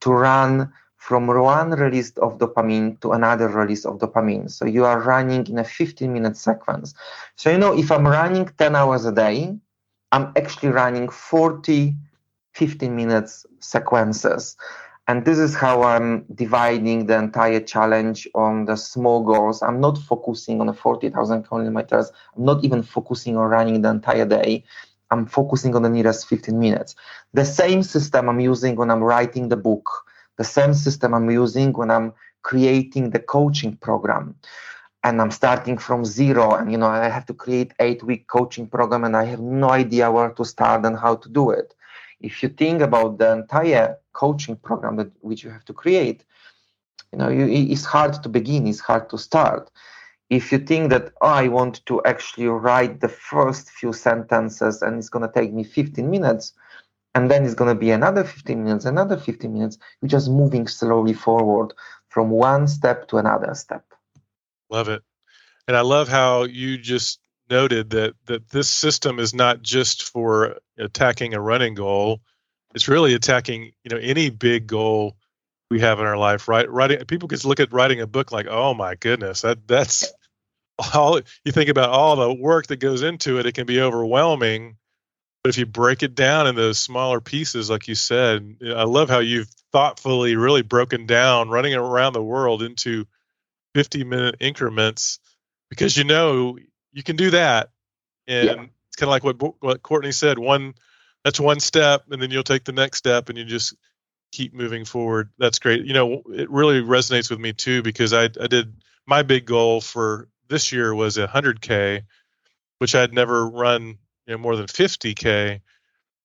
to 0.00 0.10
run 0.10 0.72
from 0.96 1.28
one 1.28 1.70
release 1.70 2.10
of 2.18 2.38
dopamine 2.38 3.00
to 3.00 3.12
another 3.12 3.48
release 3.48 3.84
of 3.86 3.98
dopamine. 3.98 4.50
So 4.50 4.64
you 4.66 4.84
are 4.84 5.00
running 5.00 5.46
in 5.46 5.58
a 5.58 5.64
15 5.64 6.12
minute 6.12 6.36
sequence. 6.36 6.94
So 7.36 7.50
you 7.50 7.58
know 7.58 7.78
if 7.78 7.92
i'm 7.92 8.06
running 8.06 8.50
10 8.58 8.74
hours 8.74 9.04
a 9.04 9.12
day 9.12 9.56
i'm 10.12 10.32
actually 10.36 10.68
running 10.68 11.08
40 11.08 11.94
15 12.58 12.94
minutes 12.94 13.46
sequences. 13.60 14.56
And 15.06 15.24
this 15.24 15.38
is 15.38 15.54
how 15.54 15.82
i'm 15.82 16.24
dividing 16.34 17.06
the 17.06 17.16
entire 17.16 17.60
challenge 17.60 18.28
on 18.34 18.64
the 18.66 18.76
small 18.76 19.22
goals. 19.22 19.62
I'm 19.62 19.80
not 19.80 19.96
focusing 19.96 20.60
on 20.60 20.66
the 20.66 20.74
40000 20.74 21.44
kilometers. 21.44 22.10
I'm 22.36 22.44
not 22.44 22.64
even 22.64 22.82
focusing 22.82 23.36
on 23.36 23.48
running 23.48 23.80
the 23.82 23.90
entire 23.90 24.26
day. 24.26 24.64
I'm 25.10 25.24
focusing 25.24 25.74
on 25.76 25.82
the 25.82 25.88
nearest 25.88 26.26
15 26.26 26.58
minutes. 26.58 26.96
The 27.32 27.44
same 27.44 27.82
system 27.82 28.28
i'm 28.28 28.40
using 28.40 28.74
when 28.76 28.90
i'm 28.90 29.02
writing 29.02 29.48
the 29.48 29.56
book. 29.56 29.88
The 30.36 30.44
same 30.44 30.74
system 30.74 31.14
i'm 31.14 31.30
using 31.30 31.72
when 31.72 31.90
i'm 31.90 32.12
creating 32.42 33.10
the 33.10 33.20
coaching 33.20 33.76
program 33.76 34.34
and 35.04 35.20
i'm 35.20 35.30
starting 35.30 35.78
from 35.78 36.04
zero. 36.04 36.54
And 36.54 36.70
you 36.72 36.78
know 36.78 36.86
i 36.86 37.08
have 37.08 37.26
to 37.26 37.34
create 37.34 37.72
eight 37.80 38.02
week 38.02 38.26
coaching 38.26 38.66
program 38.66 39.04
and 39.04 39.16
i 39.16 39.24
have 39.24 39.40
no 39.40 39.70
idea 39.70 40.10
where 40.10 40.30
to 40.30 40.44
start 40.44 40.84
and 40.84 40.96
how 40.96 41.16
to 41.16 41.28
do 41.28 41.50
it. 41.50 41.74
If 42.20 42.42
you 42.42 42.48
think 42.48 42.82
about 42.82 43.18
the 43.18 43.32
entire 43.32 43.96
coaching 44.12 44.56
program 44.56 44.96
that 44.96 45.10
which 45.20 45.44
you 45.44 45.50
have 45.50 45.64
to 45.66 45.72
create 45.72 46.24
you 47.12 47.18
know 47.18 47.28
you, 47.28 47.46
it's 47.46 47.84
hard 47.84 48.22
to 48.22 48.28
begin 48.28 48.66
it's 48.66 48.80
hard 48.80 49.08
to 49.10 49.18
start. 49.18 49.70
If 50.30 50.52
you 50.52 50.58
think 50.58 50.90
that 50.90 51.12
oh, 51.22 51.28
I 51.28 51.48
want 51.48 51.84
to 51.86 52.02
actually 52.04 52.48
write 52.48 53.00
the 53.00 53.08
first 53.08 53.70
few 53.70 53.92
sentences 53.92 54.82
and 54.82 54.98
it's 54.98 55.08
going 55.08 55.26
to 55.26 55.32
take 55.32 55.54
me 55.54 55.64
15 55.64 56.10
minutes, 56.10 56.52
and 57.14 57.30
then 57.30 57.44
it's 57.44 57.54
going 57.54 57.74
to 57.74 57.80
be 57.80 57.90
another 57.90 58.24
15 58.24 58.62
minutes, 58.62 58.84
another 58.84 59.16
15 59.16 59.52
minutes, 59.52 59.78
you're 60.00 60.08
just 60.08 60.28
moving 60.28 60.68
slowly 60.68 61.14
forward 61.14 61.72
from 62.08 62.30
one 62.30 62.68
step 62.68 63.08
to 63.08 63.16
another 63.16 63.54
step. 63.54 63.84
Love 64.70 64.88
it. 64.88 65.02
And 65.66 65.76
I 65.76 65.82
love 65.82 66.08
how 66.08 66.44
you 66.44 66.78
just 66.78 67.20
noted 67.50 67.90
that 67.90 68.14
that 68.26 68.48
this 68.50 68.68
system 68.68 69.18
is 69.18 69.34
not 69.34 69.62
just 69.62 70.02
for 70.02 70.58
attacking 70.78 71.34
a 71.34 71.40
running 71.40 71.74
goal. 71.74 72.20
It's 72.74 72.88
really 72.88 73.14
attacking, 73.14 73.72
you 73.84 73.90
know, 73.90 73.98
any 73.98 74.30
big 74.30 74.66
goal 74.66 75.16
we 75.70 75.80
have 75.80 76.00
in 76.00 76.06
our 76.06 76.16
life. 76.16 76.48
Right? 76.48 76.68
Writing 76.70 77.04
people 77.06 77.28
can 77.28 77.38
look 77.44 77.60
at 77.60 77.72
writing 77.72 78.00
a 78.00 78.06
book 78.06 78.32
like, 78.32 78.46
oh 78.48 78.74
my 78.74 78.94
goodness, 78.94 79.42
that 79.42 79.66
that's 79.66 80.12
all 80.94 81.20
you 81.44 81.52
think 81.52 81.68
about 81.68 81.90
all 81.90 82.16
the 82.16 82.32
work 82.32 82.68
that 82.68 82.80
goes 82.80 83.02
into 83.02 83.38
it, 83.38 83.46
it 83.46 83.54
can 83.54 83.66
be 83.66 83.80
overwhelming. 83.80 84.76
But 85.42 85.50
if 85.50 85.58
you 85.58 85.66
break 85.66 86.02
it 86.02 86.14
down 86.14 86.46
in 86.46 86.56
those 86.56 86.78
smaller 86.78 87.20
pieces, 87.20 87.70
like 87.70 87.88
you 87.88 87.94
said, 87.94 88.56
I 88.62 88.82
love 88.82 89.08
how 89.08 89.20
you've 89.20 89.48
thoughtfully 89.72 90.34
really 90.34 90.62
broken 90.62 91.06
down 91.06 91.48
running 91.48 91.74
around 91.74 92.12
the 92.12 92.22
world 92.22 92.62
into 92.62 93.06
50 93.78 94.02
minute 94.02 94.34
increments 94.40 95.20
because 95.70 95.96
you 95.96 96.02
know 96.02 96.58
you 96.92 97.04
can 97.04 97.14
do 97.14 97.30
that. 97.30 97.70
And 98.26 98.44
Yeah. 98.44 98.62
it's 98.88 98.96
kind 98.96 99.06
of 99.06 99.10
like 99.10 99.22
what, 99.22 99.62
what 99.62 99.82
Courtney 99.84 100.10
said 100.10 100.36
one, 100.36 100.74
that's 101.22 101.38
one 101.38 101.60
step, 101.60 102.02
and 102.10 102.20
then 102.20 102.32
you'll 102.32 102.42
take 102.42 102.64
the 102.64 102.72
next 102.72 102.98
step 102.98 103.28
and 103.28 103.38
you 103.38 103.44
just 103.44 103.76
keep 104.32 104.52
moving 104.52 104.84
forward. 104.84 105.30
That's 105.38 105.60
great. 105.60 105.84
You 105.84 105.92
know, 105.92 106.22
it 106.26 106.50
really 106.50 106.82
resonates 106.82 107.30
with 107.30 107.38
me 107.38 107.52
too 107.52 107.82
because 107.82 108.12
I, 108.12 108.24
I 108.24 108.48
did 108.48 108.74
my 109.06 109.22
big 109.22 109.46
goal 109.46 109.80
for 109.80 110.28
this 110.48 110.72
year 110.72 110.92
was 110.92 111.16
a 111.16 111.28
100K, 111.28 112.02
which 112.78 112.96
I'd 112.96 113.14
never 113.14 113.48
run 113.48 113.98
you 114.26 114.34
know, 114.34 114.38
more 114.38 114.56
than 114.56 114.66
50K. 114.66 115.60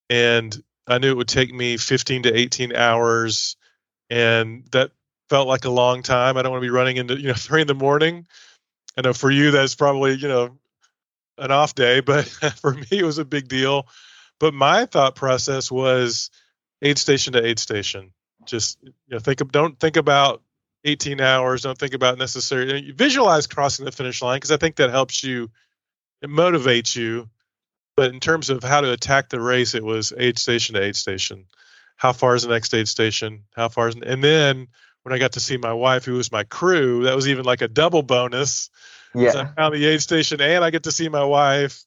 And 0.10 0.64
I 0.88 0.97
knew 0.97 1.12
it 1.12 1.18
would 1.18 1.28
take 1.28 1.54
me 1.54 1.78
15 1.78 2.24
to 2.24 2.36
18 2.36 2.76
hours. 2.76 3.58
And 4.10 4.66
that 4.72 4.89
felt 5.34 5.48
like 5.48 5.66
a 5.66 5.70
long 5.72 6.04
time. 6.04 6.38
I 6.38 6.44
don't 6.44 6.52
want 6.52 6.62
to 6.62 6.68
be 6.68 6.70
running 6.70 6.98
into, 6.98 7.20
you 7.20 7.30
know, 7.30 7.34
three 7.36 7.62
in 7.62 7.68
the 7.68 7.74
morning. 7.74 8.28
I 8.96 9.02
know 9.02 9.14
for 9.14 9.32
you, 9.32 9.50
that's 9.50 9.74
probably, 9.74 10.14
you 10.14 10.28
know, 10.28 10.60
an 11.40 11.50
off 11.52 11.74
day, 11.74 12.02
but 12.02 12.28
for 12.62 12.72
me, 12.72 12.86
it 12.92 13.04
was 13.04 13.18
a 13.18 13.26
big 13.26 13.48
deal. 13.48 13.88
But 14.40 14.54
my 14.54 14.86
thought 14.86 15.16
process 15.16 15.72
was 15.72 16.30
aid 16.84 17.00
station 17.00 17.34
to 17.34 17.44
aid 17.44 17.58
station. 17.58 18.14
Just, 18.46 18.78
you 18.84 18.94
know, 19.10 19.18
think 19.18 19.42
of, 19.42 19.52
don't 19.52 19.80
think 19.80 19.98
about 19.98 20.44
18 20.86 21.20
hours. 21.20 21.64
Don't 21.64 21.80
think 21.80 21.96
about 21.96 22.20
necessary. 22.20 22.84
You 22.84 22.94
visualize 22.94 23.48
crossing 23.48 23.86
the 23.86 23.92
finish 23.92 24.22
line 24.22 24.36
because 24.36 24.52
I 24.52 24.58
think 24.58 24.76
that 24.76 24.92
helps 24.92 25.24
you, 25.24 25.50
it 26.22 26.30
motivates 26.30 26.96
you. 26.96 27.28
But 27.98 28.14
in 28.14 28.20
terms 28.20 28.52
of 28.52 28.64
how 28.64 28.82
to 28.82 28.92
attack 28.92 29.30
the 29.30 29.42
race, 29.42 29.74
it 29.74 29.84
was 29.84 30.14
aid 30.16 30.38
station 30.38 30.76
to 30.76 30.84
aid 30.84 30.96
station. 30.96 31.46
How 31.96 32.14
far 32.14 32.36
is 32.36 32.44
the 32.44 32.50
next 32.50 32.72
aid 32.76 32.88
station? 32.88 33.46
How 33.56 33.70
far 33.70 33.88
is, 33.88 33.96
and 33.96 34.24
then 34.24 34.68
when 35.04 35.14
I 35.14 35.20
got 35.20 35.34
to 35.34 35.39
see 35.39 35.58
my 35.58 35.74
wife, 35.74 36.06
who 36.06 36.14
was 36.14 36.32
my 36.32 36.43
crew, 36.43 37.04
that 37.04 37.16
was 37.16 37.28
even 37.28 37.45
like 37.45 37.62
a 37.62 37.68
double 37.68 38.01
bonus. 38.04 38.70
'cause 39.14 39.36
I 39.36 39.43
Yeah, 39.43 39.54
found 39.54 39.76
the 39.76 39.86
aid 39.86 40.01
station 40.01 40.41
and 40.41 40.64
I 40.66 40.70
get 40.72 40.84
to 40.84 40.91
see 40.91 41.08
my 41.08 41.24
wife. 41.24 41.84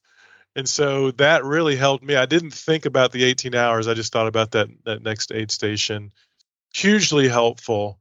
And 0.55 0.67
so 0.67 1.11
that 1.11 1.43
really 1.43 1.75
helped 1.75 2.03
me. 2.03 2.15
I 2.15 2.25
didn't 2.25 2.51
think 2.53 2.85
about 2.85 3.11
the 3.11 3.23
18 3.23 3.53
hours. 3.53 3.87
I 3.87 3.93
just 3.93 4.11
thought 4.13 4.27
about 4.27 4.51
that 4.51 4.69
that 4.85 5.03
next 5.03 5.31
aid 5.31 5.51
station. 5.51 6.11
Hugely 6.73 7.27
helpful. 7.27 7.99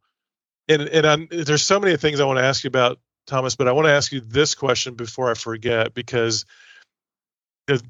And 0.68 0.82
and 0.82 1.06
I'm, 1.06 1.28
there's 1.30 1.62
so 1.62 1.80
many 1.80 1.96
things 1.96 2.20
I 2.20 2.24
want 2.24 2.38
to 2.38 2.44
ask 2.44 2.64
you 2.64 2.68
about, 2.68 2.98
Thomas, 3.26 3.56
but 3.56 3.68
I 3.68 3.72
want 3.72 3.86
to 3.86 3.92
ask 3.92 4.12
you 4.12 4.20
this 4.20 4.54
question 4.54 4.94
before 4.94 5.30
I 5.30 5.34
forget 5.34 5.92
because 5.94 6.44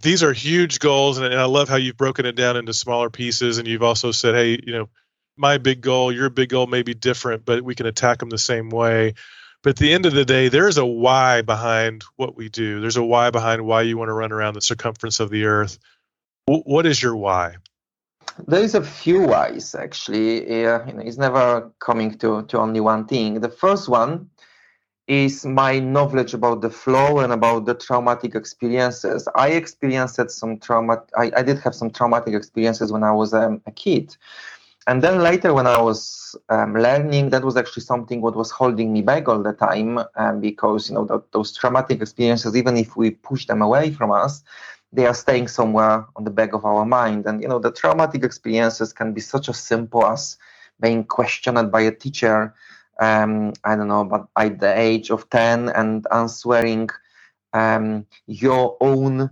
these 0.01 0.22
are 0.22 0.33
huge 0.33 0.79
goals, 0.79 1.18
and, 1.18 1.27
and 1.27 1.41
I 1.41 1.45
love 1.45 1.68
how 1.68 1.77
you've 1.77 1.97
broken 1.97 2.24
it 2.27 2.35
down 2.35 2.57
into 2.57 2.72
smaller 2.72 3.11
pieces. 3.11 3.59
And 3.59 3.68
you've 3.68 3.83
also 3.83 4.11
said, 4.11 4.35
hey, 4.35 4.59
you 4.64 4.72
know, 4.72 4.89
my 5.37 5.59
big 5.59 5.80
goal, 5.80 6.12
your 6.12 6.30
big 6.30 6.49
goal 6.49 6.66
may 6.66 6.82
be 6.82 6.95
different, 6.95 7.45
but 7.45 7.62
we 7.62 7.74
can 7.74 7.87
attack 7.87 8.18
them 8.18 8.30
the 8.30 8.39
same 8.39 8.70
way. 8.70 9.14
But 9.62 9.70
at 9.70 9.76
the 9.76 9.93
end 9.93 10.07
of 10.07 10.12
the 10.12 10.24
day, 10.24 10.49
there's 10.49 10.78
a 10.78 10.87
why 10.87 11.43
behind 11.43 12.05
what 12.16 12.37
we 12.37 12.49
do. 12.49 12.80
There's 12.80 12.97
a 12.97 13.03
why 13.03 13.30
behind 13.30 13.64
why 13.66 13.82
you 13.82 13.99
want 13.99 14.09
to 14.09 14.14
run 14.14 14.32
around 14.32 14.55
the 14.55 14.61
circumference 14.61 15.20
of 15.20 15.30
the 15.30 15.45
earth. 15.47 15.78
W- 16.47 16.62
what 16.64 16.87
is 16.87 17.03
your 17.03 17.16
why? 17.16 17.57
there 18.47 18.62
is 18.62 18.74
a 18.74 18.82
few 18.82 19.22
whys 19.22 19.74
actually. 19.74 20.49
You 20.51 20.64
know, 20.64 21.03
it's 21.05 21.18
never 21.18 21.70
coming 21.78 22.18
to, 22.18 22.43
to 22.45 22.59
only 22.59 22.80
one 22.80 23.07
thing. 23.07 23.41
The 23.41 23.49
first 23.49 23.89
one 23.89 24.30
is 25.09 25.47
my 25.47 25.78
knowledge 25.78 26.34
about 26.34 26.61
the 26.61 26.70
flow 26.70 27.20
and 27.20 27.32
about 27.32 27.64
the 27.64 27.74
traumatic 27.74 28.34
experiences. 28.34 29.28
I 29.34 29.51
experienced 29.51 30.30
some 30.30 30.59
trauma. 30.59 31.03
I, 31.16 31.30
I 31.37 31.43
did 31.43 31.59
have 31.61 31.74
some 31.74 31.91
traumatic 31.91 32.34
experiences 32.34 32.93
when 32.93 33.05
I 33.05 33.12
was 33.12 33.32
um, 33.32 33.62
a 33.66 33.70
kid. 33.70 34.16
And 34.89 35.03
then 35.03 35.20
later, 35.20 35.53
when 35.53 35.66
I 35.66 35.80
was 35.80 36.37
um, 36.49 36.74
learning, 36.74 37.30
that 37.30 37.45
was 37.45 37.57
actually 37.57 37.82
something 37.82 38.20
what 38.20 38.37
was 38.37 38.53
holding 38.53 38.93
me 38.93 39.03
back 39.03 39.28
all 39.28 39.43
the 39.43 39.53
time, 39.53 39.99
um, 40.14 40.41
because 40.41 40.89
you 40.89 40.95
know 40.95 41.07
th- 41.07 41.22
those 41.32 41.57
traumatic 41.57 42.01
experiences, 42.01 42.57
even 42.57 42.76
if 42.76 42.97
we 42.97 43.11
push 43.11 43.47
them 43.47 43.62
away 43.62 43.91
from 43.91 44.12
us, 44.12 44.45
they 44.93 45.07
are 45.07 45.14
staying 45.14 45.49
somewhere 45.49 46.07
on 46.14 46.22
the 46.24 46.30
back 46.30 46.53
of 46.53 46.64
our 46.64 46.84
mind. 46.84 47.26
And 47.26 47.43
you 47.43 47.49
know 47.49 47.59
the 47.59 47.72
traumatic 47.72 48.22
experiences 48.22 48.93
can 48.93 49.12
be 49.12 49.20
such 49.20 49.49
as 49.49 49.59
simple 49.59 50.07
as 50.07 50.39
being 50.80 51.03
questioned 51.05 51.72
by 51.72 51.80
a 51.80 51.91
teacher. 51.91 52.55
Um, 53.01 53.55
I 53.64 53.74
don't 53.74 53.89
know, 53.89 54.05
but 54.05 54.28
at 54.37 54.61
the 54.61 54.78
age 54.78 55.11
of 55.11 55.28
ten 55.30 55.68
and 55.70 56.07
answering 56.12 56.91
um, 57.53 58.07
your 58.26 58.76
own 58.80 59.30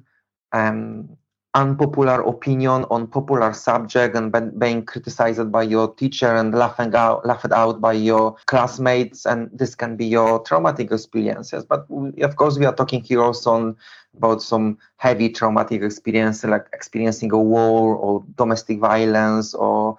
um, 0.53 1.17
unpopular 1.55 2.21
opinion 2.23 2.85
on 2.91 3.07
popular 3.07 3.53
subject 3.53 4.17
and 4.17 4.33
ben- 4.33 4.59
being 4.59 4.85
criticized 4.85 5.53
by 5.53 5.63
your 5.63 5.95
teacher 5.95 6.35
and 6.35 6.53
laughing 6.55 6.95
out 6.95 7.25
laughed 7.25 7.53
out 7.53 7.81
by 7.81 7.93
your 7.93 8.37
classmates 8.47 9.25
and 9.25 9.49
this 9.53 9.75
can 9.75 9.97
be 9.97 10.05
your 10.05 10.41
traumatic 10.41 10.91
experiences. 10.91 11.65
But 11.65 11.89
we, 11.89 12.23
of 12.23 12.37
course 12.37 12.59
we 12.59 12.67
are 12.67 12.75
talking 12.75 13.03
here 13.03 13.23
also 13.23 13.53
on, 13.53 13.77
about 14.17 14.43
some 14.43 14.79
heavy 14.97 15.29
traumatic 15.29 15.83
experience 15.83 16.45
like 16.45 16.67
experiencing 16.73 17.33
a 17.33 17.39
war 17.39 17.97
or 17.97 18.25
domestic 18.37 18.79
violence 18.79 19.55
or 19.55 19.97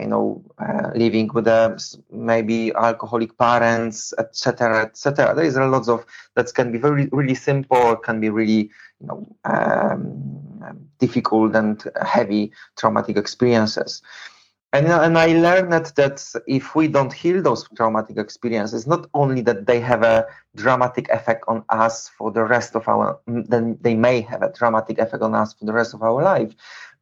you 0.00 0.06
know 0.06 0.42
uh, 0.58 0.90
living 0.94 1.28
with 1.34 1.46
a, 1.46 1.78
maybe 2.10 2.72
alcoholic 2.74 3.36
parents 3.38 4.12
etc 4.18 4.82
etc 4.82 5.34
there 5.34 5.44
is 5.44 5.56
a 5.56 5.64
lot 5.66 5.88
of 5.88 6.04
that 6.34 6.52
can 6.54 6.72
be 6.72 6.78
very 6.78 7.08
really 7.12 7.34
simple 7.34 7.96
can 7.96 8.20
be 8.20 8.30
really 8.30 8.70
you 9.00 9.06
know 9.06 9.26
um, 9.44 10.44
difficult 10.98 11.54
and 11.54 11.84
heavy 12.02 12.52
traumatic 12.76 13.16
experiences. 13.16 14.02
And, 14.72 14.88
and 14.88 15.16
i 15.16 15.26
learned 15.26 15.72
that 16.00 16.18
if 16.48 16.74
we 16.74 16.88
don't 16.88 17.12
heal 17.12 17.40
those 17.40 17.62
traumatic 17.76 18.16
experiences 18.18 18.88
not 18.88 19.06
only 19.14 19.40
that 19.42 19.66
they 19.66 19.78
have 19.78 20.02
a 20.02 20.26
dramatic 20.56 21.08
effect 21.10 21.44
on 21.46 21.62
us 21.68 22.08
for 22.08 22.32
the 22.32 22.42
rest 22.42 22.74
of 22.74 22.88
our 22.88 23.20
then 23.26 23.78
they 23.82 23.94
may 23.94 24.20
have 24.20 24.42
a 24.42 24.52
dramatic 24.52 24.98
effect 24.98 25.22
on 25.22 25.32
us 25.32 25.54
for 25.54 25.64
the 25.64 25.72
rest 25.72 25.94
of 25.94 26.02
our 26.02 26.20
life 26.24 26.52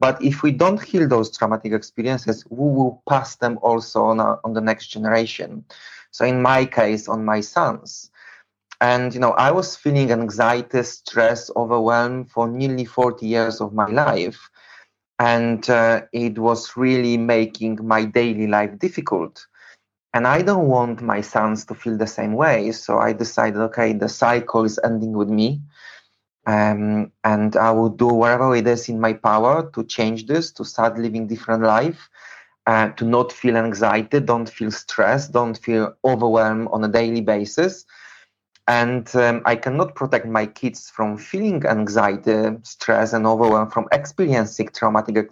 but 0.02 0.20
if 0.22 0.42
we 0.42 0.50
don't 0.50 0.82
heal 0.82 1.06
those 1.08 1.36
traumatic 1.36 1.72
experiences 1.72 2.44
we 2.50 2.68
will 2.76 3.02
pass 3.08 3.36
them 3.36 3.58
also 3.62 4.02
on, 4.04 4.20
our, 4.20 4.40
on 4.44 4.52
the 4.54 4.60
next 4.60 4.88
generation. 4.88 5.64
So 6.10 6.24
in 6.26 6.42
my 6.42 6.66
case 6.66 7.08
on 7.08 7.24
my 7.24 7.40
sons. 7.40 8.10
And 8.80 9.14
you 9.14 9.20
know 9.20 9.32
i 9.48 9.50
was 9.52 9.76
feeling 9.76 10.10
anxiety 10.10 10.82
stress 10.82 11.50
overwhelm 11.56 12.24
for 12.26 12.48
nearly 12.48 12.84
40 12.84 13.26
years 13.26 13.60
of 13.60 13.72
my 13.72 13.86
life. 13.86 14.40
And 15.18 15.68
uh, 15.70 16.02
it 16.12 16.38
was 16.38 16.76
really 16.76 17.16
making 17.16 17.78
my 17.94 18.04
daily 18.04 18.48
life 18.48 18.78
difficult. 18.78 19.46
And 20.14 20.26
i 20.26 20.42
don't 20.42 20.68
want 20.68 21.00
my 21.02 21.20
sons 21.20 21.64
to 21.66 21.74
feel 21.74 21.96
the 21.96 22.12
same 22.18 22.34
way. 22.34 22.72
So 22.72 22.98
i 22.98 23.12
decided 23.12 23.60
okay 23.68 23.92
the 23.92 24.08
cycle 24.08 24.64
is 24.64 24.80
ending 24.84 25.12
with 25.12 25.28
me 25.28 25.62
um, 26.46 27.10
and 27.24 27.56
i 27.56 27.70
will 27.70 27.88
do 27.88 28.06
whatever 28.06 28.54
it 28.56 28.66
is 28.66 28.88
in 28.88 29.00
my 29.00 29.12
power 29.12 29.70
to 29.74 29.84
change 29.84 30.26
this 30.26 30.50
to 30.52 30.64
start 30.64 30.98
living 30.98 31.26
different 31.26 31.62
life 31.62 32.08
uh, 32.66 32.88
to 32.90 33.04
not 33.04 33.32
feel 33.32 33.56
anxiety 33.56 34.20
don't 34.20 34.48
feel 34.48 34.70
stress 34.70 35.28
don't 35.28 35.58
feel 35.58 35.94
overwhelmed 36.04 36.68
on 36.72 36.84
a 36.84 36.88
daily 36.88 37.20
basis. 37.20 37.84
And 38.68 39.08
um, 39.16 39.42
i 39.44 39.56
cannot 39.56 39.94
protect 39.94 40.26
my 40.26 40.46
kids 40.46 40.90
from 40.90 41.16
feeling 41.16 41.64
anxiety 41.66 42.56
stress 42.62 43.12
and 43.12 43.26
overwhelm 43.26 43.70
from 43.70 43.86
experiencing 43.92 44.68
traumatic 44.74 45.30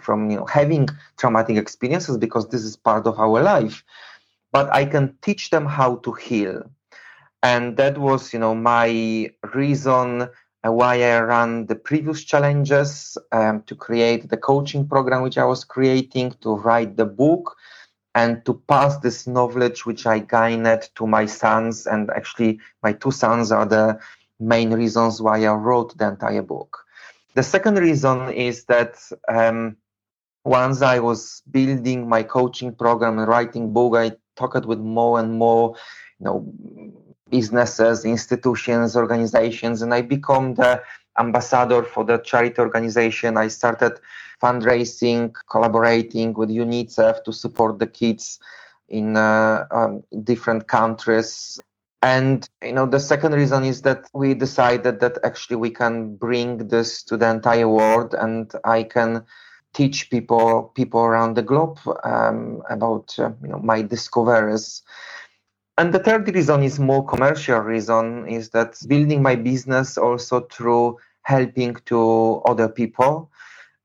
from 0.00 0.30
you 0.30 0.38
know 0.38 0.46
having 0.46 0.88
traumatic 1.18 1.56
experiences 1.56 2.16
because 2.18 2.48
this 2.48 2.62
is 2.64 2.76
part 2.76 3.06
of 3.06 3.18
our 3.18 3.42
life. 3.42 3.84
But 4.52 4.70
i 4.72 4.84
can 4.86 5.16
teach 5.22 5.50
them 5.50 5.66
how 5.66 5.96
to 5.96 6.12
heal 6.12 6.62
and 7.48 7.76
that 7.76 7.96
was 7.98 8.32
you 8.32 8.40
know 8.44 8.54
my 8.54 8.88
reason 9.54 10.28
why 10.78 10.94
i 11.12 11.20
ran 11.20 11.66
the 11.66 11.78
previous 11.88 12.24
challenges 12.24 13.18
um, 13.32 13.62
to 13.68 13.74
create 13.86 14.22
the 14.32 14.40
coaching 14.50 14.86
program 14.92 15.22
which 15.22 15.38
i 15.38 15.44
was 15.52 15.64
creating 15.64 16.28
to 16.42 16.50
write 16.64 16.96
the 16.96 17.10
book 17.22 17.56
and 18.16 18.42
to 18.46 18.54
pass 18.66 18.96
this 19.00 19.26
knowledge 19.26 19.84
which 19.84 20.06
I 20.06 20.20
gained 20.20 20.88
to 20.94 21.06
my 21.06 21.26
sons. 21.26 21.86
And 21.86 22.10
actually, 22.10 22.58
my 22.82 22.94
two 22.94 23.10
sons 23.10 23.52
are 23.52 23.66
the 23.66 24.00
main 24.40 24.72
reasons 24.72 25.20
why 25.20 25.44
I 25.44 25.52
wrote 25.52 25.96
the 25.98 26.08
entire 26.08 26.40
book. 26.40 26.78
The 27.34 27.42
second 27.42 27.76
reason 27.76 28.30
is 28.30 28.64
that 28.64 28.94
um, 29.28 29.76
once 30.46 30.80
I 30.80 30.98
was 30.98 31.42
building 31.50 32.08
my 32.08 32.22
coaching 32.22 32.74
program 32.74 33.18
and 33.18 33.28
writing 33.28 33.74
book, 33.74 33.94
I 33.96 34.12
talked 34.34 34.64
with 34.64 34.78
more 34.78 35.20
and 35.20 35.38
more, 35.38 35.76
you 36.18 36.24
know, 36.24 36.36
businesses, 37.30 38.04
institutions, 38.04 38.96
organizations, 38.96 39.82
and 39.82 39.92
I 39.92 40.02
become 40.02 40.54
the 40.54 40.82
ambassador 41.18 41.82
for 41.82 42.04
the 42.04 42.18
charity 42.18 42.60
organization. 42.60 43.36
I 43.36 43.48
started 43.48 43.98
fundraising, 44.42 45.34
collaborating 45.50 46.34
with 46.34 46.50
UNICEF 46.50 47.24
to 47.24 47.32
support 47.32 47.78
the 47.78 47.86
kids 47.86 48.38
in 48.88 49.16
uh, 49.16 49.66
um, 49.70 50.02
different 50.22 50.68
countries. 50.68 51.58
And 52.02 52.48
you 52.62 52.72
know, 52.72 52.86
the 52.86 53.00
second 53.00 53.32
reason 53.32 53.64
is 53.64 53.82
that 53.82 54.08
we 54.14 54.34
decided 54.34 55.00
that 55.00 55.18
actually 55.24 55.56
we 55.56 55.70
can 55.70 56.14
bring 56.16 56.68
this 56.68 57.02
to 57.04 57.16
the 57.16 57.28
entire 57.28 57.68
world, 57.68 58.14
and 58.14 58.52
I 58.64 58.84
can 58.84 59.24
teach 59.72 60.08
people 60.10 60.70
people 60.74 61.00
around 61.00 61.34
the 61.34 61.42
globe 61.42 61.78
um, 62.04 62.62
about 62.70 63.18
uh, 63.18 63.30
you 63.42 63.48
know 63.48 63.58
my 63.58 63.82
discoveries. 63.82 64.82
And 65.78 65.92
the 65.92 65.98
third 65.98 66.34
reason 66.34 66.62
is 66.62 66.78
more 66.78 67.04
commercial 67.06 67.58
reason 67.60 68.26
is 68.28 68.50
that 68.50 68.78
building 68.88 69.22
my 69.22 69.36
business 69.36 69.98
also 69.98 70.40
through 70.40 70.98
helping 71.22 71.74
to 71.86 72.40
other 72.46 72.68
people 72.68 73.30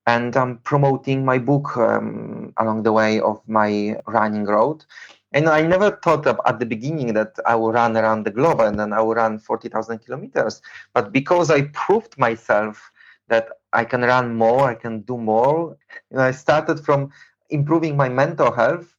and 0.07 0.35
I'm 0.35 0.57
promoting 0.59 1.23
my 1.25 1.37
book 1.37 1.77
um, 1.77 2.53
along 2.57 2.83
the 2.83 2.91
way 2.91 3.19
of 3.19 3.41
my 3.47 3.97
running 4.07 4.45
road. 4.45 4.85
And 5.33 5.47
I 5.47 5.61
never 5.61 5.91
thought 6.03 6.27
of, 6.27 6.39
at 6.45 6.59
the 6.59 6.65
beginning 6.65 7.13
that 7.13 7.35
I 7.45 7.55
will 7.55 7.71
run 7.71 7.95
around 7.95 8.25
the 8.25 8.31
globe 8.31 8.59
and 8.59 8.79
then 8.79 8.91
I 8.93 9.01
will 9.01 9.13
run 9.13 9.39
40,000 9.39 9.99
kilometers. 9.99 10.61
But 10.93 11.11
because 11.13 11.49
I 11.49 11.63
proved 11.73 12.17
myself 12.17 12.91
that 13.29 13.47
I 13.71 13.85
can 13.85 14.01
run 14.01 14.35
more, 14.35 14.69
I 14.69 14.75
can 14.75 15.01
do 15.01 15.17
more, 15.17 15.77
you 16.09 16.17
know, 16.17 16.23
I 16.23 16.31
started 16.31 16.83
from 16.83 17.11
improving 17.49 17.95
my 17.95 18.09
mental 18.09 18.51
health. 18.51 18.93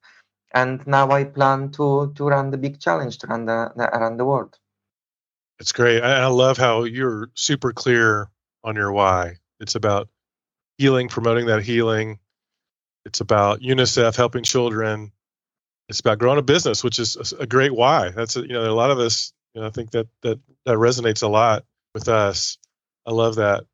And 0.55 0.87
now 0.87 1.11
I 1.11 1.25
plan 1.25 1.71
to, 1.73 2.13
to 2.15 2.25
run 2.25 2.51
the 2.51 2.59
big 2.59 2.79
challenge 2.81 3.19
to 3.19 3.27
run 3.27 3.47
the, 3.47 3.73
around 3.77 4.19
the 4.19 4.25
world. 4.25 4.59
It's 5.59 5.73
great. 5.73 6.03
I, 6.03 6.23
I 6.23 6.27
love 6.27 6.59
how 6.59 6.85
you're 6.85 7.31
super 7.35 7.73
clear 7.73 8.29
on 8.65 8.77
your 8.77 8.93
why. 8.93 9.37
It's 9.61 9.75
about 9.75 10.09
healing, 10.79 11.09
promoting 11.09 11.47
that 11.47 11.63
healing. 11.63 12.19
It's 13.05 13.21
about 13.21 13.61
UNICEF 13.61 14.17
helping 14.17 14.43
children. 14.43 15.13
It's 15.89 16.01
about 16.01 16.19
growing 16.19 16.39
a 16.39 16.43
business, 16.43 16.85
which 16.85 16.99
is 16.99 17.17
a, 17.17 17.43
a 17.43 17.47
great 17.47 17.75
why. 17.75 18.11
That's 18.11 18.37
a, 18.37 18.41
you 18.41 18.49
know 18.49 18.71
a 18.71 18.75
lot 18.75 18.91
of 18.91 18.99
us. 18.99 19.33
You 19.55 19.61
know, 19.61 19.67
I 19.67 19.71
think 19.71 19.91
that 19.93 20.09
that 20.23 20.41
that 20.65 20.77
resonates 20.77 21.23
a 21.23 21.29
lot 21.29 21.65
with 21.95 22.09
us. 22.09 22.59
I 23.07 23.13
love 23.13 23.37
that. 23.37 23.65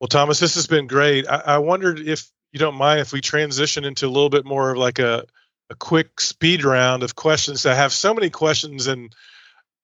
Well, 0.00 0.08
Thomas, 0.08 0.38
this 0.38 0.54
has 0.54 0.66
been 0.66 0.86
great. 0.86 1.28
I, 1.28 1.42
I 1.46 1.58
wondered 1.58 1.98
if 1.98 2.30
you 2.52 2.58
don't 2.58 2.76
mind 2.76 3.00
if 3.00 3.12
we 3.12 3.20
transition 3.20 3.84
into 3.84 4.06
a 4.06 4.08
little 4.08 4.30
bit 4.30 4.44
more 4.44 4.70
of 4.70 4.78
like 4.78 5.00
a 5.00 5.24
a 5.70 5.74
quick 5.74 6.20
speed 6.20 6.64
round 6.64 7.02
of 7.02 7.14
questions. 7.14 7.66
I 7.66 7.74
have 7.74 7.92
so 7.92 8.14
many 8.14 8.30
questions, 8.30 8.86
and 8.86 9.14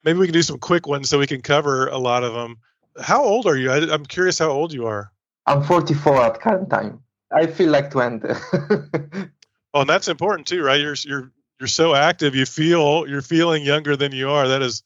maybe 0.02 0.18
we 0.18 0.26
can 0.26 0.32
do 0.32 0.42
some 0.42 0.58
quick 0.58 0.86
ones 0.86 1.08
so 1.08 1.18
we 1.18 1.26
can 1.26 1.42
cover 1.42 1.88
a 1.88 1.98
lot 1.98 2.24
of 2.24 2.32
them. 2.32 2.58
How 3.00 3.22
old 3.24 3.46
are 3.46 3.56
you? 3.56 3.70
I, 3.70 3.92
I'm 3.92 4.06
curious 4.06 4.38
how 4.38 4.50
old 4.50 4.72
you 4.72 4.86
are. 4.86 5.10
I'm 5.46 5.62
44 5.62 6.22
at 6.22 6.40
current 6.40 6.70
time. 6.70 7.00
I 7.32 7.46
feel 7.46 7.70
like 7.70 7.90
20. 7.90 8.28
Oh, 9.74 9.80
and 9.80 9.90
that's 9.90 10.06
important 10.06 10.46
too, 10.46 10.62
right? 10.62 10.80
You're 10.80 10.94
you're 11.04 11.32
you're 11.58 11.66
so 11.66 11.96
active. 11.96 12.36
You 12.36 12.46
feel 12.46 13.08
you're 13.08 13.22
feeling 13.22 13.64
younger 13.64 13.96
than 13.96 14.12
you 14.12 14.30
are. 14.30 14.46
That 14.46 14.62
is 14.62 14.84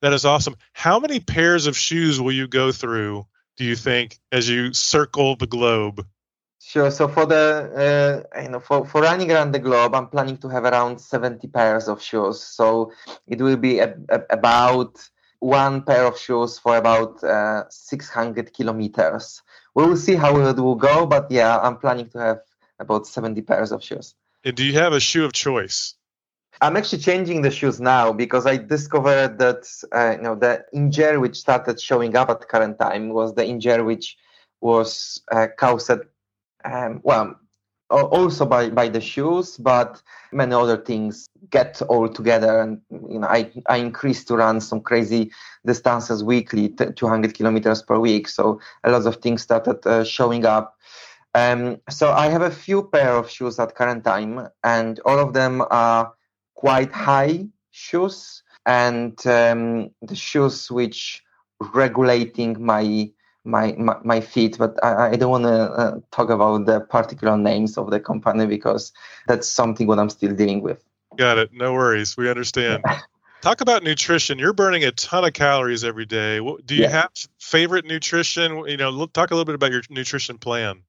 that 0.00 0.14
is 0.14 0.24
awesome. 0.24 0.56
How 0.72 0.98
many 0.98 1.20
pairs 1.20 1.66
of 1.66 1.76
shoes 1.76 2.18
will 2.18 2.32
you 2.32 2.48
go 2.48 2.72
through? 2.72 3.26
Do 3.58 3.64
you 3.64 3.76
think 3.76 4.18
as 4.32 4.48
you 4.48 4.72
circle 4.72 5.36
the 5.36 5.46
globe? 5.46 6.06
Sure. 6.64 6.92
So 6.92 7.08
for 7.08 7.26
the 7.26 8.24
uh, 8.34 8.40
you 8.40 8.48
know 8.48 8.60
for, 8.60 8.86
for 8.86 9.02
running 9.02 9.32
around 9.32 9.50
the 9.50 9.58
globe, 9.58 9.96
I'm 9.96 10.06
planning 10.06 10.36
to 10.38 10.48
have 10.48 10.64
around 10.64 11.00
70 11.00 11.48
pairs 11.48 11.88
of 11.88 12.00
shoes. 12.00 12.40
So 12.40 12.92
it 13.26 13.42
will 13.42 13.56
be 13.56 13.80
a, 13.80 13.96
a, 14.08 14.20
about 14.30 14.96
one 15.40 15.82
pair 15.82 16.06
of 16.06 16.16
shoes 16.16 16.60
for 16.60 16.76
about 16.76 17.22
uh, 17.24 17.64
600 17.68 18.54
kilometers. 18.54 19.42
We 19.74 19.84
will 19.86 19.96
see 19.96 20.14
how 20.14 20.38
it 20.38 20.56
will 20.56 20.76
go, 20.76 21.04
but 21.04 21.30
yeah, 21.32 21.58
I'm 21.58 21.78
planning 21.78 22.08
to 22.10 22.18
have 22.18 22.40
about 22.78 23.08
70 23.08 23.42
pairs 23.42 23.72
of 23.72 23.82
shoes. 23.82 24.14
And 24.44 24.54
do 24.54 24.64
you 24.64 24.74
have 24.74 24.92
a 24.92 25.00
shoe 25.00 25.24
of 25.24 25.32
choice? 25.32 25.96
I'm 26.60 26.76
actually 26.76 27.02
changing 27.02 27.42
the 27.42 27.50
shoes 27.50 27.80
now 27.80 28.12
because 28.12 28.46
I 28.46 28.56
discovered 28.56 29.38
that 29.38 29.66
uh, 29.90 30.14
you 30.16 30.22
know 30.22 30.36
the 30.36 30.64
injury 30.72 31.18
which 31.18 31.36
started 31.38 31.80
showing 31.80 32.14
up 32.14 32.30
at 32.30 32.38
the 32.38 32.46
current 32.46 32.78
time 32.78 33.08
was 33.08 33.34
the 33.34 33.44
injury 33.44 33.82
which 33.82 34.16
was 34.60 35.20
uh, 35.32 35.48
caused 35.58 35.90
um, 36.64 37.00
well 37.02 37.36
also 37.92 38.46
by, 38.46 38.70
by 38.70 38.88
the 38.88 39.00
shoes 39.00 39.56
but 39.58 40.02
many 40.32 40.54
other 40.54 40.76
things 40.78 41.28
get 41.50 41.82
all 41.82 42.08
together 42.08 42.60
and 42.60 42.80
you 42.90 43.18
know 43.18 43.26
I, 43.26 43.50
I 43.68 43.76
increased 43.76 44.28
to 44.28 44.36
run 44.36 44.60
some 44.60 44.80
crazy 44.80 45.30
distances 45.66 46.24
weekly 46.24 46.70
t- 46.70 46.92
200 46.96 47.34
kilometers 47.34 47.82
per 47.82 47.98
week. 47.98 48.28
So 48.28 48.60
a 48.84 48.90
lot 48.90 49.06
of 49.06 49.16
things 49.16 49.42
started 49.42 49.86
uh, 49.86 50.04
showing 50.04 50.44
up. 50.46 50.76
Um, 51.34 51.80
so 51.88 52.12
I 52.12 52.28
have 52.28 52.42
a 52.42 52.50
few 52.50 52.82
pair 52.82 53.16
of 53.16 53.30
shoes 53.30 53.58
at 53.58 53.74
current 53.74 54.04
time 54.04 54.48
and 54.64 55.00
all 55.00 55.18
of 55.18 55.32
them 55.32 55.62
are 55.70 56.12
quite 56.54 56.92
high 56.92 57.46
shoes 57.70 58.42
and 58.66 59.14
um, 59.26 59.90
the 60.02 60.14
shoes 60.14 60.70
which 60.70 61.22
regulating 61.74 62.64
my 62.64 63.10
my 63.44 63.72
my, 63.78 63.96
my 64.04 64.20
feet 64.20 64.56
but 64.58 64.76
i, 64.84 65.10
I 65.10 65.16
don't 65.16 65.30
want 65.30 65.44
to 65.44 65.50
uh, 65.50 66.00
talk 66.10 66.30
about 66.30 66.66
the 66.66 66.80
particular 66.80 67.36
names 67.36 67.76
of 67.76 67.90
the 67.90 68.00
company 68.00 68.46
because 68.46 68.92
that's 69.26 69.48
something 69.48 69.86
what 69.86 69.98
i'm 69.98 70.10
still 70.10 70.34
dealing 70.34 70.62
with 70.62 70.82
Got 71.16 71.38
it. 71.38 71.52
No 71.52 71.74
worries. 71.74 72.16
We 72.16 72.30
understand. 72.30 72.84
Talk 73.42 73.60
about 73.60 73.82
nutrition. 73.82 74.38
You're 74.38 74.52
burning 74.52 74.84
a 74.84 74.92
ton 74.92 75.24
of 75.24 75.32
calories 75.32 75.84
every 75.84 76.06
day. 76.06 76.38
Do 76.64 76.74
you 76.74 76.82
Yeah. 76.82 76.88
have 76.88 77.10
favorite 77.38 77.84
nutrition? 77.84 78.66
You 78.66 78.76
know, 78.76 78.90
look, 78.90 79.12
talk 79.12 79.30
a 79.30 79.34
little 79.34 79.44
bit 79.44 79.56
about 79.56 79.72
your 79.72 79.82
nutrition 79.90 80.38
plan. 80.38 80.82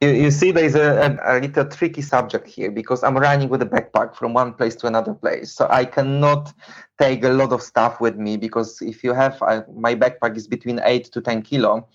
You, 0.00 0.10
you 0.10 0.30
see 0.30 0.50
there's 0.50 0.74
a, 0.74 1.18
a, 1.24 1.38
a 1.38 1.40
little 1.40 1.64
tricky 1.66 2.02
subject 2.02 2.48
here 2.48 2.70
because 2.70 3.02
i'm 3.04 3.16
running 3.16 3.48
with 3.48 3.62
a 3.62 3.66
backpack 3.66 4.14
from 4.14 4.32
one 4.34 4.52
place 4.54 4.74
to 4.76 4.86
another 4.86 5.14
place. 5.14 5.52
So 5.52 5.68
i 5.70 5.84
cannot 5.84 6.52
take 6.98 7.22
a 7.24 7.28
lot 7.28 7.52
of 7.52 7.62
stuff 7.62 8.00
with 8.00 8.16
me 8.16 8.36
because 8.36 8.80
if 8.82 9.04
you 9.04 9.12
have 9.12 9.40
uh, 9.42 9.62
my 9.74 9.94
backpack 9.94 10.36
is 10.36 10.46
between 10.46 10.80
8 10.82 11.04
to 11.12 11.20
10 11.20 11.42
kilo 11.42 11.88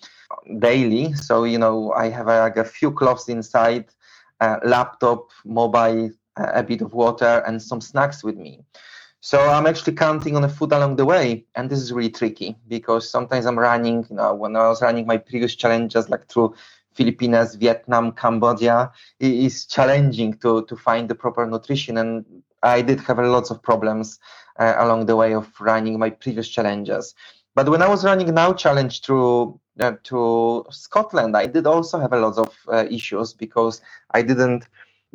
daily. 0.60 1.14
So 1.14 1.43
you 1.43 1.58
know 1.58 1.91
i 1.93 2.10
have 2.10 2.28
uh, 2.28 2.39
like 2.39 2.58
a 2.58 2.66
few 2.66 2.91
clothes 2.91 3.28
inside 3.28 3.86
uh, 4.39 4.58
laptop 4.64 5.30
mobile 5.43 6.12
uh, 6.38 6.51
a 6.53 6.64
bit 6.64 6.82
of 6.82 6.93
water 6.93 7.43
and 7.47 7.62
some 7.62 7.82
snacks 7.82 8.24
with 8.24 8.38
me. 8.38 8.62
So 9.22 9.39
i'm 9.39 9.66
actually 9.66 9.93
counting 9.93 10.36
on 10.36 10.43
the 10.43 10.49
food 10.49 10.72
along 10.72 10.97
the 10.97 11.06
way 11.06 11.45
and 11.56 11.72
this 11.72 11.80
is 11.80 11.91
really 11.91 12.12
tricky 12.12 12.56
because 12.68 13.10
sometimes 13.10 13.47
i'm 13.47 13.58
running 13.58 14.06
you 14.12 14.18
know 14.18 14.36
when 14.36 14.56
i 14.56 14.68
was 14.68 14.84
running 14.84 15.08
my 15.08 15.18
previous 15.18 15.56
challenges 15.56 16.10
like 16.10 16.28
through 16.28 16.53
Philippines, 16.96 17.56
Vietnam, 17.56 18.12
Cambodia, 18.12 18.91
is 19.20 19.66
challenging 19.66 20.34
to, 20.39 20.66
to 20.66 20.76
find 20.76 21.10
the 21.10 21.16
proper 21.16 21.46
nutrition. 21.46 21.98
And 21.98 22.26
I 22.64 22.82
did 22.82 23.00
have 23.02 23.20
lots 23.20 23.52
of 23.52 23.62
problems 23.62 24.20
uh, 24.60 24.76
along 24.78 25.06
the 25.06 25.16
way 25.16 25.34
of 25.34 25.50
running 25.60 26.00
my 26.00 26.10
previous 26.10 26.50
challenges. 26.50 27.14
But 27.54 27.70
when 27.70 27.82
I 27.82 27.88
was 27.88 28.04
running 28.04 28.34
now 28.34 28.54
challenge 28.54 29.02
through 29.02 29.60
uh, 29.80 29.93
to 30.04 30.66
Scotland, 30.72 31.38
I 31.38 31.46
did 31.48 31.68
also 31.68 32.00
have 32.00 32.14
a 32.14 32.20
lot 32.20 32.38
of 32.38 32.54
uh, 32.72 32.86
issues 32.89 33.34
because 33.34 33.82
I 34.12 34.22
didn't 34.22 34.68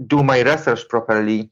do 0.07 0.22
my 0.22 0.41
research 0.41 0.89
properly. 0.89 1.51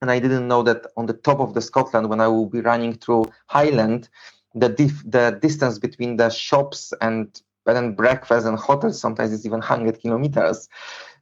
And 0.00 0.10
I 0.10 0.18
didn't 0.18 0.48
know 0.48 0.62
that 0.62 0.86
on 0.96 1.06
the 1.06 1.14
top 1.14 1.40
of 1.40 1.54
the 1.54 1.62
Scotland, 1.62 2.10
when 2.10 2.20
I 2.20 2.28
will 2.28 2.46
be 2.46 2.60
running 2.60 2.94
through 2.94 3.32
Highland, 3.46 4.08
the 4.54 4.68
dif- 4.68 5.10
the 5.10 5.38
distance 5.40 5.78
between 5.78 6.16
the 6.16 6.28
shops 6.28 6.92
and 7.00 7.40
bed 7.64 7.76
and 7.76 7.96
breakfast 7.96 8.46
and 8.46 8.58
hotels 8.58 9.00
sometimes 9.00 9.32
it's 9.32 9.46
even 9.46 9.60
100 9.60 10.00
kilometers. 10.00 10.68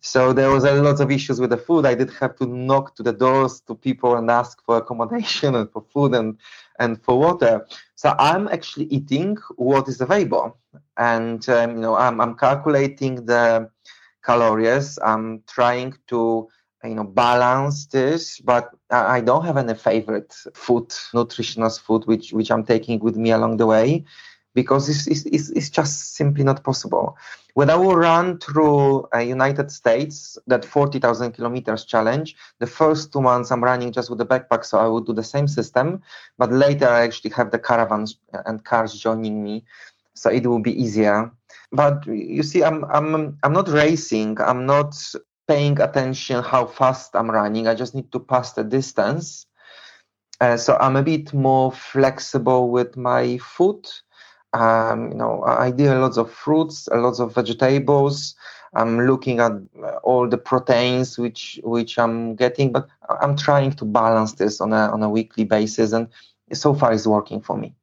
So 0.00 0.32
there 0.32 0.50
was 0.50 0.64
a 0.64 0.74
lot 0.82 1.00
of 1.00 1.10
issues 1.10 1.40
with 1.40 1.50
the 1.50 1.56
food. 1.56 1.86
I 1.86 1.94
did 1.94 2.10
have 2.14 2.34
to 2.36 2.46
knock 2.46 2.96
to 2.96 3.02
the 3.04 3.12
doors 3.12 3.60
to 3.62 3.74
people 3.74 4.16
and 4.16 4.28
ask 4.30 4.62
for 4.64 4.78
accommodation 4.78 5.54
and 5.58 5.70
for 5.70 5.82
food 5.92 6.14
and 6.14 6.38
and 6.78 7.00
for 7.02 7.18
water. 7.18 7.66
So 7.94 8.14
i'm 8.18 8.48
actually 8.48 8.86
eating 8.86 9.36
what 9.56 9.88
is 9.88 10.00
available. 10.00 10.58
And 10.96 11.48
um, 11.48 11.76
you 11.76 11.80
know 11.80 11.94
I'm, 11.94 12.20
I'm 12.20 12.34
calculating 12.36 13.26
the 13.26 13.70
calories. 14.24 14.98
I'm 15.04 15.42
trying 15.46 15.94
to 16.08 16.48
you 16.84 16.94
know 16.96 17.04
balance 17.04 17.86
this 17.86 18.40
but 18.40 18.70
i 18.90 19.20
don't 19.20 19.44
have 19.44 19.56
any 19.56 19.74
favorite 19.74 20.34
food 20.54 20.92
nutritional 21.14 21.70
food 21.70 22.04
which 22.06 22.32
which 22.32 22.50
i'm 22.50 22.64
taking 22.64 22.98
with 22.98 23.16
me 23.16 23.30
along 23.30 23.56
the 23.56 23.66
way 23.66 24.04
because 24.54 24.88
it's, 24.88 25.24
it's, 25.26 25.50
it's, 25.50 25.70
just 25.70 26.14
simply 26.14 26.44
not 26.44 26.62
possible. 26.62 27.16
When 27.54 27.70
I 27.70 27.74
will 27.76 27.96
run 27.96 28.38
through 28.38 29.08
uh, 29.14 29.18
United 29.18 29.70
States, 29.70 30.38
that 30.46 30.64
40,000 30.64 31.32
kilometers 31.32 31.84
challenge, 31.84 32.36
the 32.58 32.66
first 32.66 33.12
two 33.12 33.22
months 33.22 33.50
I'm 33.50 33.64
running 33.64 33.92
just 33.92 34.10
with 34.10 34.18
the 34.18 34.26
backpack, 34.26 34.64
so 34.64 34.78
I 34.78 34.86
will 34.86 35.00
do 35.00 35.12
the 35.12 35.22
same 35.22 35.48
system. 35.48 36.02
But 36.38 36.52
later 36.52 36.88
I 36.88 37.02
actually 37.02 37.30
have 37.30 37.50
the 37.50 37.58
caravans 37.58 38.18
and 38.46 38.64
cars 38.64 38.94
joining 38.94 39.42
me, 39.42 39.64
so 40.14 40.30
it 40.30 40.46
will 40.46 40.60
be 40.60 40.80
easier. 40.80 41.30
But 41.72 42.06
you 42.06 42.42
see, 42.42 42.62
I'm 42.62 42.84
I'm 42.84 43.38
I'm 43.42 43.52
not 43.52 43.68
racing. 43.68 44.38
I'm 44.40 44.66
not 44.66 44.94
paying 45.48 45.80
attention 45.80 46.42
how 46.42 46.66
fast 46.66 47.16
I'm 47.16 47.30
running. 47.30 47.66
I 47.66 47.74
just 47.74 47.94
need 47.94 48.12
to 48.12 48.20
pass 48.20 48.52
the 48.52 48.64
distance. 48.64 49.46
Uh, 50.40 50.56
so 50.56 50.76
I'm 50.80 50.96
a 50.96 51.02
bit 51.02 51.32
more 51.32 51.72
flexible 51.72 52.70
with 52.70 52.96
my 52.96 53.38
food. 53.38 53.86
Um, 54.52 55.10
you 55.10 55.14
know, 55.16 55.42
I 55.44 55.70
do 55.70 55.92
lots 55.94 56.18
of 56.18 56.30
fruits, 56.30 56.88
lots 56.92 57.20
of 57.20 57.34
vegetables. 57.34 58.34
I'm 58.74 59.06
looking 59.06 59.40
at 59.40 59.52
all 60.02 60.28
the 60.28 60.38
proteins 60.38 61.18
which 61.18 61.60
which 61.62 61.98
I'm 61.98 62.36
getting, 62.36 62.72
but 62.72 62.88
I'm 63.20 63.36
trying 63.36 63.72
to 63.72 63.84
balance 63.84 64.34
this 64.34 64.60
on 64.60 64.72
a 64.72 64.90
on 64.92 65.02
a 65.02 65.08
weekly 65.10 65.44
basis, 65.44 65.92
and 65.92 66.08
so 66.52 66.74
far 66.74 66.92
it's 66.92 67.06
working 67.06 67.40
for 67.40 67.56
me. 67.56 67.74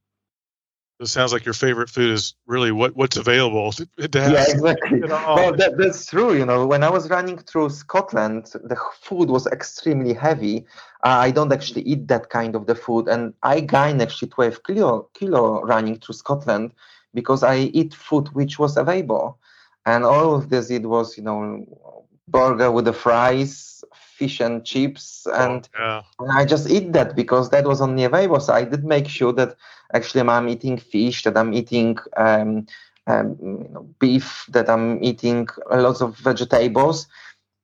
It 1.00 1.08
sounds 1.08 1.32
like 1.32 1.46
your 1.46 1.54
favorite 1.54 1.90
food 1.90 2.12
is 2.12 2.36
really 2.46 2.74
what 2.74 2.94
what's 2.94 3.16
available 3.16 3.72
to. 3.74 3.88
Yeah, 3.98 4.44
exactly. 4.48 5.00
Well, 5.10 5.56
that, 5.56 5.78
that's 5.78 6.06
true. 6.08 6.34
You 6.34 6.46
know, 6.46 6.68
when 6.68 6.84
I 6.84 6.90
was 6.90 7.10
running 7.10 7.38
through 7.38 7.70
Scotland, 7.70 8.48
the 8.64 8.76
food 9.00 9.30
was 9.30 9.48
extremely 9.48 10.14
heavy. 10.14 10.66
Uh, 11.06 11.20
I 11.28 11.32
don't 11.32 11.54
actually 11.54 11.84
eat 11.84 12.10
that 12.10 12.30
kind 12.30 12.54
of 12.54 12.68
the 12.68 12.76
food, 12.76 13.08
and 13.08 13.34
I 13.44 13.62
gained 13.62 14.02
actually 14.02 14.28
12 14.28 14.64
kilo 14.64 15.10
kilo 15.14 15.62
running 15.62 16.00
through 16.00 16.16
Scotland 16.16 16.74
because 17.14 17.44
I 17.44 17.56
eat 17.80 17.94
food 17.94 18.28
which 18.34 18.60
was 18.60 18.76
available, 18.76 19.40
and 19.86 20.04
all 20.04 20.36
of 20.36 20.50
this 20.50 20.70
it 20.70 20.86
was 20.86 21.18
you 21.18 21.24
know 21.24 21.66
burger 22.28 22.72
with 22.72 22.86
the 22.86 22.94
fries, 22.94 23.86
fish 24.20 24.42
and 24.42 24.66
chips, 24.66 25.26
and 25.34 25.68
yeah. 25.80 26.02
and 26.20 26.32
I 26.32 26.46
just 26.46 26.70
eat 26.70 26.92
that 26.94 27.16
because 27.16 27.50
that 27.50 27.66
was 27.66 27.80
only 27.82 28.04
available. 28.04 28.42
So 28.42 28.54
I 28.54 28.66
did 28.66 28.84
make 28.84 29.08
sure 29.08 29.34
that 29.34 29.56
actually 29.94 30.22
I'm 30.30 30.50
eating 30.50 30.78
fish, 30.78 31.24
that 31.24 31.38
I'm 31.38 31.54
eating 31.54 31.98
um, 32.18 32.68
um, 33.08 33.38
you 33.42 33.70
know, 33.74 33.84
beef, 34.00 34.46
that 34.50 34.70
I'm 34.70 35.04
eating 35.04 35.48
lots 35.72 36.02
of 36.02 36.18
vegetables. 36.18 37.08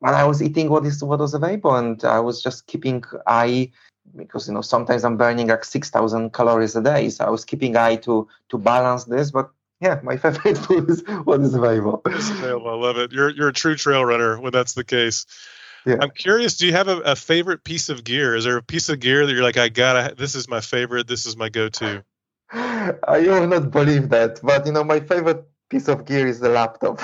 And 0.01 0.16
I 0.16 0.26
was 0.26 0.41
eating 0.41 0.70
what 0.70 0.86
is 0.86 1.03
what 1.03 1.20
was 1.20 1.34
available, 1.34 1.76
and 1.76 2.03
I 2.03 2.20
was 2.20 2.41
just 2.41 2.68
keeping 2.68 3.03
eye 3.28 3.72
because 4.16 4.47
you 4.47 4.53
know 4.53 4.62
sometimes 4.62 5.03
I'm 5.03 5.18
burning 5.18 5.47
like 5.47 5.66
six 5.66 5.89
thousand 5.89 6.34
calories 6.34 6.76
a 6.76 6.82
day. 6.82 7.10
So 7.10 7.26
I 7.26 7.30
was 7.30 7.45
keeping 7.45 7.76
eye 7.76 7.97
to 8.08 8.28
to 8.49 8.58
balance 8.58 9.06
this, 9.06 9.32
but. 9.32 9.49
Yeah, 9.82 9.99
my 10.03 10.16
favorite 10.24 10.58
food 10.58 10.89
is 10.89 11.03
what 11.26 11.41
is 11.41 11.53
available. 11.53 12.01
Available. 12.06 12.70
I 12.70 12.76
love 12.76 12.97
it. 12.97 13.12
You're 13.12 13.30
you're 13.30 13.49
a 13.49 13.53
true 13.53 13.76
trail 13.76 14.06
runner 14.06 14.39
when 14.39 14.53
that's 14.53 14.74
the 14.74 14.86
case. 14.86 15.26
Yeah. 15.86 15.97
I'm 16.01 16.09
curious. 16.11 16.57
Do 16.57 16.65
you 16.65 16.73
have 16.73 16.88
a, 16.88 16.97
a 17.01 17.15
favorite 17.15 17.63
piece 17.63 17.89
of 17.89 18.03
gear? 18.03 18.36
Is 18.36 18.43
there 18.45 18.57
a 18.57 18.63
piece 18.63 18.89
of 18.89 18.99
gear 18.99 19.25
that 19.25 19.31
you're 19.31 19.43
like, 19.43 19.57
I 19.57 19.69
gotta. 19.69 20.15
This 20.15 20.36
is 20.36 20.47
my 20.47 20.61
favorite. 20.61 21.07
This 21.07 21.25
is 21.25 21.38
my 21.38 21.49
go-to. 21.49 22.03
I 22.51 23.19
will 23.19 23.47
not 23.47 23.71
believe 23.71 24.09
that, 24.09 24.39
but 24.43 24.65
you 24.65 24.71
know, 24.71 24.83
my 24.83 24.99
favorite 24.99 25.45
piece 25.69 25.88
of 25.88 26.05
gear 26.05 26.27
is 26.27 26.39
the 26.39 26.49
laptop, 26.49 27.01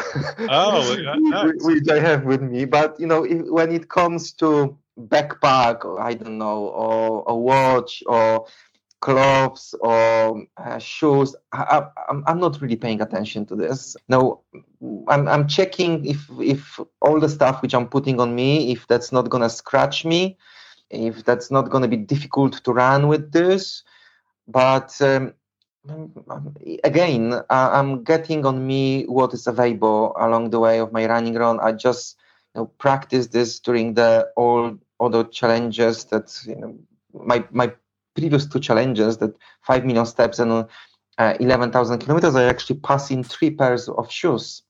Oh, 0.49 0.95
nice. 1.15 1.53
which 1.63 1.89
I 1.89 1.99
have 1.99 2.25
with 2.25 2.41
me. 2.41 2.65
But 2.65 2.99
you 2.99 3.07
know, 3.07 3.23
if, 3.23 3.45
when 3.47 3.71
it 3.71 3.89
comes 3.89 4.31
to 4.33 4.77
backpack, 4.99 5.83
or 5.85 5.99
I 5.99 6.13
don't 6.13 6.37
know, 6.37 6.65
or 6.67 7.23
a 7.27 7.35
watch, 7.35 8.03
or 8.05 8.45
clothes, 9.01 9.75
or 9.81 10.43
uh, 10.57 10.79
shoes, 10.79 11.35
I, 11.51 11.63
I, 11.63 12.03
I'm 12.09 12.23
I'm 12.27 12.39
not 12.39 12.61
really 12.61 12.77
paying 12.77 13.01
attention 13.01 13.45
to 13.47 13.55
this. 13.55 13.97
No, 14.07 14.41
I'm 15.09 15.27
I'm 15.27 15.47
checking 15.47 16.05
if 16.05 16.29
if 16.39 16.79
all 17.01 17.19
the 17.19 17.29
stuff 17.29 17.61
which 17.61 17.73
I'm 17.73 17.87
putting 17.89 18.19
on 18.21 18.35
me, 18.35 18.71
if 18.71 18.87
that's 18.87 19.11
not 19.11 19.29
gonna 19.29 19.49
scratch 19.49 20.05
me, 20.05 20.37
if 20.89 21.25
that's 21.25 21.51
not 21.51 21.69
gonna 21.69 21.87
be 21.89 21.97
difficult 21.97 22.63
to 22.63 22.73
run 22.73 23.07
with 23.07 23.31
this. 23.31 23.83
But 24.47 24.99
um, 25.01 25.33
again 26.83 27.33
I- 27.49 27.79
i'm 27.79 28.03
getting 28.03 28.45
on 28.45 28.65
me 28.67 29.03
what 29.05 29.33
is 29.33 29.47
available 29.47 30.13
along 30.19 30.51
the 30.51 30.59
way 30.59 30.79
of 30.79 30.91
my 30.91 31.07
running 31.07 31.35
run 31.35 31.59
i 31.59 31.71
just 31.71 32.17
you 32.55 32.61
know, 32.61 32.65
practice 32.77 33.27
this 33.27 33.59
during 33.59 33.93
the 33.95 34.29
all 34.35 34.77
other 34.99 35.23
challenges 35.23 36.05
that 36.05 36.37
you 36.45 36.55
know 36.55 36.77
my 37.13 37.43
my 37.51 37.73
previous 38.21 38.45
two 38.45 38.59
challenges 38.59 39.17
that 39.17 39.33
5 39.61 39.85
million 39.85 40.05
steps 40.05 40.39
and 40.39 40.51
uh, 41.17 41.33
11000 41.39 41.99
kilometers 41.99 42.35
i 42.35 42.43
actually 42.45 42.79
passing 42.79 43.23
three 43.23 43.51
pairs 43.51 43.89
of 43.89 44.11
shoes 44.11 44.63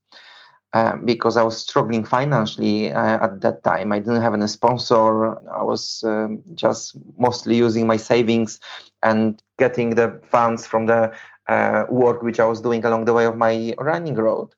um, 0.73 1.03
because 1.05 1.35
I 1.35 1.43
was 1.43 1.57
struggling 1.57 2.05
financially 2.05 2.93
uh, 2.93 3.25
at 3.25 3.41
that 3.41 3.61
time. 3.63 3.91
I 3.91 3.99
didn't 3.99 4.21
have 4.21 4.33
any 4.33 4.47
sponsor. 4.47 5.37
I 5.51 5.63
was 5.63 6.01
um, 6.05 6.41
just 6.55 6.95
mostly 7.17 7.57
using 7.57 7.85
my 7.85 7.97
savings 7.97 8.59
and 9.03 9.41
getting 9.59 9.95
the 9.95 10.21
funds 10.29 10.65
from 10.65 10.85
the 10.85 11.11
uh, 11.49 11.83
work 11.89 12.23
which 12.23 12.39
I 12.39 12.45
was 12.45 12.61
doing 12.61 12.85
along 12.85 13.03
the 13.03 13.13
way 13.13 13.25
of 13.25 13.35
my 13.35 13.73
running 13.79 14.15
road. 14.15 14.49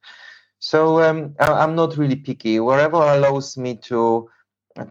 So 0.60 1.02
um, 1.02 1.36
I, 1.40 1.52
I'm 1.52 1.76
not 1.76 1.98
really 1.98 2.16
picky. 2.16 2.60
Wherever 2.60 2.98
allows 2.98 3.58
me 3.58 3.76
to 3.90 4.30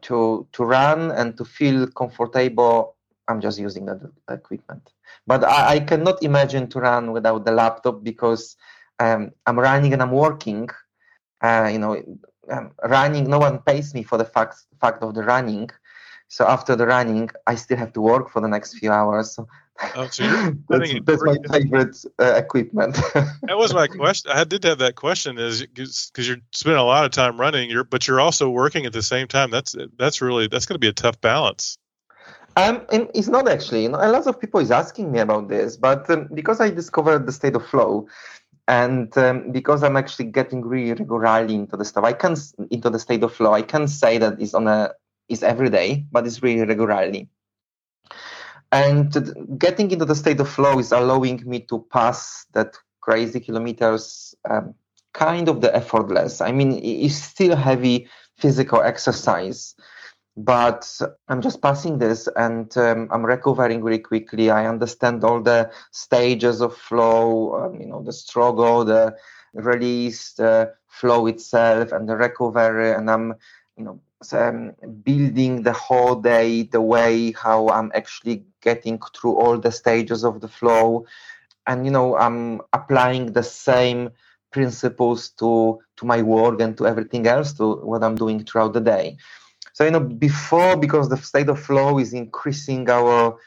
to 0.00 0.46
to 0.52 0.64
run 0.64 1.12
and 1.12 1.36
to 1.38 1.44
feel 1.44 1.86
comfortable, 1.86 2.96
I'm 3.28 3.40
just 3.40 3.58
using 3.58 3.86
that 3.86 4.00
equipment. 4.30 4.90
But 5.26 5.44
I, 5.44 5.74
I 5.76 5.80
cannot 5.80 6.22
imagine 6.22 6.68
to 6.70 6.80
run 6.80 7.12
without 7.12 7.44
the 7.44 7.52
laptop 7.52 8.02
because 8.02 8.56
um, 8.98 9.30
I'm 9.46 9.58
running 9.58 9.92
and 9.92 10.02
I'm 10.02 10.12
working 10.12 10.68
uh, 11.42 11.68
you 11.72 11.78
know, 11.78 12.02
um, 12.50 12.70
running, 12.84 13.28
no 13.28 13.38
one 13.38 13.58
pays 13.58 13.94
me 13.94 14.02
for 14.02 14.16
the 14.16 14.24
fact 14.24 14.56
fact 14.80 15.02
of 15.02 15.14
the 15.14 15.22
running. 15.22 15.68
So 16.28 16.46
after 16.46 16.76
the 16.76 16.86
running, 16.86 17.28
I 17.46 17.56
still 17.56 17.76
have 17.76 17.92
to 17.92 18.00
work 18.00 18.30
for 18.30 18.40
the 18.40 18.48
next 18.48 18.78
few 18.78 18.90
hours. 18.90 19.34
So 19.34 19.48
Oh, 19.94 20.06
so 20.08 20.24
that's, 20.68 20.92
that's 21.04 21.24
my 21.24 21.36
favorite 21.50 21.96
uh, 22.20 22.34
equipment. 22.34 22.96
That 23.48 23.58
was 23.58 23.74
my 23.74 23.88
question. 23.88 24.30
I 24.30 24.44
did 24.44 24.62
have 24.64 24.78
that 24.78 24.94
question 24.94 25.36
is 25.36 25.66
because 25.66 26.28
you're 26.28 26.36
spending 26.52 26.78
a 26.78 26.84
lot 26.84 27.04
of 27.04 27.10
time 27.10 27.40
running, 27.40 27.70
you're 27.70 27.82
but 27.82 28.06
you're 28.06 28.20
also 28.20 28.48
working 28.48 28.86
at 28.86 28.92
the 28.92 29.02
same 29.02 29.26
time. 29.26 29.50
That's 29.50 29.74
that's 29.98 30.22
really 30.22 30.46
that's 30.46 30.66
going 30.66 30.76
to 30.76 30.80
be 30.80 30.88
a 30.88 30.92
tough 30.92 31.20
balance. 31.20 31.76
Um, 32.56 32.82
and 32.92 33.08
it's 33.14 33.28
not 33.28 33.48
actually. 33.48 33.84
You 33.84 33.90
know, 33.90 33.98
a 34.00 34.10
lot 34.10 34.26
of 34.26 34.40
people 34.40 34.60
is 34.60 34.70
asking 34.70 35.10
me 35.10 35.20
about 35.20 35.48
this, 35.48 35.76
but 35.76 36.08
um, 36.10 36.28
because 36.34 36.60
I 36.60 36.70
discovered 36.70 37.26
the 37.26 37.32
state 37.32 37.56
of 37.56 37.66
flow, 37.66 38.06
and 38.68 39.16
um, 39.16 39.52
because 39.52 39.82
I'm 39.82 39.96
actually 39.96 40.26
getting 40.26 40.62
really 40.62 40.92
regularly 40.92 41.54
into 41.54 41.76
the 41.76 41.84
stuff, 41.84 42.04
I 42.04 42.12
can 42.12 42.36
into 42.70 42.90
the 42.90 42.98
state 42.98 43.22
of 43.22 43.34
flow. 43.34 43.52
I 43.54 43.62
can't 43.62 43.88
say 43.88 44.18
that 44.18 44.40
it's 44.40 44.54
on 44.54 44.68
a 44.68 44.92
is 45.28 45.42
every 45.42 45.70
day, 45.70 46.04
but 46.12 46.26
it's 46.26 46.42
really 46.42 46.66
regularly. 46.66 47.28
And 48.70 49.58
getting 49.58 49.90
into 49.90 50.04
the 50.04 50.14
state 50.14 50.40
of 50.40 50.48
flow 50.48 50.78
is 50.78 50.92
allowing 50.92 51.42
me 51.46 51.60
to 51.60 51.86
pass 51.90 52.46
that 52.52 52.76
crazy 53.00 53.40
kilometers 53.40 54.34
um, 54.48 54.74
kind 55.12 55.48
of 55.48 55.60
the 55.60 55.74
effortless. 55.74 56.40
I 56.40 56.52
mean, 56.52 56.80
it's 56.82 57.16
still 57.16 57.56
heavy 57.56 58.08
physical 58.38 58.80
exercise, 58.80 59.74
but 60.36 60.88
I'm 61.28 61.42
just 61.42 61.60
passing 61.60 61.98
this 61.98 62.28
and 62.36 62.74
um, 62.78 63.08
I'm 63.10 63.24
recovering 63.24 63.82
really 63.82 63.98
quickly. 63.98 64.50
I 64.50 64.66
understand 64.66 65.24
all 65.24 65.42
the 65.42 65.70
stages 65.90 66.60
of 66.60 66.76
flow, 66.76 67.54
um, 67.54 67.80
you 67.80 67.86
know, 67.86 68.02
the 68.02 68.12
struggle, 68.12 68.84
the 68.84 69.14
release, 69.52 70.32
the 70.32 70.72
flow 70.88 71.26
itself, 71.26 71.92
and 71.92 72.08
the 72.08 72.16
recovery. 72.16 72.92
And 72.92 73.10
I'm, 73.10 73.34
you 73.76 73.84
know, 73.84 74.00
um, 74.32 74.72
building 75.02 75.62
the 75.62 75.72
whole 75.72 76.14
day 76.14 76.62
the 76.62 76.80
way 76.80 77.32
how 77.32 77.68
I'm 77.68 77.92
actually 77.94 78.44
getting 78.62 79.00
through 79.14 79.36
all 79.38 79.58
the 79.58 79.72
stages 79.72 80.24
of 80.24 80.40
the 80.40 80.48
flow. 80.48 81.04
And, 81.66 81.84
you 81.84 81.92
know, 81.92 82.16
I'm 82.16 82.62
applying 82.72 83.32
the 83.32 83.42
same 83.42 84.10
principles 84.50 85.30
to 85.30 85.78
to 85.96 86.06
my 86.06 86.22
work 86.22 86.60
and 86.60 86.76
to 86.76 86.86
everything 86.86 87.26
else 87.26 87.52
to 87.54 87.76
what 87.76 88.04
I'm 88.04 88.14
doing 88.14 88.44
throughout 88.44 88.74
the 88.74 88.80
day. 88.80 89.16
So 89.72 89.84
you 89.84 89.90
know, 89.90 90.00
before 90.00 90.76
because 90.76 91.08
the 91.08 91.16
state 91.16 91.48
of 91.48 91.60
flow 91.60 91.98
is 91.98 92.12
increasing 92.12 92.88
our 92.90 93.38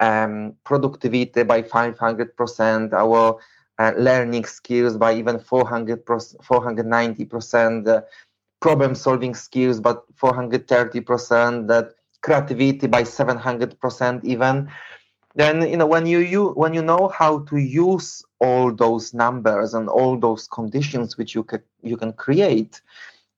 um, 0.00 0.54
productivity 0.64 1.42
by 1.42 1.62
500 1.62 2.36
percent, 2.36 2.92
our 2.92 3.38
uh, 3.78 3.92
learning 3.96 4.44
skills 4.44 4.96
by 4.96 5.14
even 5.14 5.38
400 5.38 6.02
490 6.42 7.24
percent, 7.26 7.88
uh, 7.88 8.02
problem 8.60 8.94
solving 8.94 9.34
skills 9.34 9.80
by 9.80 9.94
430 10.16 11.00
percent, 11.00 11.68
that 11.68 11.92
creativity 12.22 12.86
by 12.86 13.02
700 13.02 13.78
percent 13.80 14.24
even. 14.24 14.70
Then 15.36 15.68
you 15.68 15.76
know 15.76 15.86
when 15.86 16.06
you, 16.06 16.20
you 16.20 16.50
when 16.50 16.72
you 16.74 16.82
know 16.82 17.08
how 17.08 17.40
to 17.40 17.56
use 17.56 18.24
all 18.40 18.72
those 18.72 19.12
numbers 19.12 19.74
and 19.74 19.88
all 19.88 20.16
those 20.16 20.46
conditions 20.46 21.18
which 21.18 21.34
you 21.34 21.42
can 21.42 21.62
you 21.82 21.96
can 21.96 22.12
create, 22.12 22.80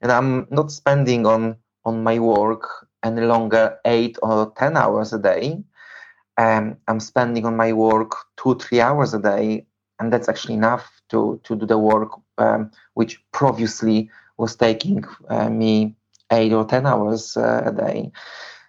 and 0.03 0.13
I'm 0.13 0.47
not 0.51 0.71
spending 0.71 1.27
on 1.27 1.57
on 1.87 2.03
my 2.05 2.18
work 2.18 2.68
any 3.05 3.22
longer 3.22 3.78
eight 3.87 4.18
or 4.22 4.53
ten 4.59 4.76
hours 4.76 5.14
a 5.14 5.18
day. 5.18 5.64
Um, 6.37 6.76
I'm 6.89 7.01
spending 7.01 7.47
on 7.47 7.57
my 7.57 7.72
work 7.72 8.12
two 8.37 8.57
three 8.57 8.80
hours 8.82 9.14
a 9.14 9.20
day, 9.20 9.66
and 9.99 10.12
that's 10.12 10.28
actually 10.28 10.55
enough 10.55 10.84
to 11.11 11.41
to 11.45 11.57
do 11.57 11.66
the 11.66 11.78
work, 11.78 12.11
um, 12.39 12.70
which 12.95 13.22
previously 13.32 14.11
was 14.37 14.57
taking 14.57 15.05
uh, 15.30 15.49
me 15.49 15.97
eight 16.32 16.53
or 16.53 16.66
ten 16.66 16.87
hours 16.87 17.37
uh, 17.37 17.62
a 17.66 17.72
day. 17.72 18.12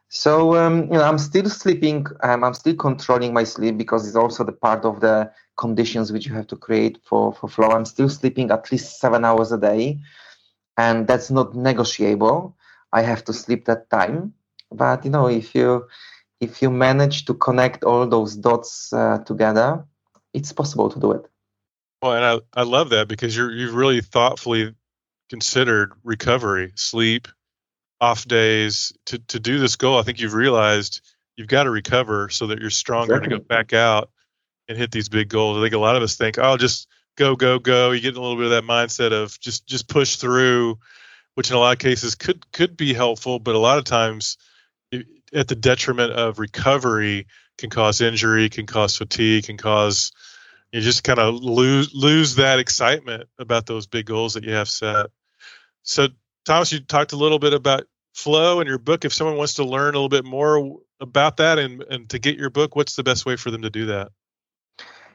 So 0.10 0.56
um, 0.56 0.84
you 0.84 0.98
know, 1.00 1.04
I'm 1.04 1.18
still 1.18 1.50
sleeping. 1.50 2.06
Um, 2.24 2.44
I'm 2.44 2.54
still 2.54 2.76
controlling 2.76 3.34
my 3.34 3.44
sleep 3.44 3.78
because 3.78 4.08
it's 4.08 4.16
also 4.16 4.44
the 4.46 4.54
part 4.54 4.86
of 4.86 5.02
the 5.02 5.32
conditions 5.58 6.14
which 6.14 6.26
you 6.28 6.34
have 6.36 6.48
to 6.48 6.56
create 6.56 7.00
for 7.04 7.34
for 7.34 7.50
flow. 7.50 7.70
I'm 7.72 7.86
still 7.86 8.10
sleeping 8.10 8.52
at 8.52 8.72
least 8.72 9.00
seven 9.02 9.26
hours 9.26 9.52
a 9.52 9.58
day, 9.58 10.00
and 10.78 11.08
that's 11.08 11.30
not 11.32 11.56
negotiable. 11.56 12.57
I 12.92 13.02
have 13.02 13.24
to 13.26 13.34
sleep 13.34 13.66
that 13.66 13.90
time. 13.90 14.34
But 14.72 15.06
you 15.06 15.12
know, 15.12 15.28
if 15.28 15.56
you 15.56 15.88
if 16.40 16.62
you 16.62 16.70
manage 16.70 17.26
to 17.26 17.34
connect 17.34 17.84
all 17.84 18.08
those 18.08 18.36
dots 18.36 18.94
uh, 18.94 19.20
together, 19.20 19.86
it's 20.34 20.54
possible 20.54 20.90
to 20.90 21.00
do 21.00 21.12
it. 21.12 21.26
Well, 22.02 22.14
and 22.14 22.26
I, 22.26 22.62
I 22.62 22.64
love 22.64 22.90
that 22.90 23.08
because 23.08 23.36
you're 23.36 23.52
you've 23.52 23.76
really 23.76 24.02
thoughtfully 24.02 24.76
considered 25.30 25.94
recovery, 26.04 26.74
sleep, 26.76 27.28
off 28.00 28.28
days 28.28 28.94
to 29.06 29.20
to 29.20 29.40
do 29.40 29.60
this 29.60 29.76
goal. 29.76 29.98
I 29.98 30.04
think 30.04 30.20
you've 30.20 30.34
realized 30.34 31.02
you've 31.36 31.48
got 31.48 31.64
to 31.64 31.70
recover 31.70 32.30
so 32.30 32.48
that 32.48 32.60
you're 32.60 32.70
stronger 32.70 33.20
to 33.20 33.30
go 33.30 33.40
back 33.40 33.74
out 33.74 34.10
and 34.68 34.78
hit 34.78 34.92
these 34.92 35.10
big 35.10 35.30
goals. 35.30 35.58
I 35.58 35.62
think 35.62 35.74
a 35.74 35.80
lot 35.80 35.96
of 35.96 36.04
us 36.04 36.16
think, 36.16 36.38
oh, 36.38 36.58
just 36.58 36.88
go, 37.16 37.36
go, 37.36 37.60
go. 37.60 37.92
You 37.92 38.02
get 38.02 38.18
a 38.18 38.22
little 38.22 38.36
bit 38.36 38.46
of 38.46 38.52
that 38.52 38.64
mindset 38.64 39.12
of 39.12 39.40
just 39.40 39.66
just 39.68 39.88
push 39.88 40.18
through, 40.18 40.80
which 41.38 41.52
in 41.52 41.56
a 41.56 41.60
lot 41.60 41.74
of 41.74 41.78
cases 41.78 42.16
could 42.16 42.52
could 42.52 42.76
be 42.76 42.96
helpful, 42.96 43.38
but 43.38 43.54
a 43.54 43.60
lot 43.60 43.78
of 43.78 43.84
times 43.84 44.40
at 45.32 45.48
the 45.48 45.54
detriment 45.54 46.12
of 46.12 46.40
recovery 46.40 47.28
can 47.60 47.70
cause 47.70 48.02
injury, 48.02 48.50
can 48.50 48.66
cause 48.66 48.98
fatigue, 48.98 49.44
can 49.44 49.56
cause 49.56 50.12
you 50.72 50.82
just 50.82 51.04
kind 51.04 51.20
of 51.20 51.36
lose 51.36 51.94
lose 51.94 52.38
that 52.38 52.58
excitement 52.58 53.30
about 53.38 53.68
those 53.68 53.86
big 53.86 54.08
goals 54.08 54.34
that 54.34 54.46
you 54.46 54.54
have 54.54 54.68
set. 54.68 55.12
So 55.84 56.08
Thomas, 56.44 56.74
you 56.74 56.80
talked 56.80 57.12
a 57.12 57.18
little 57.18 57.38
bit 57.38 57.54
about 57.54 57.84
flow 58.16 58.60
in 58.60 58.66
your 58.66 58.80
book. 58.80 59.06
If 59.06 59.14
someone 59.14 59.38
wants 59.38 59.54
to 59.56 59.64
learn 59.64 59.94
a 59.94 60.00
little 60.00 60.10
bit 60.10 60.26
more 60.26 60.80
about 61.00 61.38
that 61.38 61.60
and, 61.60 61.84
and 61.84 62.10
to 62.10 62.18
get 62.18 62.40
your 62.40 62.50
book, 62.50 62.76
what's 62.76 62.96
the 62.96 63.04
best 63.04 63.28
way 63.28 63.36
for 63.36 63.52
them 63.52 63.62
to 63.62 63.70
do 63.70 63.86
that? 63.88 64.10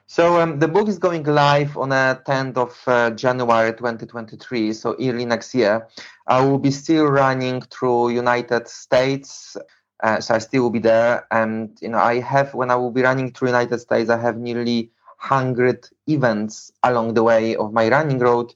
So 0.07 0.41
um, 0.41 0.59
the 0.59 0.69
book 0.69 0.89
is 0.89 0.99
going 0.99 1.25
live 1.25 1.77
on 1.77 1.89
the 1.89 2.21
10th 2.27 2.57
of 2.57 2.83
uh, 2.87 3.11
January 3.11 3.73
2023, 3.73 4.73
so 4.73 4.95
early 5.01 5.25
next 5.25 5.55
year. 5.55 5.89
I 6.27 6.45
will 6.45 6.59
be 6.59 6.71
still 6.71 7.07
running 7.07 7.63
through 7.63 8.11
United 8.11 8.69
States, 8.69 9.57
uh, 10.03 10.21
so 10.21 10.35
I 10.35 10.39
still 10.39 10.65
will 10.65 10.71
be 10.71 10.81
there. 10.81 11.27
And 11.31 11.79
you 11.81 11.89
know, 11.89 11.99
I 11.99 12.21
have 12.21 12.53
when 12.53 12.71
I 12.71 12.75
will 12.75 12.91
be 12.91 13.03
running 13.03 13.33
through 13.33 13.49
United 13.49 13.79
States, 13.79 14.11
I 14.11 14.19
have 14.19 14.37
nearly 14.37 14.91
hundred 15.17 15.89
events 16.09 16.73
along 16.83 17.15
the 17.15 17.23
way 17.23 17.55
of 17.57 17.73
my 17.73 17.89
running 17.89 18.19
road, 18.19 18.53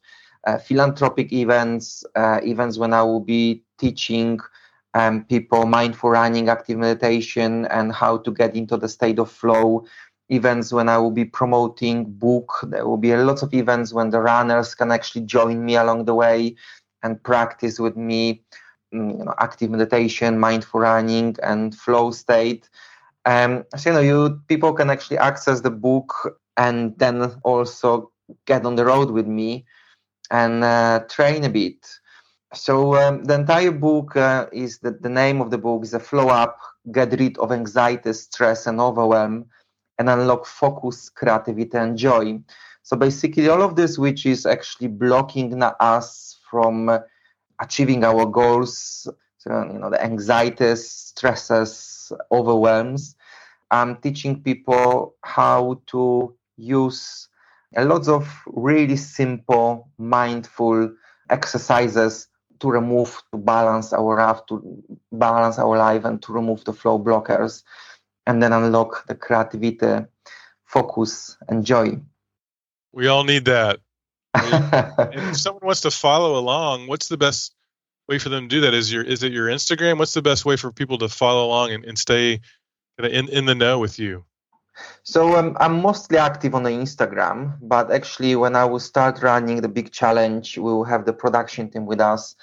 uh, 0.46 0.58
philanthropic 0.58 1.32
events, 1.32 2.04
uh, 2.16 2.40
events 2.42 2.76
when 2.76 2.92
I 2.92 3.02
will 3.02 3.20
be 3.20 3.62
teaching 3.78 4.40
um, 4.96 5.24
people 5.24 5.66
mindful 5.66 6.10
running, 6.10 6.48
active 6.48 6.78
meditation, 6.78 7.66
and 7.66 7.92
how 7.92 8.16
to 8.18 8.30
get 8.32 8.56
into 8.56 8.76
the 8.76 8.88
state 8.88 9.18
of 9.18 9.30
flow 9.30 9.84
events 10.28 10.72
when 10.72 10.88
I 10.88 10.98
will 10.98 11.10
be 11.10 11.24
promoting 11.24 12.04
book. 12.04 12.52
There 12.64 12.86
will 12.86 12.96
be 12.96 13.14
lots 13.16 13.42
of 13.42 13.54
events 13.54 13.92
when 13.92 14.10
the 14.10 14.20
runners 14.20 14.74
can 14.74 14.90
actually 14.90 15.22
join 15.22 15.64
me 15.64 15.76
along 15.76 16.04
the 16.04 16.14
way 16.14 16.56
and 17.02 17.22
practice 17.22 17.78
with 17.78 17.96
me, 17.96 18.42
mm, 18.92 19.18
you 19.18 19.24
know, 19.24 19.34
active 19.38 19.70
meditation, 19.70 20.38
mindful 20.38 20.80
running, 20.80 21.36
and 21.42 21.74
flow 21.74 22.10
state. 22.10 22.68
Um, 23.24 23.64
so 23.76 23.90
you 23.90 23.94
know, 23.94 24.00
you 24.02 24.40
people 24.48 24.72
can 24.72 24.90
actually 24.90 25.18
access 25.18 25.60
the 25.60 25.70
book 25.70 26.38
and 26.56 26.98
then 26.98 27.22
also 27.44 28.10
get 28.46 28.64
on 28.64 28.76
the 28.76 28.84
road 28.84 29.10
with 29.10 29.26
me 29.26 29.64
and 30.30 30.64
uh, 30.64 31.00
train 31.08 31.44
a 31.44 31.48
bit. 31.48 31.86
So 32.54 32.94
um, 32.96 33.24
the 33.24 33.34
entire 33.34 33.72
book 33.72 34.16
uh, 34.16 34.46
is 34.52 34.78
that 34.78 35.02
the 35.02 35.08
name 35.08 35.40
of 35.40 35.50
the 35.50 35.58
book 35.58 35.84
is 35.84 35.94
a 35.94 36.00
flow 36.00 36.28
up, 36.28 36.58
get 36.90 37.18
rid 37.18 37.36
of 37.38 37.52
anxiety, 37.52 38.12
stress, 38.12 38.66
and 38.66 38.80
overwhelm 38.80 39.46
and 39.98 40.08
unlock 40.08 40.46
focus, 40.46 41.08
creativity, 41.10 41.76
and 41.76 41.96
joy. 41.96 42.38
So 42.82 42.96
basically, 42.96 43.48
all 43.48 43.62
of 43.62 43.76
this, 43.76 43.98
which 43.98 44.26
is 44.26 44.46
actually 44.46 44.88
blocking 44.88 45.62
us 45.62 46.38
from 46.50 46.88
uh, 46.88 47.00
achieving 47.60 48.04
our 48.04 48.26
goals, 48.26 49.08
so 49.38 49.62
you 49.72 49.78
know 49.78 49.90
the 49.90 50.02
anxieties, 50.02 50.88
stresses, 50.88 52.12
overwhelms. 52.30 53.16
I'm 53.70 53.96
teaching 53.96 54.42
people 54.42 55.16
how 55.22 55.80
to 55.86 56.34
use 56.56 57.28
a 57.76 57.84
lot 57.84 58.08
of 58.08 58.28
really 58.46 58.96
simple, 58.96 59.90
mindful 59.98 60.94
exercises 61.30 62.28
to 62.60 62.70
remove, 62.70 63.22
to 63.32 63.38
balance 63.38 63.92
our 63.92 64.16
life, 64.16 64.46
to 64.46 64.82
balance 65.12 65.58
our 65.58 65.76
life, 65.76 66.04
and 66.04 66.22
to 66.22 66.32
remove 66.32 66.64
the 66.64 66.72
flow 66.72 66.98
blockers 66.98 67.62
and 68.26 68.42
then 68.42 68.52
unlock 68.52 69.06
the 69.06 69.14
creativity, 69.14 70.06
focus, 70.64 71.36
and 71.48 71.64
joy. 71.64 72.00
We 72.92 73.08
all 73.08 73.24
need 73.24 73.44
that. 73.46 73.80
If 75.12 75.36
someone 75.36 75.64
wants 75.64 75.82
to 75.82 75.90
follow 75.90 76.38
along, 76.38 76.88
what's 76.88 77.08
the 77.08 77.16
best 77.16 77.54
way 78.08 78.18
for 78.18 78.28
them 78.28 78.48
to 78.48 78.48
do 78.48 78.60
that? 78.62 78.74
Is 78.74 78.92
your 78.92 79.02
is 79.02 79.22
it 79.22 79.32
your 79.32 79.48
Instagram? 79.48 79.98
What's 79.98 80.14
the 80.14 80.22
best 80.22 80.44
way 80.44 80.56
for 80.56 80.72
people 80.72 80.98
to 80.98 81.08
follow 81.08 81.46
along 81.46 81.72
and, 81.72 81.84
and 81.84 81.98
stay 81.98 82.40
in, 82.98 83.28
in 83.28 83.46
the 83.46 83.54
know 83.54 83.78
with 83.78 83.98
you? 83.98 84.24
so 85.02 85.36
um, 85.36 85.56
I'm 85.58 85.80
mostly 85.80 86.18
active 86.18 86.54
on 86.54 86.62
the 86.62 86.70
Instagram, 86.70 87.56
but 87.62 87.90
actually, 87.90 88.36
when 88.36 88.56
I 88.56 88.64
will 88.64 88.80
start 88.80 89.22
running 89.22 89.60
the 89.60 89.68
big 89.68 89.92
challenge, 89.92 90.58
we 90.58 90.64
will 90.64 90.84
have 90.84 91.06
the 91.06 91.12
production 91.12 91.70
team 91.70 91.86
with 91.86 92.00
us 92.00 92.36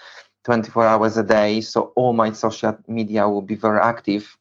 24 0.45 0.86
hours 0.86 1.17
a 1.17 1.23
day. 1.23 1.61
So 1.61 1.93
all 1.95 2.13
my 2.13 2.31
social 2.31 2.77
media 2.88 3.27
will 3.29 3.41
be 3.41 3.55
very 3.55 3.79
active. 3.79 4.38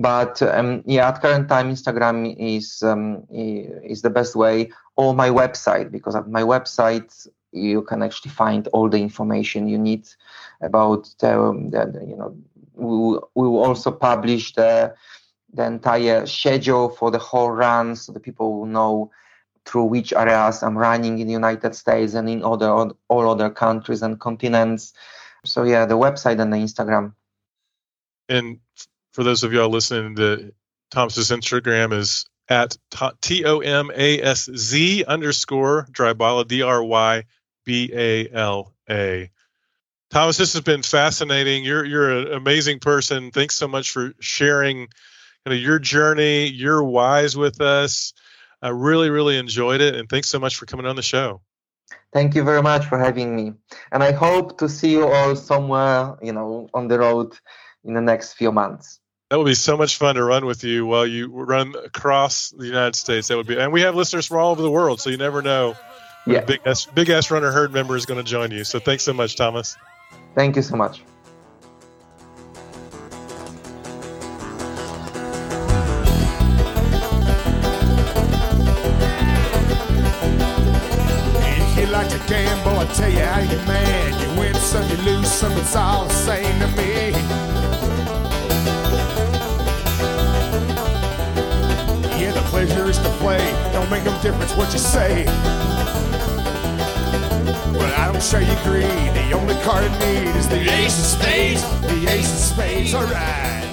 But 0.00 0.40
um, 0.40 0.82
yeah, 0.86 1.08
at 1.08 1.20
current 1.20 1.48
time, 1.48 1.70
Instagram 1.70 2.34
is 2.38 2.82
um, 2.82 3.26
is 3.30 4.00
the 4.00 4.08
best 4.10 4.34
way. 4.34 4.72
Or 4.96 5.14
my 5.14 5.28
website, 5.28 5.90
because 5.90 6.16
at 6.16 6.28
my 6.28 6.42
website 6.42 7.28
you 7.52 7.82
can 7.82 8.02
actually 8.02 8.30
find 8.30 8.66
all 8.68 8.88
the 8.88 8.98
information 8.98 9.68
you 9.68 9.78
need 9.78 10.08
about 10.62 11.12
the, 11.18 12.04
you 12.08 12.16
know 12.16 12.36
we 12.74 13.18
we 13.34 13.48
will 13.48 13.64
also 13.64 13.90
publish 13.90 14.54
the 14.54 14.94
the 15.52 15.64
entire 15.64 16.26
schedule 16.26 16.88
for 16.88 17.10
the 17.10 17.18
whole 17.18 17.50
run 17.50 17.96
so 17.96 18.12
the 18.12 18.20
people 18.20 18.58
will 18.58 18.66
know 18.66 19.10
through 19.66 19.84
which 19.84 20.12
areas 20.12 20.62
I'm 20.62 20.78
running 20.78 21.18
in 21.18 21.26
the 21.26 21.32
United 21.32 21.74
States 21.74 22.14
and 22.14 22.28
in 22.28 22.42
other 22.42 22.70
all 22.70 23.28
other 23.28 23.50
countries 23.50 24.02
and 24.02 24.18
continents. 24.18 24.94
So 25.44 25.64
yeah, 25.64 25.84
the 25.84 25.98
website 25.98 26.40
and 26.40 26.52
the 26.52 26.56
Instagram. 26.56 27.12
And 28.28 28.60
for 29.12 29.24
those 29.24 29.42
of 29.44 29.52
y'all 29.52 29.68
listening, 29.68 30.14
the 30.14 30.52
Thomas's 30.90 31.30
Instagram 31.30 31.92
is 31.92 32.26
at 32.48 32.76
T 33.20 33.44
O 33.44 33.60
M 33.60 33.90
A 33.94 34.20
S 34.20 34.48
Z 34.54 35.04
underscore 35.04 35.86
Drybala 35.92 36.46
D 36.46 36.62
R 36.62 36.82
Y 36.82 37.24
B 37.64 37.90
A 37.94 38.28
L 38.30 38.74
A. 38.88 39.30
Thomas, 40.10 40.36
this 40.36 40.54
has 40.54 40.62
been 40.62 40.82
fascinating. 40.82 41.64
You're 41.64 41.84
you're 41.84 42.10
an 42.10 42.32
amazing 42.32 42.80
person. 42.80 43.30
Thanks 43.30 43.54
so 43.56 43.68
much 43.68 43.92
for 43.92 44.12
sharing 44.18 44.88
kind 45.46 45.56
of 45.56 45.60
your 45.60 45.78
journey, 45.78 46.46
your 46.48 46.82
whys 46.82 47.36
with 47.36 47.60
us. 47.60 48.12
I 48.62 48.70
really, 48.70 49.08
really 49.08 49.38
enjoyed 49.38 49.80
it, 49.80 49.94
and 49.94 50.08
thanks 50.08 50.28
so 50.28 50.38
much 50.38 50.56
for 50.56 50.66
coming 50.66 50.86
on 50.86 50.96
the 50.96 51.02
show. 51.02 51.40
Thank 52.12 52.34
you 52.34 52.42
very 52.42 52.62
much 52.62 52.86
for 52.86 52.98
having 52.98 53.34
me. 53.34 53.54
And 53.92 54.02
I 54.02 54.12
hope 54.12 54.58
to 54.58 54.68
see 54.68 54.92
you 54.92 55.06
all 55.06 55.36
somewhere, 55.36 56.16
you 56.20 56.32
know, 56.32 56.68
on 56.74 56.88
the 56.88 56.98
road 56.98 57.38
in 57.84 57.94
the 57.94 58.00
next 58.00 58.34
few 58.34 58.52
months. 58.52 58.99
That 59.30 59.38
would 59.38 59.46
be 59.46 59.54
so 59.54 59.76
much 59.76 59.96
fun 59.96 60.16
to 60.16 60.24
run 60.24 60.44
with 60.44 60.64
you 60.64 60.84
while 60.86 61.06
you 61.06 61.28
run 61.28 61.72
across 61.84 62.50
the 62.50 62.66
United 62.66 62.96
States. 62.96 63.28
That 63.28 63.36
would 63.36 63.46
be, 63.46 63.56
and 63.56 63.72
we 63.72 63.82
have 63.82 63.94
listeners 63.94 64.26
from 64.26 64.38
all 64.38 64.50
over 64.50 64.60
the 64.60 64.70
world, 64.70 65.00
so 65.00 65.08
you 65.08 65.18
never 65.18 65.40
know 65.40 65.76
when 66.24 66.34
Yeah. 66.34 66.40
big 66.42 66.60
ass, 66.66 66.84
big 66.86 67.10
ass 67.10 67.30
runner 67.30 67.52
herd 67.52 67.72
member 67.72 67.94
is 67.94 68.06
going 68.06 68.18
to 68.18 68.28
join 68.28 68.50
you. 68.50 68.64
So 68.64 68.80
thanks 68.80 69.04
so 69.04 69.12
much, 69.12 69.36
Thomas. 69.36 69.76
Thank 70.34 70.56
you 70.56 70.62
so 70.62 70.74
much. 70.74 71.02
If 81.42 81.78
you 81.78 81.86
like 81.86 82.08
to 82.08 82.18
gamble, 82.28 82.78
I 82.78 82.86
tell 82.94 83.10
you 83.10 83.20
how 83.20 83.40
you 83.40 83.58
man. 83.66 84.20
You 84.20 84.40
win 84.40 84.54
some, 84.54 84.88
you 84.88 84.96
lose 85.04 85.30
some, 85.30 85.52
it's 85.52 85.76
all 85.76 86.04
the 86.06 86.12
same 86.12 86.58
to 86.60 86.66
me. 86.76 87.39
Pleasure 92.50 92.90
is 92.90 92.98
to 92.98 93.08
play. 93.20 93.38
Don't 93.72 93.88
make 93.90 94.04
no 94.04 94.20
difference 94.22 94.52
what 94.56 94.72
you 94.72 94.80
say. 94.80 95.24
But 97.72 97.94
I 97.96 98.10
don't 98.10 98.20
share 98.20 98.42
your 98.42 98.60
greed. 98.64 99.14
The 99.14 99.32
only 99.32 99.54
card 99.62 99.84
I 99.84 99.98
need 100.00 100.36
is 100.36 100.48
the 100.48 100.58
ace 100.58 100.98
of 100.98 101.04
spades. 101.04 101.62
The 101.82 102.12
ace 102.12 102.32
of 102.32 102.38
spades, 102.38 102.92
alright. 102.92 103.66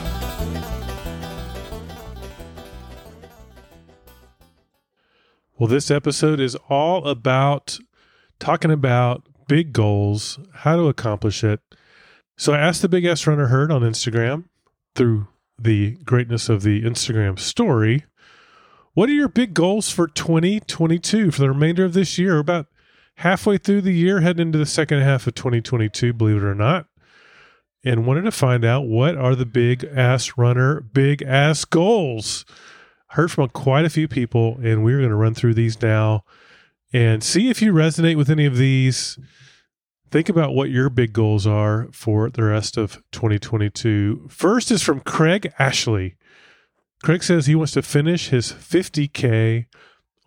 Well, 5.58 5.68
this 5.68 5.90
episode 5.90 6.40
is 6.40 6.56
all 6.70 7.08
about 7.08 7.80
talking 8.38 8.70
about 8.70 9.24
big 9.48 9.74
goals, 9.74 10.38
how 10.54 10.76
to 10.76 10.88
accomplish 10.88 11.44
it. 11.44 11.62
So 12.38 12.54
I 12.54 12.60
asked 12.60 12.84
the 12.84 12.90
Big 12.90 13.06
Ass 13.06 13.26
Runner 13.26 13.48
Herd 13.48 13.72
on 13.72 13.82
Instagram 13.82 14.44
through 14.94 15.30
the 15.58 15.96
greatness 16.06 16.48
of 16.48 16.62
the 16.62 16.84
Instagram 16.84 17.40
story. 17.40 18.06
What 18.98 19.10
are 19.10 19.14
your 19.14 19.30
big 19.30 19.54
goals 19.54 19.92
for 19.92 20.08
2022 20.08 21.30
for 21.30 21.40
the 21.40 21.50
remainder 21.50 21.86
of 21.86 21.94
this 21.94 22.18
year? 22.18 22.40
About 22.40 22.66
halfway 23.18 23.60
through 23.60 23.82
the 23.82 23.94
year, 23.94 24.22
heading 24.22 24.48
into 24.48 24.58
the 24.58 24.66
second 24.66 25.02
half 25.02 25.28
of 25.28 25.36
2022, 25.36 26.14
believe 26.14 26.38
it 26.38 26.44
or 26.44 26.56
not. 26.56 26.88
And 27.86 28.08
wanted 28.08 28.24
to 28.24 28.32
find 28.32 28.66
out 28.66 28.88
what 28.88 29.16
are 29.16 29.36
the 29.36 29.46
big 29.46 29.84
ass 29.84 30.36
runner, 30.36 30.82
big 30.82 31.22
ass 31.22 31.64
goals. 31.64 32.44
Heard 33.10 33.32
from 33.32 33.50
quite 33.50 33.86
a 33.86 33.92
few 33.92 34.08
people, 34.08 34.58
and 34.64 34.84
we're 34.84 34.98
going 34.98 35.12
to 35.12 35.16
run 35.16 35.36
through 35.36 35.54
these 35.54 35.80
now 35.80 36.24
and 36.92 37.24
see 37.24 37.52
if 37.52 37.62
you 37.62 37.74
resonate 37.74 38.18
with 38.18 38.32
any 38.32 38.48
of 38.48 38.58
these. 38.58 39.20
Think 40.10 40.28
about 40.28 40.56
what 40.56 40.72
your 40.72 40.90
big 40.90 41.14
goals 41.14 41.46
are 41.46 41.88
for 41.92 42.32
the 42.32 42.46
rest 42.46 42.78
of 42.78 43.04
2022. 43.12 44.26
First 44.28 44.72
is 44.72 44.82
from 44.82 45.02
Craig 45.02 45.54
Ashley. 45.60 46.17
Craig 47.04 47.24
says 47.24 47.46
he 47.46 47.56
wants 47.56 47.74
to 47.74 47.82
finish 47.82 48.30
his 48.30 48.52
50K 48.52 49.66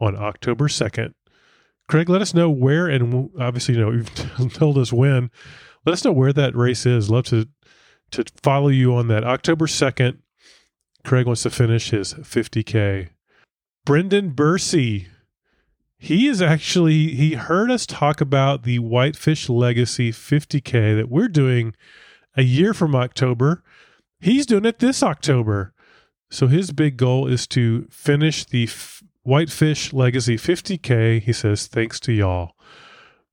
on 0.01 0.17
October 0.17 0.69
2nd. 0.69 1.15
Craig, 1.89 2.09
let 2.09 2.23
us 2.23 2.35
know 2.35 2.49
where, 2.49 2.87
and 2.87 3.31
obviously, 3.41 3.75
you 3.75 3.81
know, 3.81 3.91
you've 3.91 4.15
told 4.55 4.79
us 4.79 4.93
when. 4.93 5.31
Let 5.85 5.95
us 5.95 6.05
know 6.05 6.13
where 6.13 6.33
that 6.33 6.55
race 6.55 6.87
is. 6.87 7.11
Love 7.11 7.27
to 7.27 7.49
to 8.13 8.25
follow 8.43 8.69
you 8.69 8.95
on 8.95 9.09
that. 9.09 9.25
October 9.25 9.67
2nd, 9.67 10.19
Craig 11.05 11.27
wants 11.27 11.45
to 11.45 11.51
finish 11.51 11.91
his 11.91 12.15
50K. 12.15 13.11
Brendan 13.85 14.31
Bursey, 14.31 15.07
he 15.97 16.27
is 16.29 16.41
actually, 16.43 17.15
he 17.15 17.35
heard 17.35 17.71
us 17.71 17.87
talk 17.87 18.21
about 18.21 18.63
the 18.63 18.79
Whitefish 18.79 19.49
Legacy 19.49 20.11
50K 20.13 20.97
that 20.97 21.11
we're 21.11 21.29
doing 21.29 21.75
a 22.37 22.43
year 22.43 22.73
from 22.75 22.95
October. 22.95 23.63
He's 24.19 24.47
doing 24.47 24.65
it 24.65 24.79
this 24.79 25.03
October. 25.03 25.73
So 26.31 26.47
his 26.47 26.71
big 26.73 26.97
goal 26.97 27.27
is 27.27 27.47
to 27.49 27.87
finish 27.91 28.45
the 28.45 28.65
F- 28.65 29.03
Whitefish 29.23 29.93
Legacy 29.93 30.37
50K. 30.37 31.21
He 31.21 31.33
says, 31.33 31.67
thanks 31.67 31.99
to 32.01 32.13
y'all. 32.13 32.53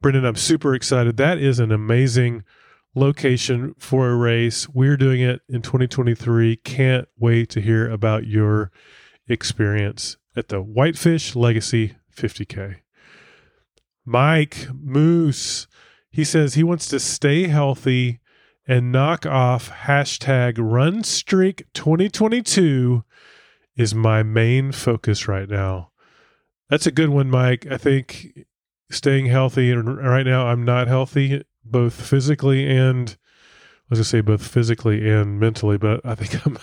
Brendan, 0.01 0.25
I'm 0.25 0.35
super 0.35 0.73
excited. 0.73 1.17
That 1.17 1.37
is 1.37 1.59
an 1.59 1.71
amazing 1.71 2.43
location 2.95 3.75
for 3.77 4.09
a 4.09 4.15
race. 4.15 4.67
We're 4.69 4.97
doing 4.97 5.21
it 5.21 5.41
in 5.47 5.61
2023. 5.61 6.57
Can't 6.57 7.07
wait 7.19 7.49
to 7.51 7.61
hear 7.61 7.89
about 7.89 8.25
your 8.25 8.71
experience 9.27 10.17
at 10.35 10.49
the 10.49 10.61
Whitefish 10.61 11.35
Legacy 11.35 11.95
50K. 12.15 12.77
Mike 14.05 14.67
Moose, 14.73 15.67
he 16.09 16.23
says 16.23 16.53
he 16.53 16.63
wants 16.63 16.87
to 16.87 16.99
stay 16.99 17.47
healthy 17.47 18.19
and 18.67 18.91
knock 18.91 19.25
off 19.25 19.71
hashtag 19.71 20.55
run 20.59 21.03
streak 21.03 21.65
2022 21.73 23.03
is 23.77 23.95
my 23.95 24.23
main 24.23 24.71
focus 24.71 25.27
right 25.27 25.49
now. 25.49 25.91
That's 26.69 26.87
a 26.87 26.91
good 26.91 27.09
one, 27.09 27.29
Mike. 27.29 27.65
I 27.71 27.77
think 27.77 28.45
staying 28.91 29.27
healthy, 29.27 29.71
and 29.71 29.97
right 29.97 30.25
now 30.25 30.47
I'm 30.47 30.65
not 30.65 30.87
healthy, 30.87 31.43
both 31.63 31.93
physically 31.93 32.67
and 32.67 33.17
I 33.87 33.91
was 33.91 33.99
gonna 33.99 34.05
say 34.05 34.21
both 34.21 34.45
physically 34.45 35.09
and 35.09 35.39
mentally, 35.39 35.77
but 35.77 36.01
I 36.03 36.15
think 36.15 36.45
I'm 36.45 36.57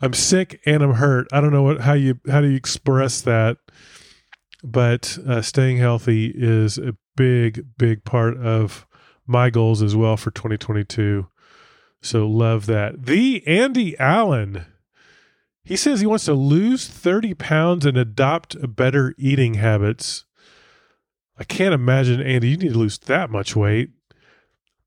I'm 0.00 0.14
sick 0.14 0.60
and 0.64 0.82
I'm 0.82 0.94
hurt. 0.94 1.28
I 1.32 1.40
don't 1.40 1.52
know 1.52 1.62
what 1.62 1.82
how 1.82 1.92
you 1.92 2.18
how 2.30 2.40
do 2.40 2.48
you 2.48 2.56
express 2.56 3.20
that, 3.22 3.58
but 4.62 5.18
uh, 5.26 5.42
staying 5.42 5.76
healthy 5.76 6.32
is 6.34 6.78
a 6.78 6.96
big 7.14 7.66
big 7.76 8.04
part 8.04 8.38
of 8.38 8.86
my 9.26 9.50
goals 9.50 9.82
as 9.82 9.96
well 9.96 10.16
for 10.16 10.30
2022. 10.30 11.26
So 12.02 12.26
love 12.26 12.66
that. 12.66 13.06
The 13.06 13.46
Andy 13.46 13.98
Allen. 13.98 14.66
He 15.64 15.76
says 15.76 16.00
he 16.00 16.06
wants 16.06 16.26
to 16.26 16.34
lose 16.34 16.86
30 16.86 17.34
pounds 17.34 17.86
and 17.86 17.96
adopt 17.96 18.56
better 18.76 19.14
eating 19.16 19.54
habits. 19.54 20.24
I 21.38 21.44
can't 21.44 21.72
imagine, 21.72 22.20
Andy, 22.20 22.50
you 22.50 22.56
need 22.58 22.72
to 22.74 22.78
lose 22.78 22.98
that 22.98 23.30
much 23.30 23.56
weight. 23.56 23.90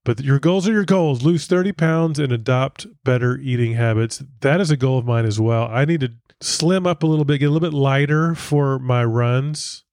But 0.06 0.22
your 0.22 0.40
goals 0.40 0.70
are 0.70 0.72
your 0.72 0.86
goals. 0.86 1.24
Lose 1.24 1.48
30 1.48 1.74
pounds 1.74 2.20
and 2.20 2.32
adopt 2.32 2.88
better 3.04 3.38
eating 3.40 3.74
habits. 3.74 4.24
That 4.40 4.62
is 4.62 4.72
a 4.72 4.78
goal 4.78 5.00
of 5.00 5.06
mine 5.06 5.26
as 5.26 5.40
well. 5.40 5.68
I 5.70 5.84
need 5.84 6.00
to 6.02 6.14
slim 6.40 6.88
up 6.88 7.04
a 7.04 7.08
little 7.08 7.26
bit, 7.26 7.40
get 7.40 7.48
a 7.48 7.52
little 7.52 7.70
bit 7.70 7.76
lighter 7.76 8.36
for 8.36 8.80
my 8.80 9.04
runs. 9.04 9.84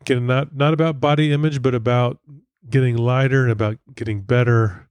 Again, 0.00 0.26
not 0.26 0.56
not 0.56 0.72
about 0.72 1.00
body 1.00 1.32
image, 1.32 1.62
but 1.62 1.74
about 1.74 2.18
getting 2.68 2.96
lighter 2.96 3.42
and 3.42 3.52
about 3.52 3.78
getting 3.94 4.22
better. 4.22 4.88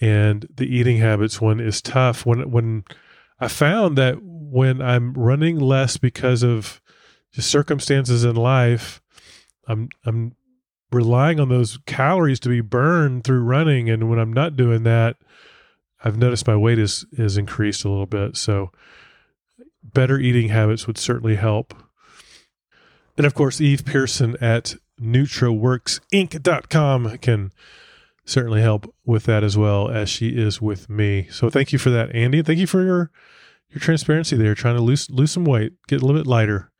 And 0.00 0.46
the 0.54 0.66
eating 0.66 0.98
habits 0.98 1.40
one 1.40 1.60
is 1.60 1.80
tough. 1.80 2.26
When 2.26 2.50
when 2.50 2.84
I 3.40 3.48
found 3.48 3.96
that 3.98 4.18
when 4.22 4.80
I'm 4.80 5.14
running 5.14 5.58
less 5.58 5.96
because 5.96 6.42
of 6.42 6.80
just 7.32 7.50
circumstances 7.50 8.24
in 8.24 8.36
life, 8.36 9.00
I'm 9.66 9.88
I'm 10.04 10.36
relying 10.92 11.40
on 11.40 11.48
those 11.48 11.78
calories 11.86 12.40
to 12.40 12.48
be 12.48 12.60
burned 12.60 13.24
through 13.24 13.40
running, 13.40 13.90
and 13.90 14.08
when 14.08 14.18
I'm 14.18 14.32
not 14.32 14.56
doing 14.56 14.82
that, 14.84 15.16
I've 16.04 16.18
noticed 16.18 16.46
my 16.46 16.56
weight 16.56 16.78
is 16.78 17.06
is 17.12 17.36
increased 17.36 17.84
a 17.84 17.88
little 17.88 18.06
bit. 18.06 18.36
So, 18.36 18.70
better 19.82 20.18
eating 20.18 20.48
habits 20.48 20.86
would 20.86 20.98
certainly 20.98 21.36
help. 21.36 21.74
And 23.16 23.26
of 23.26 23.34
course, 23.34 23.60
Eve 23.60 23.84
Pearson 23.84 24.36
at 24.40 24.74
NutraWorksInc.com 25.00 27.18
can 27.18 27.52
certainly 28.24 28.60
help 28.60 28.92
with 29.04 29.24
that 29.24 29.44
as 29.44 29.56
well 29.56 29.88
as 29.88 30.08
she 30.08 30.30
is 30.30 30.60
with 30.60 30.90
me. 30.90 31.28
So 31.30 31.48
thank 31.50 31.72
you 31.72 31.78
for 31.78 31.90
that, 31.90 32.12
Andy. 32.14 32.42
Thank 32.42 32.58
you 32.58 32.66
for 32.66 32.82
your 32.82 33.12
your 33.70 33.80
transparency 33.80 34.36
there, 34.36 34.54
trying 34.54 34.76
to 34.76 34.82
lose 34.82 35.10
lose 35.10 35.32
some 35.32 35.44
weight, 35.44 35.72
get 35.88 36.02
a 36.02 36.06
little 36.06 36.20
bit 36.20 36.26
lighter. 36.26 36.70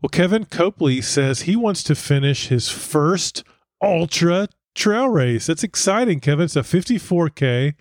Well, 0.00 0.10
Kevin 0.10 0.44
Copley 0.44 1.00
says 1.00 1.42
he 1.42 1.56
wants 1.56 1.82
to 1.84 1.94
finish 1.94 2.48
his 2.48 2.68
first 2.68 3.44
ultra 3.82 4.48
trail 4.74 5.08
race. 5.08 5.46
That's 5.46 5.64
exciting, 5.64 6.20
Kevin. 6.20 6.44
It's 6.44 6.56
a 6.56 6.60
54K. 6.60 7.74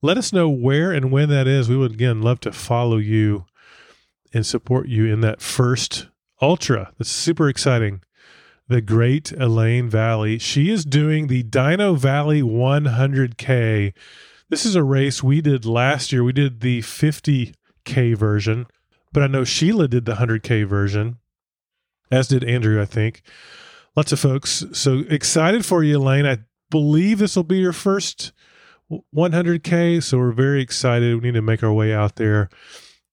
Let 0.00 0.16
us 0.16 0.32
know 0.32 0.48
where 0.48 0.90
and 0.90 1.10
when 1.10 1.28
that 1.28 1.46
is. 1.46 1.68
We 1.68 1.76
would 1.76 1.92
again 1.92 2.22
love 2.22 2.40
to 2.40 2.52
follow 2.52 2.96
you 2.96 3.44
and 4.32 4.46
support 4.46 4.88
you 4.88 5.06
in 5.06 5.20
that 5.20 5.42
first 5.42 6.08
ultra. 6.40 6.92
That's 6.98 7.10
super 7.10 7.48
exciting. 7.48 8.00
The 8.68 8.80
Great 8.80 9.32
Elaine 9.32 9.88
Valley. 9.90 10.38
She 10.38 10.70
is 10.70 10.84
doing 10.84 11.26
the 11.26 11.42
Dino 11.42 11.94
Valley 11.94 12.42
100K. 12.42 13.92
This 14.48 14.64
is 14.64 14.74
a 14.74 14.82
race 14.82 15.22
we 15.22 15.40
did 15.40 15.66
last 15.66 16.12
year. 16.12 16.24
We 16.24 16.32
did 16.32 16.60
the 16.60 16.80
50K 16.80 18.16
version, 18.16 18.66
but 19.12 19.22
I 19.22 19.26
know 19.26 19.44
Sheila 19.44 19.88
did 19.88 20.04
the 20.04 20.14
100K 20.14 20.66
version 20.66 21.18
as 22.10 22.28
did 22.28 22.44
Andrew, 22.44 22.80
I 22.80 22.84
think. 22.84 23.22
Lots 23.96 24.12
of 24.12 24.20
folks. 24.20 24.64
So 24.72 25.04
excited 25.08 25.64
for 25.64 25.82
you, 25.82 25.98
Elaine. 25.98 26.26
I 26.26 26.38
believe 26.70 27.18
this 27.18 27.36
will 27.36 27.44
be 27.44 27.58
your 27.58 27.72
first 27.72 28.32
100K. 29.14 30.02
So 30.02 30.18
we're 30.18 30.32
very 30.32 30.62
excited. 30.62 31.14
We 31.14 31.28
need 31.28 31.34
to 31.34 31.42
make 31.42 31.62
our 31.62 31.72
way 31.72 31.92
out 31.92 32.16
there 32.16 32.48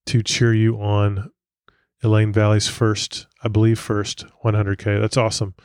to 0.07 0.23
cheer 0.23 0.53
you 0.53 0.81
on 0.81 1.31
Elaine 2.03 2.33
Valley's 2.33 2.67
first, 2.67 3.27
I 3.43 3.47
believe, 3.47 3.79
first 3.79 4.25
100K. 4.43 4.99
That's 4.99 5.17
awesome. 5.17 5.55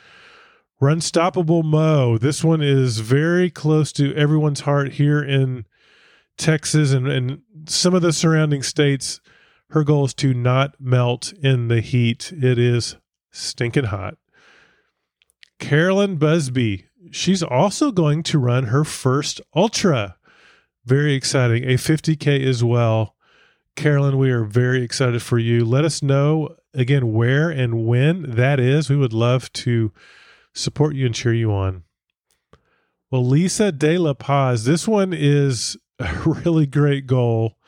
Runstoppable 0.80 1.64
Mo. 1.64 2.18
This 2.18 2.44
one 2.44 2.62
is 2.62 3.00
very 3.00 3.50
close 3.50 3.92
to 3.92 4.14
everyone's 4.14 4.60
heart 4.60 4.92
here 4.92 5.22
in 5.22 5.64
Texas 6.36 6.92
and, 6.92 7.08
and 7.08 7.42
some 7.66 7.94
of 7.94 8.02
the 8.02 8.12
surrounding 8.12 8.62
states. 8.62 9.20
Her 9.70 9.84
goal 9.84 10.04
is 10.04 10.14
to 10.14 10.34
not 10.34 10.74
melt 10.78 11.32
in 11.42 11.68
the 11.68 11.80
heat. 11.80 12.32
It 12.32 12.58
is 12.58 12.96
stinking 13.30 13.84
hot. 13.84 14.16
Carolyn 15.58 16.16
Busby, 16.16 16.86
she's 17.10 17.42
also 17.42 17.90
going 17.90 18.22
to 18.24 18.38
run 18.38 18.64
her 18.64 18.84
first 18.84 19.40
ultra. 19.54 20.16
Very 20.84 21.14
exciting. 21.14 21.64
A 21.64 21.74
50K 21.74 22.46
as 22.46 22.62
well. 22.62 23.16
Carolyn, 23.74 24.18
we 24.18 24.30
are 24.30 24.44
very 24.44 24.82
excited 24.82 25.22
for 25.22 25.38
you. 25.38 25.64
Let 25.64 25.84
us 25.84 26.02
know 26.02 26.56
again 26.76 27.12
where 27.12 27.50
and 27.50 27.86
when 27.86 28.22
that 28.36 28.60
is. 28.60 28.88
We 28.90 28.96
would 28.96 29.12
love 29.12 29.52
to 29.54 29.92
support 30.54 30.94
you 30.94 31.06
and 31.06 31.14
cheer 31.14 31.34
you 31.34 31.52
on. 31.52 31.84
Well, 33.10 33.24
Lisa 33.24 33.72
De 33.72 33.98
La 33.98 34.14
Paz, 34.14 34.64
this 34.64 34.86
one 34.86 35.12
is 35.12 35.76
a 35.98 36.14
really 36.24 36.66
great 36.66 37.06
goal. 37.06 37.58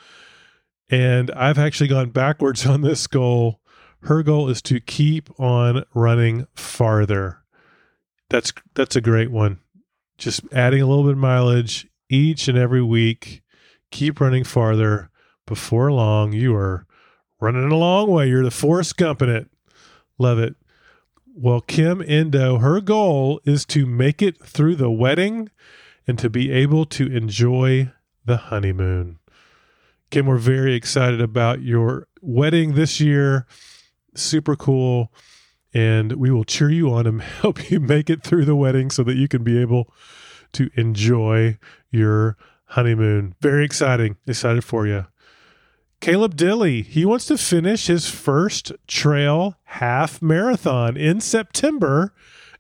And 0.91 1.31
I've 1.33 1.59
actually 1.59 1.89
gone 1.89 2.11
backwards 2.11 2.65
on 2.67 2.81
this 2.81 3.07
goal 3.07 3.61
her 4.03 4.23
goal 4.23 4.49
is 4.49 4.63
to 4.63 4.81
keep 4.81 5.29
on 5.41 5.85
running 5.95 6.47
farther. 6.55 7.43
That's 8.31 8.53
that's 8.75 8.97
a 8.97 9.01
great 9.01 9.31
one. 9.31 9.61
Just 10.19 10.43
adding 10.53 10.83
a 10.83 10.87
little 10.87 11.05
bit 11.05 11.13
of 11.13 11.19
mileage 11.19 11.89
each 12.09 12.49
and 12.49 12.59
every 12.59 12.83
week. 12.83 13.43
Keep 13.91 14.21
running 14.21 14.45
farther. 14.45 15.11
Before 15.47 15.91
long, 15.91 16.35
you 16.35 16.55
are 16.55 16.87
running 17.41 17.71
a 17.71 17.77
long 17.77 18.11
way. 18.11 18.29
You're 18.29 18.45
the 18.45 18.51
Forrest 18.51 18.97
Gump 18.97 19.23
in 19.23 19.29
it. 19.29 19.49
Love 20.19 20.39
it. 20.39 20.57
Well, 21.35 21.61
Kim 21.61 22.03
Endo, 22.05 22.59
her 22.59 22.81
goal 22.81 23.41
is 23.45 23.65
to 23.67 23.87
make 23.87 24.21
it 24.23 24.45
through 24.45 24.75
the 24.75 24.91
wedding 24.91 25.51
and 26.07 26.19
to 26.19 26.29
be 26.29 26.51
able 26.51 26.85
to 26.87 27.07
enjoy 27.07 27.93
the 28.25 28.37
honeymoon. 28.37 29.19
Kim, 30.11 30.27
we're 30.27 30.39
very 30.39 30.75
excited 30.75 31.21
about 31.21 31.63
your 31.63 32.09
wedding 32.21 32.75
this 32.75 32.99
year. 32.99 33.47
Super 34.15 34.57
cool. 34.57 35.13
And 35.75 36.13
we 36.13 36.31
will 36.31 36.45
cheer 36.45 36.71
you 36.71 36.93
on 36.93 37.07
and 37.07 37.23
help 37.43 37.71
you 37.71 37.79
make 37.79 38.11
it 38.11 38.25
through 38.25 38.47
the 38.47 38.57
wedding 38.57 38.91
so 38.91 39.05
that 39.05 39.17
you 39.17 39.29
can 39.29 39.45
be 39.45 39.61
able 39.61 39.93
to 40.55 40.71
enjoy 40.75 41.59
your 41.91 42.37
honeymoon. 42.65 43.35
Very 43.41 43.65
exciting. 43.65 44.17
Excited 44.27 44.65
for 44.65 44.87
you. 44.87 45.07
Caleb 46.01 46.37
Dilly, 46.37 46.83
he 46.83 47.05
wants 47.05 47.27
to 47.27 47.37
finish 47.37 47.87
his 47.87 48.09
first 48.09 48.73
trail 48.87 49.57
half 49.65 50.23
marathon 50.23 50.97
in 50.97 51.21
September. 51.21 52.15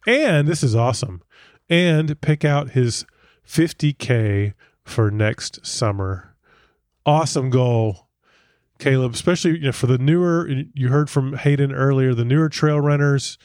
And 0.06 0.48
this 0.48 0.62
is 0.62 0.74
awesome. 0.74 1.22
And 1.68 2.20
pick 2.20 2.44
out 2.44 2.70
his 2.70 3.06
50K 3.46 4.54
for 4.84 5.10
next 5.10 5.64
summer. 5.64 6.34
Awesome 7.06 7.48
goal, 7.48 8.08
Caleb, 8.78 9.14
especially 9.14 9.58
you 9.58 9.66
know, 9.66 9.72
for 9.72 9.86
the 9.86 9.98
newer, 9.98 10.48
you 10.74 10.88
heard 10.88 11.08
from 11.08 11.36
Hayden 11.36 11.72
earlier, 11.72 12.14
the 12.14 12.24
newer 12.24 12.48
trail 12.48 12.80
runners. 12.80 13.38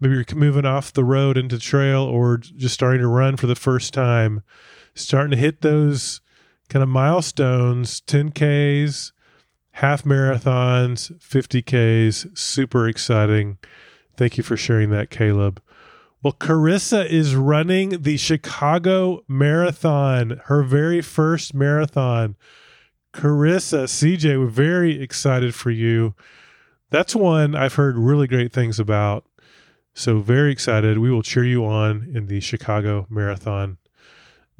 Maybe 0.00 0.14
you're 0.14 0.24
moving 0.34 0.66
off 0.66 0.92
the 0.92 1.04
road 1.04 1.36
into 1.36 1.58
trail 1.58 2.02
or 2.02 2.38
just 2.38 2.74
starting 2.74 3.00
to 3.00 3.08
run 3.08 3.36
for 3.36 3.46
the 3.46 3.54
first 3.54 3.94
time, 3.94 4.42
starting 4.94 5.30
to 5.30 5.36
hit 5.36 5.60
those 5.60 6.20
kind 6.72 6.82
of 6.82 6.88
milestones 6.88 8.00
10Ks, 8.06 9.12
half 9.72 10.04
marathons, 10.04 11.12
50Ks. 11.18 12.36
Super 12.36 12.88
exciting. 12.88 13.58
Thank 14.16 14.38
you 14.38 14.42
for 14.42 14.56
sharing 14.56 14.88
that, 14.88 15.10
Caleb. 15.10 15.60
Well, 16.22 16.32
Carissa 16.32 17.04
is 17.04 17.36
running 17.36 18.02
the 18.02 18.16
Chicago 18.16 19.22
Marathon, 19.28 20.40
her 20.44 20.62
very 20.62 21.02
first 21.02 21.52
marathon. 21.52 22.36
Carissa, 23.12 23.84
CJ, 23.84 24.38
we're 24.38 24.46
very 24.46 25.02
excited 25.02 25.54
for 25.54 25.70
you. 25.70 26.14
That's 26.88 27.14
one 27.14 27.54
I've 27.54 27.74
heard 27.74 27.98
really 27.98 28.26
great 28.26 28.52
things 28.52 28.80
about. 28.80 29.26
So, 29.92 30.20
very 30.20 30.50
excited. 30.50 30.96
We 30.96 31.10
will 31.10 31.22
cheer 31.22 31.44
you 31.44 31.66
on 31.66 32.10
in 32.14 32.28
the 32.28 32.40
Chicago 32.40 33.06
Marathon. 33.10 33.76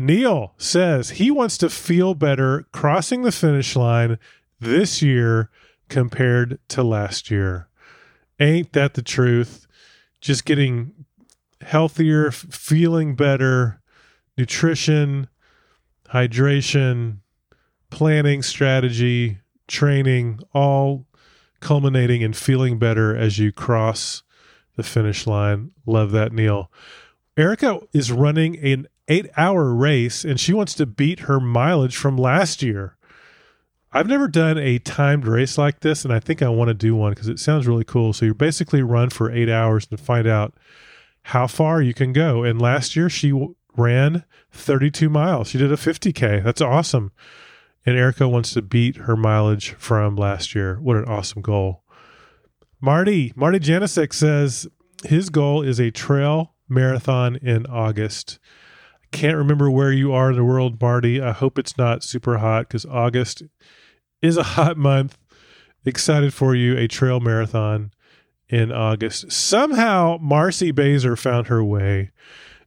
Neil 0.07 0.55
says 0.59 1.11
he 1.11 1.30
wants 1.30 1.57
to 1.59 1.70
feel 1.70 2.14
better 2.14 2.66
crossing 2.72 3.22
the 3.22 3.30
finish 3.30 3.76
line 3.76 4.18
this 4.59 5.00
year 5.00 5.48
compared 5.88 6.59
to 6.68 6.82
last 6.82 7.30
year. 7.30 7.68
Ain't 8.40 8.72
that 8.72 8.94
the 8.94 9.03
truth? 9.03 9.68
Just 10.20 10.44
getting 10.44 10.92
healthier, 11.61 12.32
feeling 12.32 13.14
better, 13.14 13.80
nutrition, 14.36 15.28
hydration, 16.09 17.18
planning, 17.90 18.42
strategy, 18.42 19.38
training, 19.68 20.40
all 20.53 21.07
culminating 21.61 22.22
in 22.22 22.32
feeling 22.32 22.76
better 22.76 23.16
as 23.16 23.38
you 23.38 23.53
cross 23.53 24.24
the 24.74 24.82
finish 24.82 25.28
line. 25.28 25.70
Love 25.86 26.11
that, 26.11 26.32
Neil. 26.32 26.72
Erica 27.36 27.80
is 27.92 28.11
running 28.11 28.59
an 28.59 28.88
eight 29.09 29.28
hour 29.36 29.74
race 29.74 30.24
and 30.24 30.38
she 30.38 30.53
wants 30.53 30.74
to 30.74 30.86
beat 30.86 31.20
her 31.20 31.40
mileage 31.40 31.96
from 31.96 32.16
last 32.16 32.62
year. 32.62 32.96
I've 33.92 34.07
never 34.07 34.26
done 34.26 34.57
a 34.57 34.78
timed 34.78 35.26
race 35.26 35.59
like 35.59 35.80
this, 35.80 36.03
and 36.03 36.14
I 36.14 36.18
think 36.18 36.40
I 36.40 36.48
want 36.48 36.68
to 36.68 36.74
do 36.74 36.96
one 36.96 37.12
because 37.12 37.28
it 37.28 37.38
sounds 37.38 37.66
really 37.66 37.84
cool. 37.84 38.14
So 38.14 38.24
you 38.24 38.34
basically 38.34 38.82
run 38.82 39.11
for 39.11 39.30
eight 39.30 39.50
hours 39.50 39.86
to 39.88 39.98
find 39.98 40.26
out 40.26 40.55
how 41.24 41.46
far 41.46 41.82
you 41.82 41.92
can 41.92 42.12
go. 42.12 42.42
And 42.42 42.61
last 42.61 42.96
year 42.96 43.11
she 43.11 43.30
w- 43.30 43.55
ran 43.76 44.24
32 44.50 45.11
miles. 45.11 45.48
She 45.48 45.59
did 45.59 45.70
a 45.70 45.76
50K. 45.76 46.42
That's 46.42 46.62
awesome. 46.62 47.12
And 47.84 47.96
Erica 47.96 48.28
wants 48.28 48.55
to 48.55 48.62
beat 48.62 48.96
her 48.96 49.16
mileage 49.16 49.72
from 49.72 50.16
last 50.16 50.55
year. 50.55 50.78
What 50.80 50.96
an 50.96 51.05
awesome 51.05 51.42
goal. 51.42 51.82
Marty, 52.80 53.32
Marty 53.36 53.59
Janisek 53.59 54.12
says 54.12 54.66
his 55.05 55.28
goal 55.28 55.62
is 55.62 55.78
a 55.78 55.90
trail 55.90 56.55
marathon 56.68 57.36
in 57.36 57.66
August. 57.66 58.38
Can't 59.13 59.37
remember 59.37 59.71
where 59.71 59.93
you 59.93 60.13
are 60.13 60.31
in 60.31 60.37
the 60.37 60.45
world, 60.45 60.81
Marty. 60.81 61.21
I 61.21 61.33
hope 61.33 61.59
it's 61.59 61.77
not 61.79 62.03
super 62.03 62.39
hot 62.39 62.69
because 62.69 62.87
August 62.87 63.43
is 64.21 64.37
a 64.37 64.43
hot 64.43 64.77
month. 64.77 65.19
Excited 65.85 66.33
for 66.33 66.55
you, 66.55 66.77
a 66.77 66.89
trail 66.89 67.21
marathon 67.21 67.93
in 68.49 68.73
August. 68.73 69.31
Somehow, 69.31 70.19
Marcy 70.21 70.71
Baser 70.71 71.17
found 71.17 71.49
her 71.49 71.63
way 71.63 72.11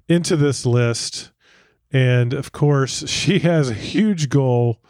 into 0.07 0.35
this 0.35 0.65
list. 0.65 1.31
And 1.91 2.33
of 2.33 2.51
course, 2.51 3.07
she 3.09 3.39
has 3.39 3.69
a 3.69 3.73
huge 3.73 4.29
goal 4.29 4.81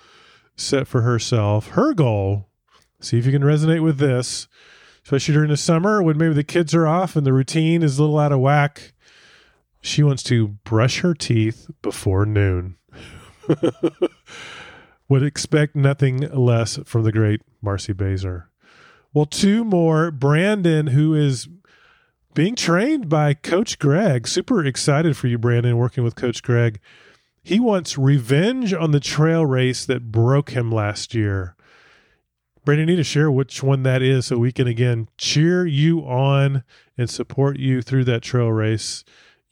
set 0.55 0.87
for 0.87 1.01
herself. 1.01 1.69
Her 1.69 1.93
goal, 1.93 2.49
see 2.99 3.17
if 3.17 3.25
you 3.25 3.31
can 3.31 3.43
resonate 3.43 3.83
with 3.83 3.97
this, 3.97 4.47
especially 5.03 5.33
during 5.35 5.49
the 5.49 5.57
summer 5.57 6.01
when 6.01 6.17
maybe 6.17 6.33
the 6.33 6.43
kids 6.43 6.73
are 6.73 6.87
off 6.87 7.15
and 7.15 7.25
the 7.25 7.33
routine 7.33 7.83
is 7.83 7.97
a 7.97 8.01
little 8.01 8.19
out 8.19 8.31
of 8.31 8.39
whack. 8.39 8.93
She 9.85 10.01
wants 10.01 10.23
to 10.23 10.47
brush 10.47 11.01
her 11.01 11.13
teeth 11.13 11.69
before 11.83 12.25
noon. 12.25 12.77
Would 15.09 15.21
expect 15.21 15.75
nothing 15.75 16.21
less 16.33 16.79
from 16.85 17.03
the 17.03 17.11
great 17.11 17.41
Marcy 17.61 17.93
Baser. 17.93 18.49
Well, 19.13 19.27
two 19.27 19.63
more. 19.63 20.09
Brandon, 20.09 20.87
who 20.87 21.13
is 21.13 21.47
being 22.33 22.55
trained 22.55 23.09
by 23.09 23.35
Coach 23.35 23.77
Greg. 23.77 24.27
Super 24.27 24.65
excited 24.65 25.15
for 25.15 25.27
you, 25.27 25.37
Brandon, 25.37 25.77
working 25.77 26.03
with 26.03 26.15
Coach 26.15 26.41
Greg. 26.41 26.79
He 27.43 27.59
wants 27.59 27.95
revenge 27.95 28.73
on 28.73 28.89
the 28.89 28.99
trail 28.99 29.45
race 29.45 29.85
that 29.85 30.11
broke 30.11 30.49
him 30.49 30.71
last 30.71 31.13
year. 31.13 31.55
Brandon, 32.65 32.87
you 32.87 32.95
need 32.95 33.01
to 33.01 33.03
share 33.03 33.29
which 33.29 33.61
one 33.61 33.83
that 33.83 34.01
is 34.01 34.25
so 34.25 34.39
we 34.39 34.51
can 34.51 34.67
again 34.67 35.09
cheer 35.19 35.63
you 35.63 35.99
on 35.99 36.63
and 36.97 37.07
support 37.07 37.59
you 37.59 37.83
through 37.83 38.05
that 38.05 38.23
trail 38.23 38.51
race. 38.51 39.03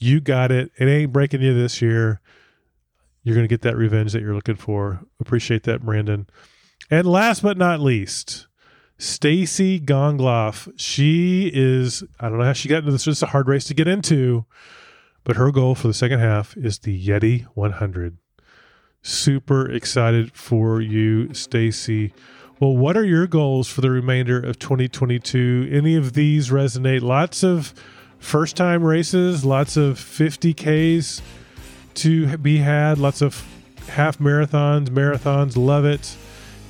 You 0.04 0.20
got 0.20 0.52
it. 0.52 0.70
It 0.78 0.86
ain't 0.86 1.14
breaking 1.14 1.42
you 1.42 1.54
this 1.54 1.82
year. 1.82 2.20
You're 3.24 3.36
going 3.36 3.46
to 3.46 3.50
get 3.50 3.62
that 3.62 3.78
revenge 3.78 4.12
that 4.12 4.22
you're 4.22 4.36
looking 4.36 4.58
for. 4.58 5.00
Appreciate 5.22 5.64
that, 5.64 5.82
Brandon. 5.82 6.28
And 6.92 7.08
last 7.08 7.42
but 7.42 7.58
not 7.58 7.80
least, 7.80 8.48
Stacy 8.98 9.80
Gongloff. 9.80 10.70
She 10.76 11.50
is, 11.54 12.04
I 12.20 12.28
don't 12.28 12.38
know 12.38 12.44
how 12.44 12.52
she 12.52 12.68
got 12.68 12.80
into 12.80 12.92
this. 12.92 13.08
It's 13.08 13.22
a 13.22 13.28
hard 13.28 13.48
race 13.48 13.64
to 13.66 13.74
get 13.74 13.88
into, 13.88 14.46
but 15.24 15.38
her 15.38 15.54
goal 15.54 15.74
for 15.74 15.88
the 15.88 15.94
second 15.94 16.20
half 16.20 16.58
is 16.58 16.80
the 16.80 17.08
Yeti 17.08 17.44
100. 17.54 18.18
Super 19.02 19.72
excited 19.72 20.36
for 20.36 20.82
you, 20.82 21.34
Stacy. 21.34 22.14
Well, 22.60 22.76
what 22.76 22.98
are 22.98 23.06
your 23.06 23.28
goals 23.28 23.70
for 23.70 23.80
the 23.80 23.90
remainder 23.90 24.38
of 24.38 24.60
2022? 24.60 25.70
Any 25.72 25.96
of 25.96 26.12
these 26.12 26.50
resonate? 26.50 27.02
Lots 27.02 27.42
of 27.42 27.74
first 28.24 28.56
time 28.56 28.84
races, 28.84 29.46
lots 29.46 29.78
of 29.78 30.00
50Ks 30.00 31.22
to 31.96 32.38
be 32.38 32.58
had, 32.58 32.98
lots 32.98 33.22
of 33.22 33.46
half 33.90 34.18
marathons, 34.18 34.88
marathons. 34.88 35.56
Love 35.56 35.86
it. 35.86 36.16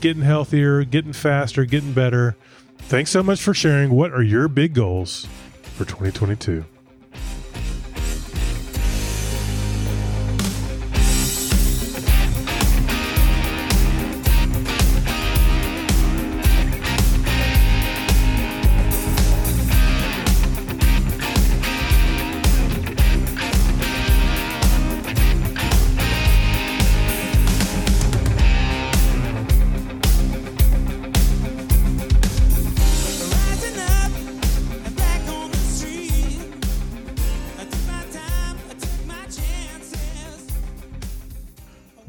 Getting 0.02 0.24
healthier, 0.24 0.84
getting 0.84 1.14
faster, 1.14 1.64
getting 1.64 1.94
better. 1.94 2.36
Thanks 2.80 3.12
so 3.12 3.24
much 3.24 3.42
for 3.42 3.54
sharing. 3.54 3.92
What 3.92 4.12
are 4.12 4.24
your 4.24 4.50
big 4.50 4.74
goals 4.74 5.28
for 5.62 5.86
2022? 5.86 6.66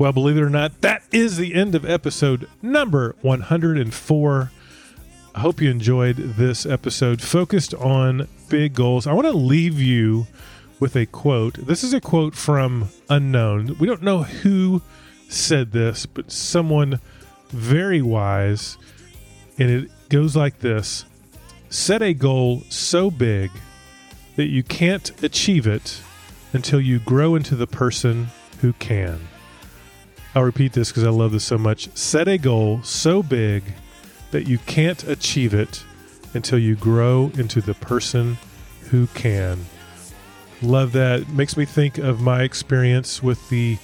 Well, 0.05 0.13
believe 0.13 0.37
it 0.37 0.43
or 0.43 0.51
not, 0.51 0.83
that 0.83 1.03
is 1.13 1.39
the 1.39 1.55
end 1.55 1.75
of 1.75 1.89
episode 1.89 2.47
number 2.61 3.17
104. 3.23 4.51
I 5.35 5.41
hope 5.41 5.63
you 5.63 5.71
enjoyed 5.71 6.17
this 6.17 6.67
episode 6.67 7.23
focused 7.23 7.73
on 7.73 8.29
big 8.51 8.75
goals. 8.75 9.07
I 9.07 9.15
want 9.15 9.29
to 9.29 9.33
leave 9.33 9.81
you 9.81 10.27
with 10.79 10.95
a 10.95 11.07
quote. 11.07 11.55
This 11.55 11.83
is 11.83 11.95
a 11.95 12.03
quote 12.03 12.35
from 12.35 12.91
Unknown. 13.09 13.79
We 13.79 13.87
don't 13.87 14.03
know 14.03 14.25
who 14.25 14.83
said 15.31 15.73
this, 15.73 16.05
but 16.05 16.31
someone 16.31 17.01
very 17.49 18.03
wise. 18.03 18.77
And 19.59 19.71
it 19.71 19.91
goes 20.11 20.37
like 20.37 20.59
this 20.59 21.07
Set 21.71 22.03
a 22.03 22.13
goal 22.13 22.63
so 22.69 23.11
big 23.11 23.51
that 24.37 24.49
you 24.49 24.63
can't 24.63 25.23
achieve 25.23 25.67
it 25.67 26.03
until 26.53 26.79
you 26.79 26.99
grow 26.99 27.35
into 27.35 27.57
the 27.57 27.67
person 27.67 28.27
who 28.61 28.75
can. 28.75 29.29
I'll 30.35 30.43
repeat 30.43 30.73
this 30.73 30.89
because 30.89 31.05
I 31.05 31.11
love 31.11 31.33
this 31.33 31.45
so 31.45 31.57
much. 31.57 31.95
Set 31.97 32.27
a 32.27 32.39
goal 32.39 32.83
so 32.83 33.23
big 33.23 33.63
that 34.33 34.49
you 34.49 34.59
can't 34.59 35.03
achieve 35.05 35.55
it 35.55 35.85
until 36.35 36.59
you 36.59 36.75
grow 36.75 37.31
into 37.39 37.61
the 37.61 37.75
person 37.75 38.37
who 38.91 39.07
can. 39.09 39.65
Love 40.61 40.93
that. 40.93 41.29
Makes 41.29 41.57
me 41.57 41.65
think 41.65 41.99
of 41.99 42.21
my 42.21 42.43
experience 42.43 43.23
with 43.23 43.49
the 43.49 43.79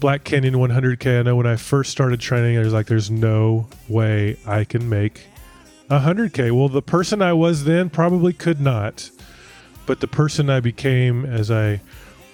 Black 0.00 0.24
Canyon 0.24 0.54
100K. 0.54 1.20
I 1.20 1.22
know 1.22 1.36
when 1.36 1.46
I 1.46 1.56
first 1.56 1.90
started 1.90 2.20
training, 2.20 2.58
I 2.58 2.60
was 2.60 2.74
like, 2.74 2.86
there's 2.86 3.10
no 3.10 3.66
way 3.88 4.36
I 4.46 4.64
can 4.64 4.88
make 4.88 5.26
100K. 5.90 6.52
Well, 6.52 6.68
the 6.68 6.82
person 6.82 7.22
I 7.22 7.32
was 7.32 7.64
then 7.64 7.88
probably 7.88 8.34
could 8.34 8.60
not. 8.60 9.10
But 9.86 10.00
the 10.00 10.08
person 10.08 10.50
I 10.50 10.60
became 10.60 11.24
as 11.24 11.50
I 11.50 11.80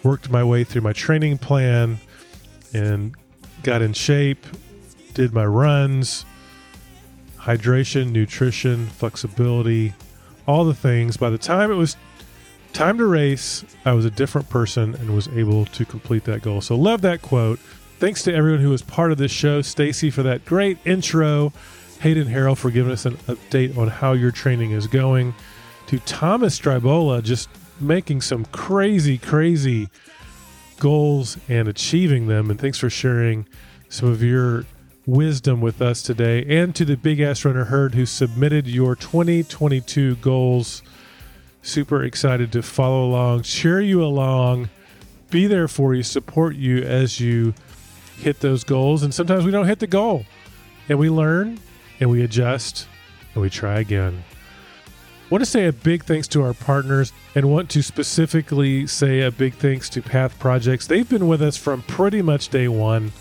worked 0.03 0.31
my 0.31 0.43
way 0.43 0.65
through 0.65 0.83
my 0.83 0.93
training 0.93 1.39
plan 1.39 1.99
and 2.75 3.15
got 3.67 3.83
in 3.83 3.93
shape, 3.93 4.47
did 5.13 5.35
my 5.35 5.45
runs, 5.45 6.25
hydration, 7.37 8.13
nutrition, 8.13 8.87
flexibility, 8.87 9.93
all 10.47 10.65
the 10.65 10.73
things. 10.73 11.17
By 11.17 11.31
the 11.31 11.39
time 11.39 11.73
it 11.73 11.75
was 11.75 11.97
time 12.73 12.97
to 12.99 13.07
race, 13.07 13.65
I 13.85 13.93
was 13.93 14.05
a 14.05 14.11
different 14.11 14.49
person 14.49 14.95
and 14.95 15.17
was 15.17 15.27
able 15.29 15.65
to 15.67 15.85
complete 15.85 16.23
that 16.25 16.43
goal. 16.43 16.61
So 16.61 16.77
love 16.77 17.03
that 17.03 17.23
quote. 17.23 17.59
Thanks 17.99 18.23
to 18.23 18.33
everyone 18.33 18.61
who 18.61 18.71
was 18.71 18.83
part 18.83 19.11
of 19.11 19.19
this 19.19 19.33
show. 19.33 19.63
Stacy 19.63 20.11
for 20.11 20.23
that 20.23 20.45
great 20.45 20.79
intro. 20.85 21.53
Hayden 22.01 22.29
Harrell 22.29 22.57
for 22.57 22.71
giving 22.71 22.93
us 22.93 23.05
an 23.05 23.17
update 23.27 23.77
on 23.77 23.89
how 23.89 24.13
your 24.13 24.31
training 24.31 24.71
is 24.71 24.87
going. 24.87 25.35
To 25.89 25.99
Thomas 26.01 26.57
Stribola 26.57 27.21
just 27.21 27.49
making 27.81 28.21
some 28.21 28.45
crazy, 28.47 29.19
crazy 29.19 29.89
goals 30.79 31.37
and 31.49 31.69
achieving 31.69 32.27
them. 32.27 32.51
And 32.51 32.61
thanks 32.61 32.79
for 32.79 32.91
sharing 32.91 33.47
some 33.89 34.09
of 34.09 34.23
your 34.23 34.65
wisdom 35.07 35.61
with 35.61 35.81
us 35.81 36.03
today. 36.03 36.45
And 36.45 36.75
to 36.75 36.85
the 36.85 36.97
Big 36.97 37.21
Ass 37.21 37.45
Runner 37.45 37.65
Herd 37.65 37.95
who 37.95 38.07
submitted 38.07 38.67
your 38.67 38.97
2022 38.97 40.17
goals. 40.17 40.83
Super 41.63 42.05
excited 42.05 42.53
to 42.53 42.63
follow 42.63 43.05
along, 43.05 43.43
cheer 43.43 43.81
you 43.81 44.05
along, 44.05 44.69
be 45.31 45.47
there 45.47 45.67
for 45.67 45.95
you, 45.95 46.03
support 46.03 46.55
you 46.55 46.79
as 46.79 47.19
you 47.19 47.55
hit 48.19 48.41
those 48.41 48.63
goals. 48.65 49.03
And 49.03 49.13
sometimes 49.13 49.45
we 49.45 49.51
don't 49.51 49.67
hit 49.67 49.81
the 49.81 49.87
goal. 49.87 50.25
And 50.89 50.99
we 50.99 51.11
learn 51.11 51.59
and 51.99 52.11
we 52.11 52.23
adjust 52.23 52.87
and 53.35 53.43
we 53.43 53.51
try 53.51 53.81
again. 53.81 54.23
Want 55.29 55.43
to 55.43 55.47
say 55.47 55.67
a 55.67 55.73
big 55.73 56.05
thanks 56.05 56.29
to 56.29 56.43
our 56.43 56.55
partners 56.55 57.13
and 57.35 57.51
want 57.51 57.69
to 57.71 57.83
specifically 57.83 58.87
say 58.87 59.23
a 59.23 59.31
big 59.33 59.55
thanks 59.55 59.89
to 59.91 60.01
Path 60.01 60.39
Projects. 60.39 60.87
They've 60.87 61.09
been 61.09 61.27
with 61.27 61.43
us 61.43 61.57
from 61.57 61.83
pretty 61.83 62.23
much 62.23 62.49
day 62.49 62.69
one. 62.69 63.13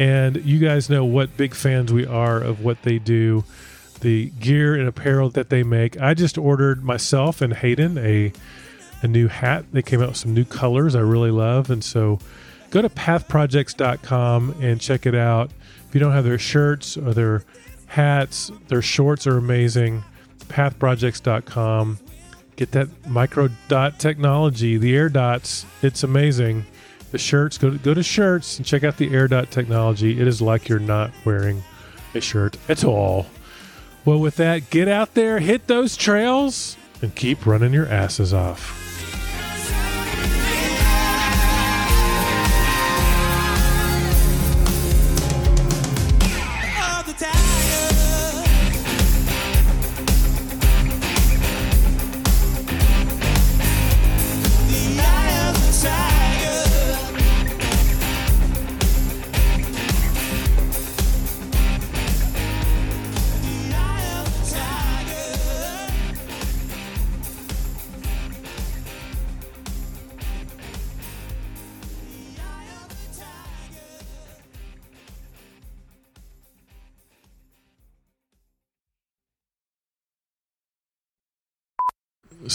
And 0.00 0.44
you 0.44 0.58
guys 0.58 0.90
know 0.90 1.04
what 1.04 1.36
big 1.36 1.54
fans 1.54 1.92
we 1.92 2.04
are 2.06 2.38
of 2.38 2.64
what 2.64 2.82
they 2.82 2.98
do, 2.98 3.44
the 4.00 4.30
gear 4.40 4.74
and 4.74 4.88
apparel 4.88 5.30
that 5.30 5.48
they 5.48 5.62
make. 5.62 6.00
I 6.00 6.14
just 6.14 6.36
ordered 6.38 6.82
myself 6.82 7.40
and 7.40 7.54
Hayden 7.54 7.98
a 7.98 8.32
a 9.02 9.08
new 9.08 9.28
hat. 9.28 9.64
They 9.72 9.82
came 9.82 10.00
out 10.00 10.08
with 10.08 10.16
some 10.16 10.34
new 10.34 10.44
colors 10.44 10.94
I 10.94 11.00
really 11.00 11.30
love. 11.30 11.70
And 11.70 11.84
so 11.84 12.18
go 12.70 12.82
to 12.82 12.88
pathprojects.com 12.88 14.56
and 14.60 14.80
check 14.80 15.06
it 15.06 15.14
out. 15.14 15.50
If 15.88 15.94
you 15.94 16.00
don't 16.00 16.12
have 16.12 16.24
their 16.24 16.38
shirts 16.38 16.96
or 16.96 17.12
their 17.12 17.44
hats, 17.86 18.50
their 18.68 18.82
shorts 18.82 19.26
are 19.26 19.36
amazing. 19.36 20.04
Pathprojects.com. 20.52 21.98
Get 22.56 22.72
that 22.72 22.88
micro 23.08 23.48
dot 23.68 23.98
technology, 23.98 24.76
the 24.76 24.94
air 24.94 25.08
dots. 25.08 25.64
It's 25.80 26.02
amazing. 26.02 26.66
The 27.10 27.18
shirts, 27.18 27.58
go 27.58 27.70
to, 27.70 27.78
go 27.78 27.94
to 27.94 28.02
shirts 28.02 28.58
and 28.58 28.66
check 28.66 28.84
out 28.84 28.98
the 28.98 29.12
air 29.14 29.26
dot 29.28 29.50
technology. 29.50 30.20
It 30.20 30.28
is 30.28 30.42
like 30.42 30.68
you're 30.68 30.78
not 30.78 31.10
wearing 31.24 31.62
a 32.14 32.20
shirt 32.20 32.56
at 32.68 32.84
all. 32.84 33.26
Well, 34.04 34.18
with 34.18 34.36
that, 34.36 34.70
get 34.70 34.88
out 34.88 35.14
there, 35.14 35.38
hit 35.38 35.66
those 35.66 35.96
trails, 35.96 36.76
and 37.00 37.14
keep 37.14 37.46
running 37.46 37.72
your 37.72 37.86
asses 37.86 38.34
off. 38.34 38.81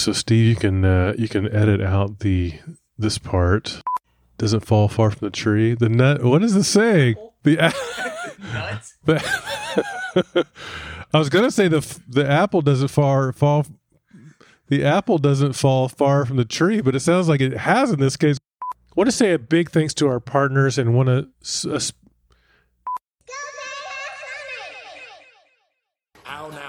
So, 0.07 0.13
Steve, 0.13 0.45
you 0.47 0.55
can 0.55 0.85
uh, 0.85 1.15
you 1.17 1.27
can 1.27 1.53
edit 1.53 1.81
out 1.81 2.19
the 2.19 2.53
this 2.97 3.17
part. 3.17 3.81
Doesn't 4.37 4.61
fall 4.61 4.87
far 4.87 5.11
from 5.11 5.27
the 5.27 5.31
tree. 5.31 5.73
The 5.73 5.89
nut. 5.89 6.23
What 6.23 6.43
is 6.43 6.53
this 6.53 6.69
saying? 6.69 7.17
The. 7.43 7.57
A- 7.57 7.73
the 9.05 10.47
I 11.13 11.17
was 11.17 11.27
gonna 11.27 11.51
say 11.51 11.67
the 11.67 11.81
the 12.07 12.25
apple 12.25 12.61
doesn't 12.61 12.87
far 12.87 13.33
fall. 13.33 13.65
The 14.69 14.85
apple 14.85 15.17
doesn't 15.17 15.51
fall 15.57 15.89
far 15.89 16.23
from 16.23 16.37
the 16.37 16.45
tree, 16.45 16.79
but 16.79 16.95
it 16.95 17.01
sounds 17.01 17.27
like 17.27 17.41
it 17.41 17.57
has 17.57 17.91
in 17.91 17.99
this 17.99 18.15
case. 18.15 18.37
I 18.63 18.75
want 18.95 19.09
to 19.09 19.11
say 19.11 19.33
a 19.33 19.39
big 19.39 19.71
thanks 19.71 19.93
to 19.95 20.07
our 20.07 20.21
partners 20.21 20.77
and 20.77 20.95
want 20.95 21.07
to 21.09 21.69
uh, 21.69 21.75
s- 21.75 21.91
now, 26.51 26.66